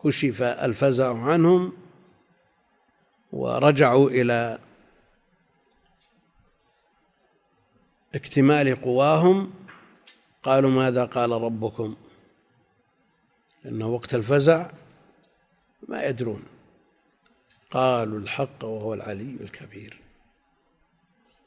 كشف 0.03 0.41
الفزع 0.41 1.17
عنهم 1.17 1.73
ورجعوا 3.31 4.09
إلى 4.09 4.59
اكتمال 8.15 8.81
قواهم. 8.81 9.53
قالوا 10.43 10.69
ماذا 10.69 11.05
قال 11.05 11.31
ربكم؟ 11.31 11.95
لأنه 13.63 13.87
وقت 13.87 14.15
الفزع 14.15 14.71
ما 15.87 16.03
يدرون. 16.03 16.43
قالوا 17.71 18.19
الحق 18.19 18.63
وهو 18.63 18.93
العلي 18.93 19.37
الكبير. 19.41 19.97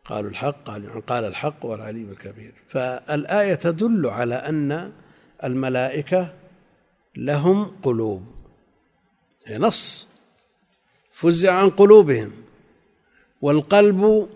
قالوا 0.04 0.30
الحق 0.30 0.64
قال 1.06 1.24
الحق 1.24 1.64
وهو 1.64 1.74
العلي 1.74 2.02
الكبير. 2.02 2.54
فالآية 2.68 3.54
تدل 3.54 4.06
على 4.06 4.34
أن 4.34 4.92
الملائكة 5.44 6.34
لهم 7.16 7.76
قلوب. 7.82 8.33
هي 9.46 9.58
نص. 9.58 10.06
فزع 11.12 11.54
عن 11.54 11.70
قلوبهم. 11.70 12.32
والقلب 13.42 14.28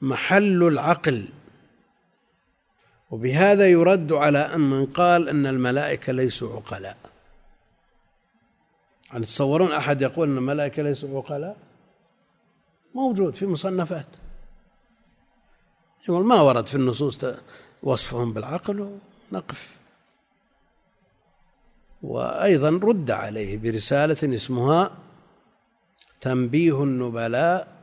محل 0.00 0.62
العقل. 0.62 1.28
وبهذا 3.10 3.68
يرد 3.68 4.12
على 4.12 4.38
أن 4.38 4.60
من 4.60 4.86
قال 4.86 5.28
أن 5.28 5.46
الملائكة 5.46 6.12
ليسوا 6.12 6.56
عقلاء. 6.56 6.96
يعني 9.12 9.26
تصورون 9.26 9.72
أحد 9.72 10.02
يقول 10.02 10.28
أن 10.30 10.38
الملائكة 10.38 10.82
ليسوا 10.82 11.18
عقلاء؟ 11.18 11.56
موجود 12.94 13.34
في 13.34 13.46
مصنفات. 13.46 14.06
يقول 16.08 16.24
ما 16.24 16.40
ورد 16.40 16.66
في 16.66 16.74
النصوص 16.74 17.24
وصفهم 17.82 18.32
بالعقل 18.32 18.98
ونقف. 19.32 19.79
وأيضا 22.02 22.68
رد 22.68 23.10
عليه 23.10 23.58
برسالة 23.58 24.36
اسمها 24.36 24.96
تنبيه 26.20 26.82
النبلاء 26.82 27.80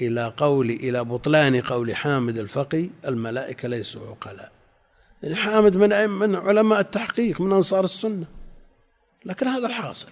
إلى 0.00 0.34
قول 0.36 0.70
إلى 0.70 1.04
بطلان 1.04 1.60
قول 1.60 1.96
حامد 1.96 2.38
الفقي 2.38 2.90
الملائكة 3.06 3.68
ليسوا 3.68 4.08
عقلاء. 4.08 4.52
يعني 5.22 5.34
حامد 5.34 5.76
من 5.76 6.10
من 6.10 6.36
علماء 6.36 6.80
التحقيق 6.80 7.40
من 7.40 7.52
أنصار 7.52 7.84
السنة. 7.84 8.26
لكن 9.24 9.48
هذا 9.48 9.66
الحاصل. 9.66 10.08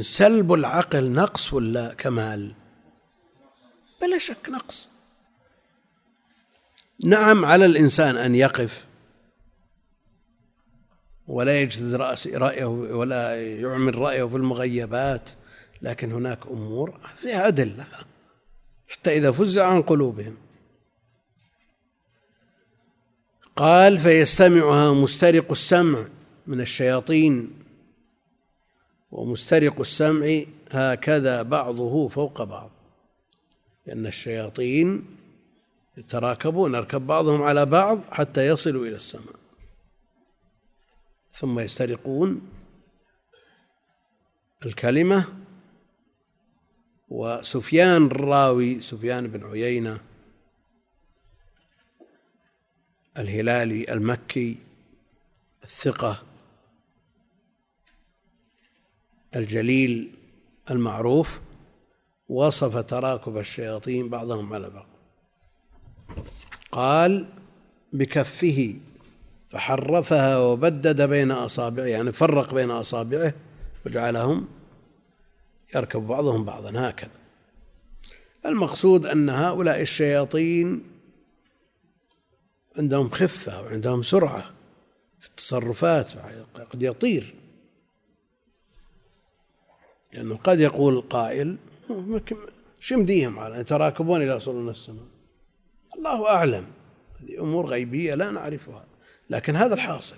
سلب 0.00 0.52
العقل 0.52 1.10
نقص 1.10 1.52
ولا 1.52 1.94
كمال؟ 1.94 2.52
بلا 4.02 4.18
شك 4.18 4.48
نقص. 4.48 4.88
نعم 7.04 7.44
على 7.44 7.66
الإنسان 7.66 8.16
أن 8.16 8.34
يقف 8.34 8.89
ولا 11.30 11.60
يجدد 11.60 11.94
رأس 11.94 12.26
رأيه 12.26 12.64
ولا 12.64 13.42
يعمل 13.42 13.98
رأيه 13.98 14.24
في 14.24 14.36
المغيبات 14.36 15.30
لكن 15.82 16.12
هناك 16.12 16.46
أمور 16.46 17.00
فيها 17.16 17.48
أدلة 17.48 17.86
حتى 18.88 19.16
إذا 19.16 19.32
فزع 19.32 19.66
عن 19.66 19.82
قلوبهم. 19.82 20.36
قال 23.56 23.98
فيستمعها 23.98 24.94
مسترق 24.94 25.50
السمع 25.50 26.08
من 26.46 26.60
الشياطين 26.60 27.50
ومسترق 29.10 29.80
السمع 29.80 30.42
هكذا 30.70 31.42
بعضه 31.42 32.08
فوق 32.08 32.42
بعض. 32.42 32.70
لأن 33.86 34.06
الشياطين 34.06 35.04
يتراكبون 35.96 36.74
يركب 36.74 37.06
بعضهم 37.06 37.42
على 37.42 37.66
بعض 37.66 38.00
حتى 38.10 38.46
يصلوا 38.46 38.86
إلى 38.86 38.96
السماء. 38.96 39.39
ثم 41.32 41.58
يسترقون 41.58 42.50
الكلمة. 44.66 45.24
وسفيان 47.08 48.06
الراوي 48.06 48.80
سفيان 48.80 49.26
بن 49.26 49.50
عيينة 49.50 50.00
الهلالي 53.18 53.92
المكي 53.92 54.58
الثقة 55.64 56.22
الجليل 59.36 60.14
المعروف 60.70 61.40
وصف 62.28 62.76
تراكب 62.76 63.38
الشياطين 63.38 64.08
بعضهم 64.08 64.52
على 64.52 64.70
بعض. 64.70 64.86
قال 66.72 67.28
بكفه 67.92 68.80
فحرفها 69.50 70.38
وبدد 70.38 71.02
بين 71.02 71.30
أصابعه 71.30 71.84
يعني 71.84 72.12
فرق 72.12 72.54
بين 72.54 72.70
أصابعه 72.70 73.34
وجعلهم 73.86 74.48
يركب 75.74 76.00
بعضهم 76.00 76.44
بعضا 76.44 76.88
هكذا. 76.88 77.10
المقصود 78.46 79.06
أن 79.06 79.30
هؤلاء 79.30 79.80
الشياطين 79.80 80.82
عندهم 82.78 83.10
خفة 83.10 83.62
وعندهم 83.62 84.02
سرعة 84.02 84.50
في 85.20 85.28
التصرفات 85.28 86.12
قد 86.72 86.82
يطير. 86.82 87.34
لأنه 90.12 90.36
قد 90.36 90.60
يقول 90.60 91.00
قائل 91.00 91.56
شو 92.80 92.94
يمديهم 92.94 93.38
على 93.38 93.60
يتراكبون 93.60 94.22
إلى 94.22 94.34
وصول 94.34 94.68
السماء. 94.68 95.06
الله 95.96 96.28
أعلم 96.28 96.66
هذه 97.20 97.40
أمور 97.40 97.66
غيبية 97.66 98.14
لا 98.14 98.30
نعرفها. 98.30 98.89
لكن 99.30 99.56
هذا 99.56 99.74
الحاصل. 99.74 100.16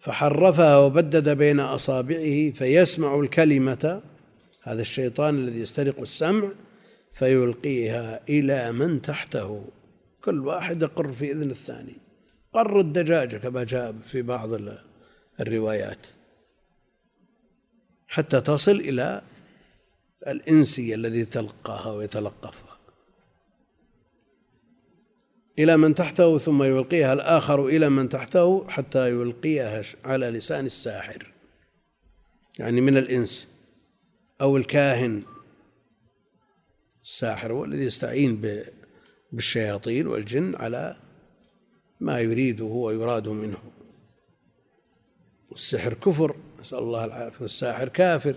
فحرفها 0.00 0.78
وبدد 0.78 1.28
بين 1.28 1.60
أصابعه 1.60 2.50
فيسمع 2.50 3.20
الكلمة 3.20 4.02
هذا 4.62 4.80
الشيطان 4.80 5.34
الذي 5.34 5.60
يسترق 5.60 6.00
السمع 6.00 6.50
فيلقيها 7.12 8.20
إلى 8.28 8.72
من 8.72 9.02
تحته. 9.02 9.64
كل 10.24 10.46
واحد 10.46 10.82
يقر 10.82 11.12
في 11.12 11.32
إذن 11.32 11.50
الثاني. 11.50 11.96
قر 12.52 12.80
الدجاجة 12.80 13.36
كما 13.36 13.64
جاء 13.64 13.92
في 13.92 14.22
بعض 14.22 14.50
الروايات. 15.40 16.06
حتى 18.08 18.40
تصل 18.40 18.70
إلى 18.70 19.22
الإنسي 20.26 20.94
الذي 20.94 21.24
تلقاها 21.24 21.92
ويتلقفها 21.92 22.67
إلى 25.58 25.76
من 25.76 25.94
تحته 25.94 26.38
ثم 26.38 26.62
يلقيها 26.62 27.12
الآخر 27.12 27.66
إلى 27.66 27.88
من 27.88 28.08
تحته 28.08 28.68
حتى 28.68 29.10
يلقيها 29.10 29.82
على 30.04 30.30
لسان 30.30 30.66
الساحر. 30.66 31.32
يعني 32.58 32.80
من 32.80 32.96
الإنس 32.96 33.48
أو 34.40 34.56
الكاهن. 34.56 35.22
الساحر 37.02 37.52
هو 37.52 37.64
الذي 37.64 37.84
يستعين 37.84 38.62
بالشياطين 39.32 40.06
والجن 40.06 40.54
على 40.54 40.96
ما 42.00 42.20
يريده 42.20 42.64
ويراد 42.64 43.28
منه. 43.28 43.58
والسحر 45.50 45.94
كفر 45.94 46.36
نسأل 46.60 46.78
الله 46.78 47.04
العافية. 47.04 47.42
والساحر 47.42 47.88
كافر. 47.88 48.36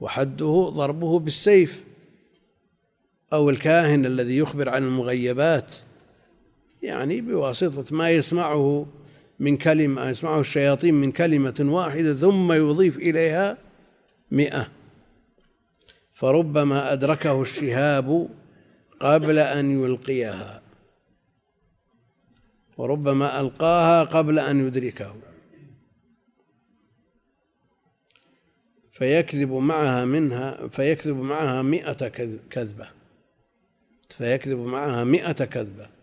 وحده 0.00 0.70
ضربه 0.74 1.18
بالسيف. 1.18 1.84
أو 3.32 3.50
الكاهن 3.50 4.06
الذي 4.06 4.36
يخبر 4.36 4.68
عن 4.68 4.82
المغيبات. 4.82 5.74
يعني 6.82 7.20
بواسطة 7.20 7.96
ما 7.96 8.10
يسمعه 8.10 8.86
من 9.40 9.56
كلمة 9.56 10.08
يسمعه 10.08 10.40
الشياطين 10.40 10.94
من 10.94 11.12
كلمة 11.12 11.54
واحدة 11.60 12.14
ثم 12.14 12.52
يضيف 12.52 12.96
إليها 12.96 13.58
مئة. 14.30 14.68
فربما 16.12 16.92
أدركه 16.92 17.42
الشهاب 17.42 18.28
قبل 19.00 19.38
أن 19.38 19.84
يلقيها. 19.84 20.62
وربما 22.76 23.40
ألقاها 23.40 24.04
قبل 24.04 24.38
أن 24.38 24.66
يدركه. 24.66 25.14
فيكذب 28.90 29.52
معها 29.52 30.04
منها 30.04 30.66
فيكذب 30.68 31.16
معها 31.16 31.62
مئة 31.62 32.08
كذبة. 32.50 32.88
فيكذب 34.10 34.58
معها 34.58 35.04
مئة 35.04 35.44
كذبة. 35.44 35.95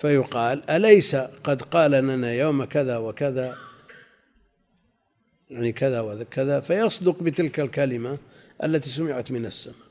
فيقال 0.00 0.70
أليس 0.70 1.14
قد 1.16 1.62
قال 1.62 1.90
لنا 1.90 2.32
يوم 2.32 2.64
كذا 2.64 2.96
وكذا؟ 2.96 3.58
يعني 5.50 5.72
كذا 5.72 6.00
وكذا 6.00 6.60
فيصدق 6.60 7.22
بتلك 7.22 7.60
الكلمة 7.60 8.18
التي 8.64 8.90
سمعت 8.90 9.30
من 9.30 9.46
السماء. 9.46 9.90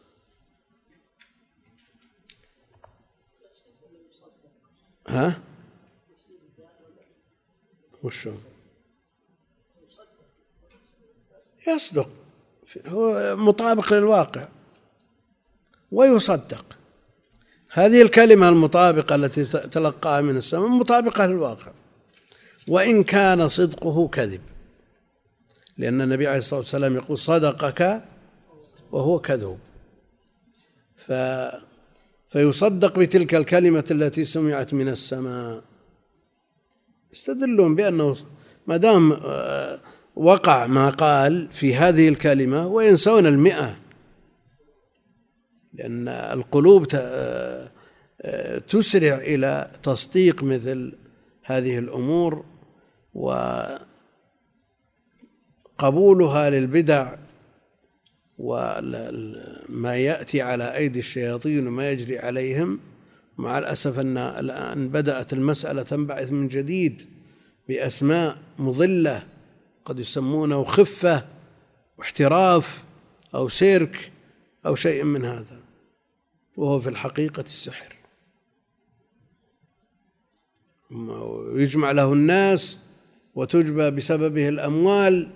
ها؟ 5.08 5.40
وشو؟ 8.04 8.34
يصدق 11.68 12.10
هو 12.88 13.36
مطابق 13.36 13.94
للواقع 13.94 14.48
ويصدق. 15.92 16.79
هذه 17.72 18.02
الكلمة 18.02 18.50
المطابقة 18.50 19.16
التي 19.16 19.46
تلقاها 19.46 20.22
من 20.22 20.38
السماء 20.38 20.68
مطابقة 20.68 21.26
للواقع. 21.26 21.72
وإن 22.68 23.04
كان 23.04 23.48
صدقه 23.48 24.08
كذب. 24.08 24.42
لأن 25.78 26.02
النبي 26.02 26.28
عليه 26.28 26.38
الصلاة 26.38 26.60
والسلام 26.60 26.96
يقول 26.96 27.18
صدقك 27.18 28.04
وهو 28.92 29.20
كذوب 29.20 29.60
ف 30.96 31.14
فيصدق 32.30 33.00
بتلك 33.00 33.36
الكلمة 33.36 33.84
التي 33.92 34.26
سمعت 34.26 34.74
من 34.74 34.88
السماء. 34.88 35.62
يستدلون 37.14 37.76
بأنه 37.76 38.16
ما 38.68 38.78
دام 38.78 39.12
آه، 39.12 39.80
وقع 40.16 40.66
ما 40.68 40.90
قال 40.90 41.48
في 41.52 41.76
هذه 41.76 42.10
الكلمة 42.10 42.68
وينسون 42.68 43.26
المئة. 43.26 43.78
لأن 45.74 46.08
القلوب 46.08 46.88
تسرع 48.70 49.16
إلى 49.18 49.72
تصديق 49.84 50.44
مثل 50.44 50.94
هذه 51.44 51.78
الأمور 51.78 52.46
وقبولها 55.78 56.50
للبدع 56.50 57.16
وما 58.38 59.96
يأتي 59.96 60.42
على 60.42 60.76
أيدي 60.76 61.00
الشياطين 61.00 61.68
وما 61.68 61.92
يجري 61.92 62.20
عليهم 62.20 62.80
مع 63.38 63.58
الأسف 63.58 64.00
أن 64.00 64.18
الآن 64.18 64.90
بدأت 64.90 65.34
المسألة 65.34 65.84
تنبعث 65.84 66.32
من 66.32 66.48
جديد 66.48 67.04
بأسماء 67.68 68.38
مضلة 68.60 69.24
قد 69.86 70.00
يسمونه 70.00 70.64
خفة 70.64 71.26
واحتراف 71.98 72.84
أو 73.36 73.50
سيرك 73.50 74.12
أو 74.66 74.76
شيء 74.76 75.04
من 75.04 75.26
هذا. 75.26 75.59
وهو 76.60 76.80
في 76.80 76.90
الحقيقة 76.90 77.42
السحر. 77.42 77.96
يجمع 81.54 81.92
له 81.92 82.14
الناس 82.14 82.80
وتجبى 83.36 83.92
بسببه 83.92 84.50
الأموال 84.50 85.32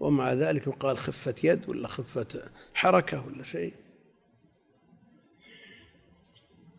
ومع 0.00 0.32
ذلك 0.32 0.66
يقال 0.66 0.98
خفة 0.98 1.34
يد 1.44 1.68
ولا 1.68 1.88
خفة 1.88 2.50
حركة 2.74 3.26
ولا 3.26 3.42
شيء. 3.42 3.74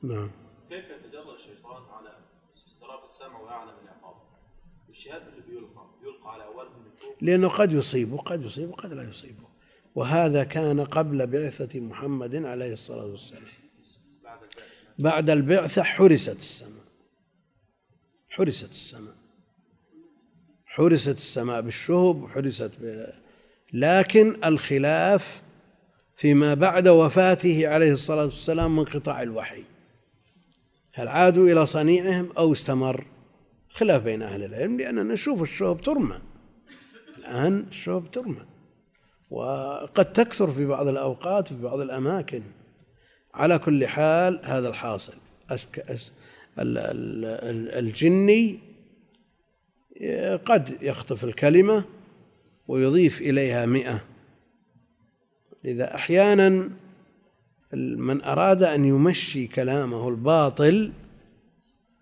نعم. 0.04 0.32
كيف 0.70 0.86
يتجرأ 0.86 1.36
الشيطان 1.36 1.84
على 1.90 2.18
استراق 2.68 3.04
السمع 3.04 3.40
ويعلم 3.40 3.74
العقاب؟ 3.84 4.16
والشهاب 4.88 5.28
اللي 5.28 5.42
بيلقى 5.42 5.86
يلقى 6.04 6.34
على 6.34 6.46
أولهم 6.46 6.80
من 6.80 6.92
فوق. 7.02 7.16
لأنه 7.22 7.48
قد 7.48 7.74
يصيب 7.74 8.14
وقد 8.14 8.46
يصيب 8.46 8.70
وقد 8.70 8.94
لا 8.94 9.04
يصيبه 9.04 9.48
وهذا 9.96 10.44
كان 10.44 10.86
قبل 10.86 11.28
بعثة 11.28 11.80
محمد 11.80 12.36
عليه 12.36 12.74
الصلاة 12.74 13.06
والسلام. 13.06 13.65
بعد 15.00 15.30
البعثة 15.30 15.84
حرست 15.84 16.38
السماء. 16.40 16.86
حرست 18.30 18.72
السماء. 18.72 19.16
حرست 20.66 21.18
السماء 21.18 21.62
بالشهب 21.62 22.24
وحرست. 22.24 22.72
لكن 23.74 24.36
الخلاف 24.46 25.42
فيما 26.16 26.54
بعد 26.54 26.88
وفاته 26.88 27.68
عليه 27.68 27.92
الصلاة 27.92 28.24
والسلام 28.24 28.76
من 28.76 28.80
انقطاع 28.80 29.22
الوحي. 29.22 29.64
هل 30.94 31.08
عادوا 31.08 31.50
إلى 31.50 31.66
صنيعهم 31.66 32.30
أو 32.38 32.54
استمر؟ 32.54 33.06
خلاف 33.74 34.04
بين 34.04 34.22
أهل 34.22 34.44
العلم 34.44 34.78
لأننا 34.78 35.04
نشوف 35.04 35.42
الشهب 35.42 35.82
ترمى. 35.82 36.20
الآن 37.18 37.66
الشهب 37.70 38.12
ترمى. 38.12 38.46
وقد 39.30 40.14
تكثر 40.14 40.52
في 40.52 40.66
بعض 40.66 40.88
الأوقات 40.88 41.48
في 41.48 41.62
بعض 41.62 41.80
الأماكن. 41.80 42.44
على 43.36 43.60
كل 43.60 43.88
حال 43.88 44.40
هذا 44.44 44.70
الحاصل. 44.70 45.14
الجني 47.80 48.60
قد 50.46 50.78
يخطف 50.82 51.24
الكلمة 51.24 51.86
ويضيف 52.68 53.22
إليها 53.22 53.66
مئة. 53.66 54.04
لذا 55.64 55.96
أحيانا 55.96 56.70
من 57.74 58.22
أراد 58.22 58.64
أن 58.64 58.86
يمشي 58.86 59.48
كلامه 59.48 60.10
الباطل 60.10 60.92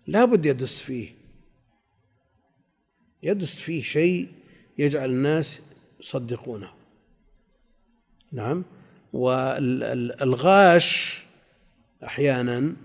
لا 0.06 0.24
بد 0.24 0.46
يدس 0.46 0.80
فيه. 0.82 1.08
يدس 3.22 3.60
فيه 3.60 3.82
شيء 3.82 4.28
يجعل 4.78 5.10
الناس 5.10 5.60
يصدقونه. 6.00 6.70
نعم. 8.32 8.64
والغاش 9.12 10.04
أحيانا 12.04 12.76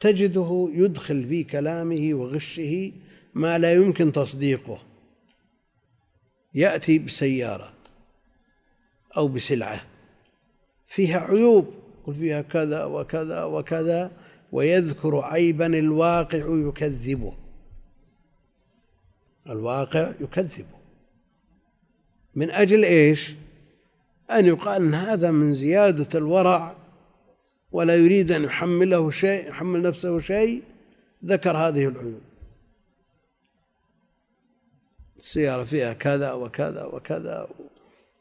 تجده 0.00 0.70
يدخل 0.72 1.24
في 1.24 1.44
كلامه 1.44 2.14
وغشه 2.14 2.92
ما 3.34 3.58
لا 3.58 3.72
يمكن 3.72 4.12
تصديقه. 4.12 4.78
يأتي 6.54 6.98
بسيارة 6.98 7.72
أو 9.16 9.28
بسلعة 9.28 9.80
فيها 10.86 11.18
عيوب 11.20 11.74
يقول 12.02 12.14
فيها 12.14 12.42
كذا 12.42 12.84
وكذا 12.84 13.44
وكذا 13.44 14.10
ويذكر 14.52 15.20
عيبا 15.20 15.66
الواقع 15.66 16.68
يكذبه. 16.68 17.32
الواقع 19.48 20.12
يكذبه. 20.20 20.78
من 22.34 22.50
أجل 22.50 22.84
إيش؟ 22.84 23.34
أن 24.30 24.46
يقال 24.46 24.82
أن 24.82 24.94
هذا 24.94 25.30
من 25.30 25.54
زيادة 25.54 26.18
الورع 26.18 26.77
ولا 27.72 27.96
يريد 27.96 28.32
أن 28.32 28.44
يحمله 28.44 29.10
شيء 29.10 29.48
يحمل 29.48 29.82
نفسه 29.82 30.18
شيء 30.18 30.62
ذكر 31.24 31.56
هذه 31.56 31.86
العيوب 31.86 32.20
السيارة 35.18 35.64
فيها 35.64 35.92
كذا 35.92 36.32
وكذا 36.32 36.84
وكذا 36.84 37.48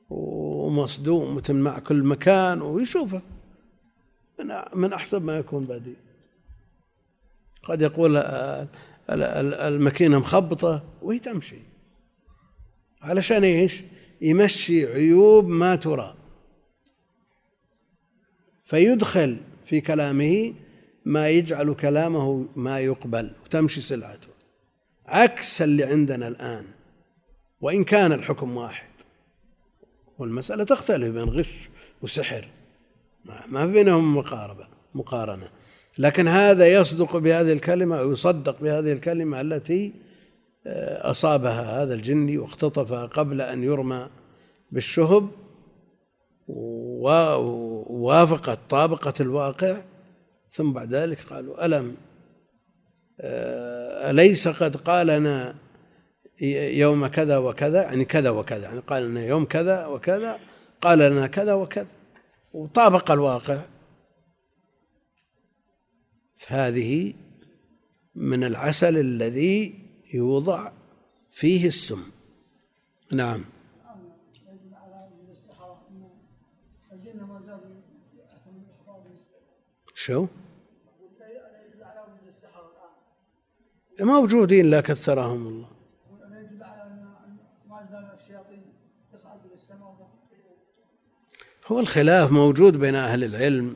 ومصدوم 0.10 1.42
مع 1.50 1.80
كل 1.80 2.04
مكان 2.04 2.62
ويشوفه. 2.62 3.22
من 4.40 4.56
من 4.74 4.94
أحسن 4.94 5.18
ما 5.18 5.38
يكون 5.38 5.66
بعدين 5.66 5.96
قد 7.64 7.82
يقول 7.82 8.18
الماكينة 9.10 10.20
مخبطة 10.20 10.84
وهي 11.02 11.20
تمشي. 11.20 11.60
علشان 13.02 13.44
إيش؟ 13.44 13.84
يمشي 14.22 14.86
عيوب 14.86 15.48
ما 15.48 15.76
ترى. 15.76 16.17
فيدخل 18.68 19.38
في 19.66 19.82
كلامه 19.82 20.54
ما 21.06 21.30
يجعل 21.30 21.74
كلامه 21.74 22.46
ما 22.56 22.80
يقبل 22.80 23.32
وتمشي 23.46 23.82
سلعته. 23.82 24.28
عكس 25.06 25.62
اللي 25.62 25.84
عندنا 25.84 26.28
الآن 26.28 26.66
وإن 27.62 27.84
كان 27.84 28.12
الحكم 28.12 28.58
واحد. 28.58 28.88
والمسألة 30.18 30.64
تختلف 30.64 31.10
بين 31.14 31.30
غش 31.30 31.70
وسحر. 32.02 32.48
ما 33.50 33.66
بينهم 33.66 34.18
مقاربة 34.18 34.68
مقارنة. 34.96 35.50
لكن 35.98 36.28
هذا 36.28 36.68
يصدق 36.68 37.18
بهذه 37.18 37.54
الكلمة 37.54 38.00
أو 38.00 38.12
يصدق 38.12 38.62
بهذه 38.62 38.92
الكلمة 38.92 39.42
التي 39.42 39.94
آه، 40.68 41.12
أصابها 41.12 41.84
هذا 41.84 41.94
الجني 41.94 42.38
واختطفها 42.38 43.06
قبل 43.06 43.42
أن 43.42 43.64
يرمى 43.64 44.10
بالشهب. 44.72 45.30
ووافقت 46.48 48.60
طابقة 48.70 49.14
الواقع. 49.20 49.82
ثم 50.52 50.74
بعد 50.74 50.94
ذلك 50.94 51.20
قالوا 51.20 51.66
ألم 51.66 51.96
آه، 53.22 54.12
أليس 54.12 54.48
قد 54.48 54.76
قال 54.76 55.08
لنا 55.08 55.56
يوم 56.72 57.08
كذا 57.08 57.38
وكذا؟ 57.38 57.82
يعني 57.82 58.06
كذا 58.06 58.30
وكذا 58.30 58.62
يعني 58.62 58.80
قال 58.80 59.10
لنا 59.10 59.26
يوم 59.26 59.46
كذا 59.46 59.86
وكذا 59.86 60.40
قال 60.82 61.00
لنا 61.00 61.28
كذا 61.28 61.54
وكذا. 61.54 61.88
وطابق 62.54 63.12
الواقع. 63.12 63.66
فهذه 66.38 67.14
من 68.16 68.44
العسل 68.44 68.98
الذي 68.98 69.76
يوضع 70.14 70.72
فيه 71.32 71.68
السم. 71.68 72.04
نعم. 73.12 73.46
شو؟ 80.08 80.28
موجودين 84.00 84.70
لا 84.70 84.82
كثرهم 84.82 85.48
الله. 85.48 85.68
هو 91.68 91.80
الخلاف 91.80 92.32
موجود 92.32 92.78
بين 92.78 92.96
أهل 92.96 93.24
العلم. 93.24 93.76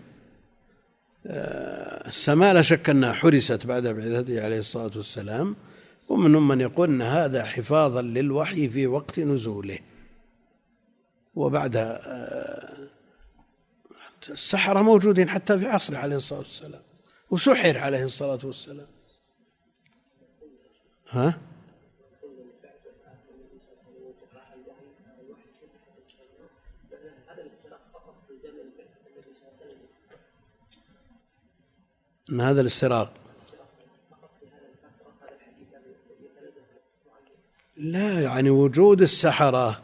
آه، 1.26 2.08
السماء 2.08 2.54
لا 2.54 2.62
شك 2.62 2.90
أنها 2.90 3.14
حرست 3.14 3.66
بعد 3.66 3.88
بعثته 3.88 4.46
عليه 4.46 4.60
الصلاة 4.60 4.92
والسلام 4.96 5.56
ومنهم 6.10 6.48
من 6.48 6.62
يقول 6.62 6.90
أن 6.90 7.02
هذا 7.02 7.46
حفاظا 7.46 8.02
للوحي 8.02 8.70
في 8.70 8.88
وقت 8.88 9.20
نزوله. 9.20 9.80
وبعد 11.36 11.76
آه، 11.76 13.01
السحرة 14.30 14.82
موجودين 14.82 15.30
حتى 15.30 15.60
في 15.60 15.68
عصره 15.68 15.98
عليه 15.98 16.16
الصلاة 16.16 16.40
والسلام. 16.40 16.82
وسحر 17.32 17.78
عليه 17.78 18.04
الصلاة 18.04 18.40
والسلام. 18.44 18.88
ها؟ 21.10 21.40
أن 32.30 32.42
هذا 32.42 32.62
الاستراق؟ 32.62 33.14
لا 37.78 38.22
يعني 38.22 38.50
وجود 38.50 39.02
السحرة 39.02 39.84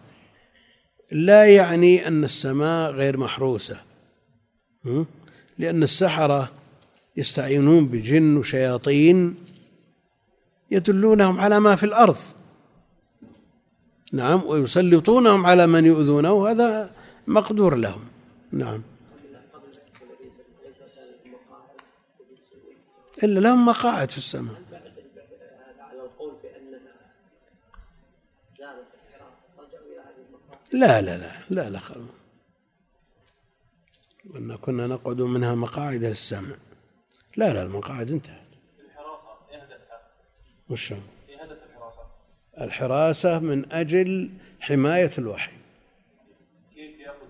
لا 1.12 1.56
يعني 1.56 2.08
أن 2.08 2.24
السماء 2.24 2.92
غير 2.92 3.18
محروسة. 3.18 3.87
لأن 5.58 5.84
السحرة 5.84 6.52
يستعينون 7.18 7.88
بجن 7.88 8.38
وشياطين 8.38 9.36
يدلونهم 10.72 11.40
على 11.40 11.60
ما 11.60 11.76
في 11.76 11.86
الأرض. 11.86 12.18
نعم 14.14 14.44
ويسلطونهم 14.44 15.46
على 15.46 15.68
من 15.68 15.86
يؤذونه 15.86 16.48
هذا 16.48 16.92
مقدور 17.28 17.76
لهم. 17.76 18.08
نعم. 18.52 18.82
إلا 23.24 23.40
لهم 23.40 23.66
مقاعد 23.66 24.12
في 24.12 24.18
السماء. 24.18 24.62
لا 30.72 31.02
لا 31.02 31.18
لا 31.18 31.32
لا 31.50 31.70
لا 31.70 31.80
خلوا 31.80 32.17
قلنا 34.34 34.56
كنا 34.56 34.88
نقعد 34.88 35.22
منها 35.22 35.56
مقاعد 35.56 36.04
للسمع. 36.04 36.56
لا 37.38 37.54
لا 37.54 37.64
المقاعد 37.64 38.12
انتهت. 38.12 38.48
الحراسة 38.80 39.28
إيه 39.52 39.64
هدفها؟ 39.64 40.02
وش 40.70 40.92
إيه 40.92 40.98
هدف 41.44 41.58
الحراسة؟ 41.70 42.02
الحراسة 42.62 43.40
من 43.40 43.72
أجل 43.72 44.30
حماية 44.60 45.12
الوحي. 45.18 45.52
كيف 46.76 47.00
يأخذ 47.00 47.28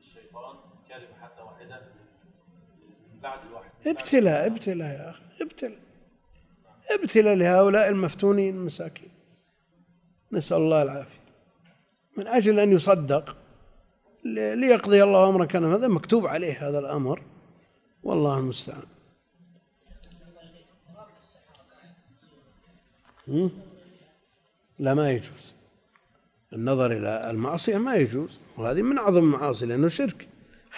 الشيطان 0.00 0.56
كلمة 0.88 1.14
حتى 1.22 1.42
واحدة؟ 1.42 1.80
من 3.14 3.20
بعد 3.22 3.38
الوحي؟ 3.48 3.68
ابتلاء 3.86 4.46
ابتلاء 4.46 4.88
يا 4.88 5.10
أخي 5.10 5.22
ابتلاء. 5.40 5.78
ابتلاء 6.90 7.34
لهؤلاء 7.34 7.88
المفتونين 7.88 8.56
المساكين. 8.56 9.10
نسأل 10.32 10.56
الله 10.56 10.82
العافية. 10.82 11.20
من 12.16 12.26
أجل 12.26 12.60
أن 12.60 12.72
يصدق 12.72 13.36
ليقضي 14.24 15.02
الله 15.02 15.28
أمرا 15.28 15.44
كان 15.44 15.64
هذا 15.64 15.88
مكتوب 15.88 16.26
عليه 16.26 16.68
هذا 16.68 16.78
الأمر. 16.78 17.22
والله 18.02 18.38
المستعان. 18.38 18.82
لا 24.78 24.94
ما 24.94 25.10
يجوز. 25.10 25.54
النظر 26.52 26.92
إلى 26.92 27.30
المعصية 27.30 27.76
ما 27.76 27.94
يجوز. 27.94 28.38
وهذه 28.58 28.82
من 28.82 28.98
أعظم 28.98 29.18
المعاصي 29.18 29.66
لأنه 29.66 29.88
شرك. 29.88 30.28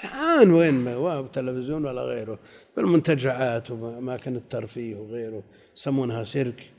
الآن 0.04 0.50
وين؟ 0.50 0.74
ما 0.74 1.28
تلفزيون 1.32 1.84
ولا 1.84 2.02
غيره. 2.02 2.38
في 2.74 2.80
المنتجعات 2.80 3.70
وأماكن 3.70 4.36
الترفيه 4.36 4.96
وغيره 4.96 5.42
يسمونها 5.76 6.24
سيرك 6.24 6.70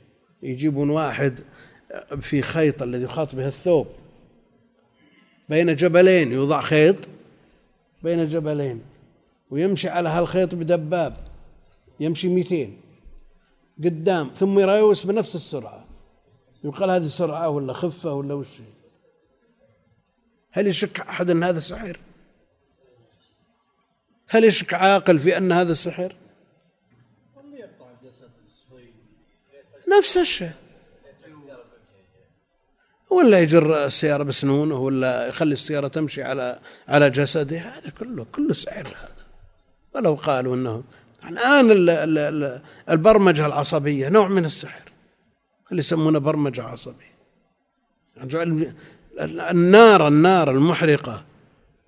يجيبون 0.42 0.90
واحد 0.90 1.38
في 2.20 2.42
خيط 2.42 2.82
الذي 2.82 3.04
يخاط 3.04 3.34
به 3.34 3.46
الثوب. 3.46 3.86
بين 5.48 5.76
جبلين 5.76 6.32
يوضع 6.32 6.60
خيط 6.60 6.96
بين 8.02 8.28
جبلين 8.28 8.82
ويمشي 9.50 9.88
على 9.88 10.08
هالخيط 10.08 10.54
بدباب 10.54 11.16
يمشي 12.00 12.28
200 12.28 12.70
قدام 13.84 14.30
ثم 14.36 14.58
يراوس 14.58 15.06
بنفس 15.06 15.34
السرعة. 15.34 15.84
يقال 16.64 16.90
هذه 16.90 17.06
سرعة 17.06 17.48
ولا 17.48 17.72
خفة 17.72 18.12
ولا 18.12 18.34
وش 18.34 18.46
هل 20.52 20.66
يشك 20.66 21.00
أحد 21.00 21.30
أن 21.30 21.44
هذا 21.44 21.60
سحر؟ 21.60 22.00
هل 24.28 24.44
يشك 24.44 24.74
عاقل 24.74 25.18
في 25.18 25.36
أن 25.36 25.52
هذا 25.52 25.72
سحر؟ 25.72 26.16
نفس 29.98 30.16
الشيء. 30.16 30.52
ولا 33.14 33.40
يجر 33.40 33.86
السيارة 33.86 34.22
بسنونه 34.22 34.78
ولا 34.78 35.26
يخلي 35.26 35.52
السيارة 35.52 35.88
تمشي 35.88 36.22
على 36.22 36.58
على 36.88 37.10
جسده 37.10 37.58
هذا 37.58 37.90
كله 37.98 38.26
كله 38.32 38.54
سحر 38.54 38.86
هذا. 38.86 39.24
ولو 39.94 40.14
قالوا 40.14 40.56
انه 40.56 40.82
الآن 41.28 41.70
البرمجة 42.90 43.46
العصبية 43.46 44.08
نوع 44.08 44.28
من 44.28 44.44
السحر 44.44 44.92
اللي 45.70 45.80
يسمونه 45.80 46.18
برمجة 46.18 46.62
عصبية. 46.62 47.14
النار 49.50 50.08
النار 50.08 50.50
المحرقة 50.50 51.24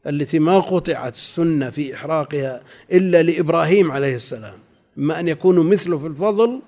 التي 0.07 0.39
ما 0.39 0.59
قطعت 0.59 1.14
السنة 1.14 1.70
في 1.70 1.95
إحراقها 1.95 2.62
إلا 2.93 3.22
لإبراهيم 3.22 3.93
عليه 3.93 4.14
السلام 4.14 4.59
إما 4.99 5.20
أن 5.20 5.29
يكونوا 5.29 5.64
مثله 5.64 5.99
في 5.99 6.07
الفضل 6.07 6.62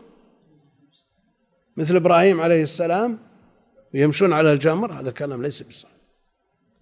مثل 1.77 1.97
إبراهيم 1.97 2.41
عليه 2.41 2.63
السلام 2.63 3.19
ويمشون 3.95 4.33
على 4.33 4.53
الجمر 4.53 4.93
هذا 4.93 5.11
كلام 5.11 5.43
ليس 5.43 5.63
بصحيح. 5.63 5.99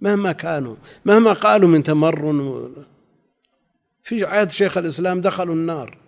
مهما 0.00 0.32
كانوا 0.32 0.76
مهما 1.04 1.32
قالوا 1.32 1.68
من 1.68 1.82
تمرن 1.82 2.74
في 4.02 4.24
عهد 4.24 4.50
شيخ 4.50 4.78
الإسلام 4.78 5.20
دخلوا 5.20 5.54
النار. 5.54 5.98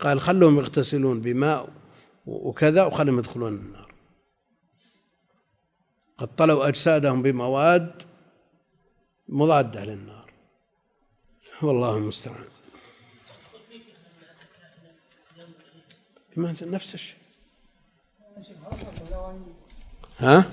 قال 0.00 0.20
خلهم 0.20 0.58
يغتسلون 0.58 1.20
بماء 1.20 1.68
وكذا 2.26 2.84
وخلهم 2.84 3.18
يدخلون 3.18 3.54
النار. 3.54 3.94
قد 6.18 6.36
طلوا 6.36 6.68
أجسادهم 6.68 7.22
بمواد 7.22 8.02
مضادة 9.28 9.84
للنار. 9.84 10.32
والله 11.62 11.96
المستعان. 11.96 12.44
نفس 16.36 16.94
الشيء. 16.94 17.16
ها؟ 20.18 20.44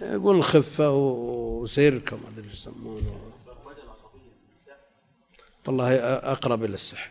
يقول 0.00 0.44
خفة 0.44 0.90
وسيركة 0.90 2.16
ما 2.16 2.28
أدري 2.28 2.48
يسمونه 2.52 3.32
والله 5.66 5.96
أقرب 6.16 6.64
إلى 6.64 6.74
السحر 6.74 7.10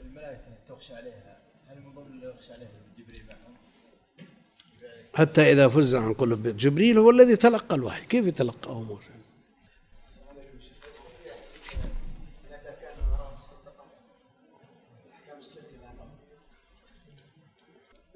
الملائكة 0.00 0.40
عليها 0.90 1.38
هل 1.68 1.80
من 1.80 1.94
ضمن 1.94 2.32
عليها 2.50 2.70
جبريل؟ 2.98 3.24
حتى 5.14 5.52
إذا 5.52 5.68
فز 5.68 5.94
عن 5.94 6.14
قلوب 6.14 6.42
جبريل 6.42 6.98
هو 6.98 7.10
الذي 7.10 7.36
تلقى 7.36 7.76
الوحي 7.76 8.06
كيف 8.06 8.26
يتلقاه 8.26 8.80
موسى؟ 8.80 9.11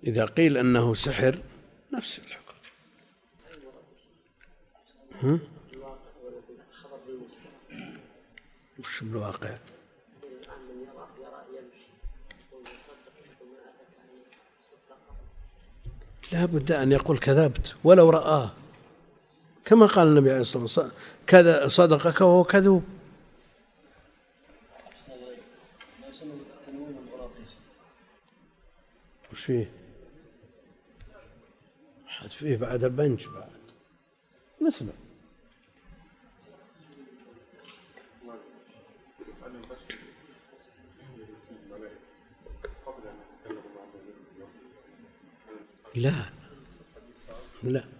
إذا 0.06 0.24
قيل 0.24 0.56
أنه 0.56 0.94
سحر 0.94 1.38
نفس 1.92 2.18
الحكم 2.18 2.54
ها؟ 5.22 5.38
وش 8.78 9.00
بالواقع؟ 9.04 9.56
لا 16.32 16.44
بد 16.44 16.72
أن 16.72 16.92
يقول 16.92 17.18
كذبت 17.18 17.76
ولو 17.84 18.10
رآه 18.10 18.52
كما 19.64 19.86
قال 19.86 20.06
النبي 20.08 20.30
عليه 20.30 20.40
الصلاة 20.40 20.62
والسلام 20.62 20.90
كذا 21.26 21.68
صدقك 21.68 22.20
وهو 22.20 22.44
كذوب 22.44 22.84
وش 29.32 29.44
فيه؟ 29.44 29.85
فيه 32.34 32.56
بعد 32.56 32.84
بنج 32.84 33.26
بعد. 33.26 33.50
مثله. 34.60 34.92
لا. 45.94 46.12
لا. 47.62 47.95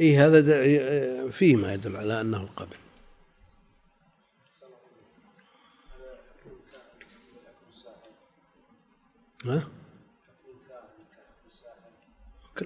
إيه 0.00 0.26
هذا 0.26 1.30
فيه 1.30 1.56
ما 1.56 1.74
يدل 1.74 1.96
على 1.96 2.20
أنه 2.20 2.42
القبل 2.42 2.76
ها؟ 9.44 9.68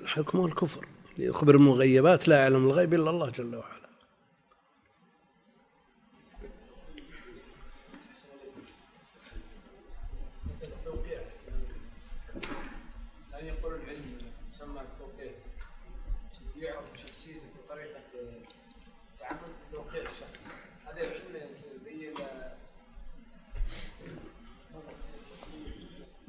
حكمه 0.07 0.47
الكفر. 0.47 0.87
يخبر 1.19 1.55
المغيبات 1.55 2.29
لا 2.29 2.39
يعلم 2.39 2.67
الغيب 2.67 2.95
إلا 2.95 3.11
الله 3.11 3.31
جل 3.31 3.57
وعلا. 3.57 3.84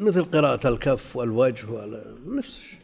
مثل 0.05 0.23
قراءة 0.23 0.67
الكف 0.67 1.15
والوجه 1.15 1.65
نفس 2.25 2.57
الشيء. 2.57 2.79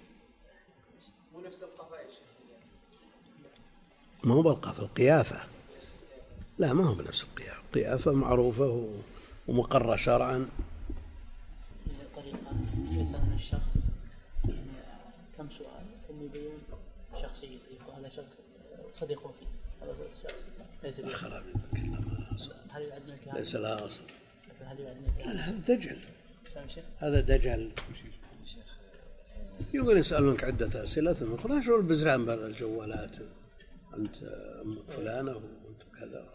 ما 4.24 4.34
هو 4.34 4.42
بألقاف 4.42 4.80
القيافة. 4.80 5.40
لا 6.58 6.74
ما 6.74 6.86
هو 6.86 6.96
بنفس 6.96 7.24
القيافة. 7.24 7.62
القيافة 7.62 8.12
معروفة 8.12 8.90
ومقرة 9.48 9.96
شرعا. 9.96 10.50
طريقة 12.16 12.38
يسأل 12.92 13.34
الشخص 13.36 13.74
كم 15.38 15.50
سؤال 15.50 15.86
ثم 16.08 16.26
يبين 16.26 16.52
شخصيته 17.22 17.88
وهذا 17.88 18.10
شخص 18.10 18.38
صديقه 19.00 19.34
فيه 19.40 19.86
هذا 19.86 19.96
الشخص 20.18 20.42
ليس 20.84 21.16
خراب 21.16 21.44
هل 22.70 22.82
يعد 22.82 23.02
ليس 23.34 23.56
لا 23.56 23.88
أصل 23.88 24.04
هل 24.66 24.80
يعد 24.80 24.98
لا 25.20 25.50
هذا 25.50 25.76
دجل. 25.76 25.98
هذا 26.98 27.20
دجل 27.20 27.72
يقول 29.74 29.98
يسألونك 29.98 30.44
عدة 30.44 30.84
أسئلة 30.84 31.14
ثم 31.14 31.34
يقول 31.34 31.64
شو 31.64 31.76
البزران 31.76 32.26
بالجوالات 32.26 33.16
أنت 33.98 34.24
أمك 34.64 34.92
فلانة 34.92 35.36
وأنت 35.36 35.84
كذا 36.00 36.32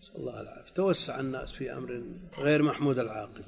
نسأل 0.00 0.16
الله 0.16 0.40
العافية. 0.40 0.72
توسع 0.72 1.20
الناس 1.20 1.52
في 1.52 1.72
أمر 1.72 2.02
غير 2.38 2.62
محمود 2.62 2.98
العاقبة. 2.98 3.44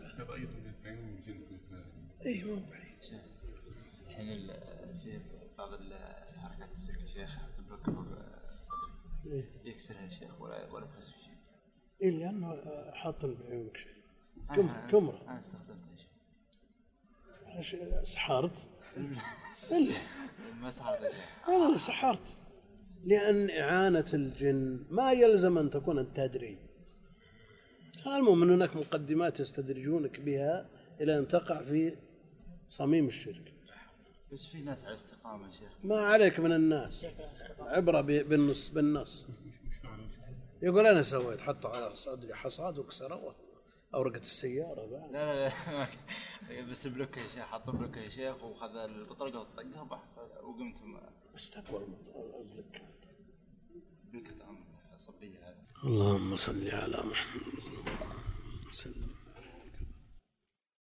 أي 2.27 2.45
مو 2.45 2.55
بعيد. 2.55 2.89
الحين 4.09 4.51
في 5.05 5.21
بعض 5.59 5.73
الحركات 5.73 6.71
السلك 6.71 7.07
شيخ 7.07 7.31
تبلوكه 7.59 8.07
إيه. 9.27 9.45
يكسرها 9.65 10.03
يا 10.03 10.09
شيخ 10.09 10.41
ولا 10.41 10.73
ولا 10.73 10.87
تحس 10.87 11.09
بشيء. 11.09 11.39
إيه 12.03 12.11
لأنه 12.11 12.57
حاط 12.93 13.25
بعيونك 13.25 13.77
شيء. 13.77 13.98
كم 14.57 14.71
كمرة 14.91 15.21
أنا 15.29 15.39
استخدمتها 15.39 15.89
شيء. 17.61 18.03
سحرت؟ 18.03 18.59
ما 20.63 20.71
سحرت 20.71 21.01
يا 21.03 21.11
شيخ 21.11 21.49
أنا 21.49 21.77
سحرت. 21.77 22.23
لأن 23.05 23.51
إعانة 23.51 24.05
الجن 24.15 24.85
ما 24.91 25.13
يلزم 25.13 25.59
أن 25.59 25.71
تكون 25.71 25.99
أنت 25.99 26.17
تدري 26.17 26.59
المهم 28.07 28.43
أن 28.43 28.51
هناك 28.51 28.77
مقدمات 28.77 29.41
يستدرجونك 29.41 30.21
بها 30.21 30.69
إلى 31.01 31.19
أن 31.19 31.29
تقع 31.29 31.63
في 31.63 31.97
صميم 32.69 33.07
الشرك. 33.07 33.53
بس 34.33 34.47
في 34.47 34.63
ناس 34.63 34.85
على 34.85 34.95
استقامة 34.95 35.47
يا 35.47 35.53
شيخ. 35.53 35.69
ما 35.85 36.01
عليك 36.01 36.41
من 36.41 36.53
الناس. 36.53 37.05
عبرة 37.61 38.01
بالنص 38.01 38.69
بالنص. 38.69 39.27
يقول 40.63 40.87
أنا 40.87 41.03
سويت 41.03 41.41
حطوا 41.41 41.71
على 41.71 41.95
صدري 41.95 42.35
حصاد 42.35 42.79
وكسروه. 42.79 43.35
اورقه 43.95 44.17
السيارة 44.21 44.87
بعد. 44.87 45.13
لا 45.13 45.49
لا 45.49 45.49
لا. 45.49 46.63
بس 46.71 46.87
بلوك 46.87 47.17
يا 47.17 47.29
شيخ 47.29 47.45
حط 47.47 47.71
بلوك 47.71 47.97
يا 47.97 48.09
شيخ 48.09 48.45
وخذ 48.45 48.77
البطرقه 48.77 49.41
وطقها 49.41 49.83
وقمت 50.43 50.83
بس 51.35 51.51
تقوى 51.51 51.85
البلوك 51.85 52.77
بلوكة 54.05 54.49
أمر 54.49 54.65
صبية 54.97 55.49
هذه. 55.49 55.65
اللهم 55.85 56.37
صل 56.37 56.69
على 56.69 57.03
محمد 57.03 57.43
وسلم 58.69 59.18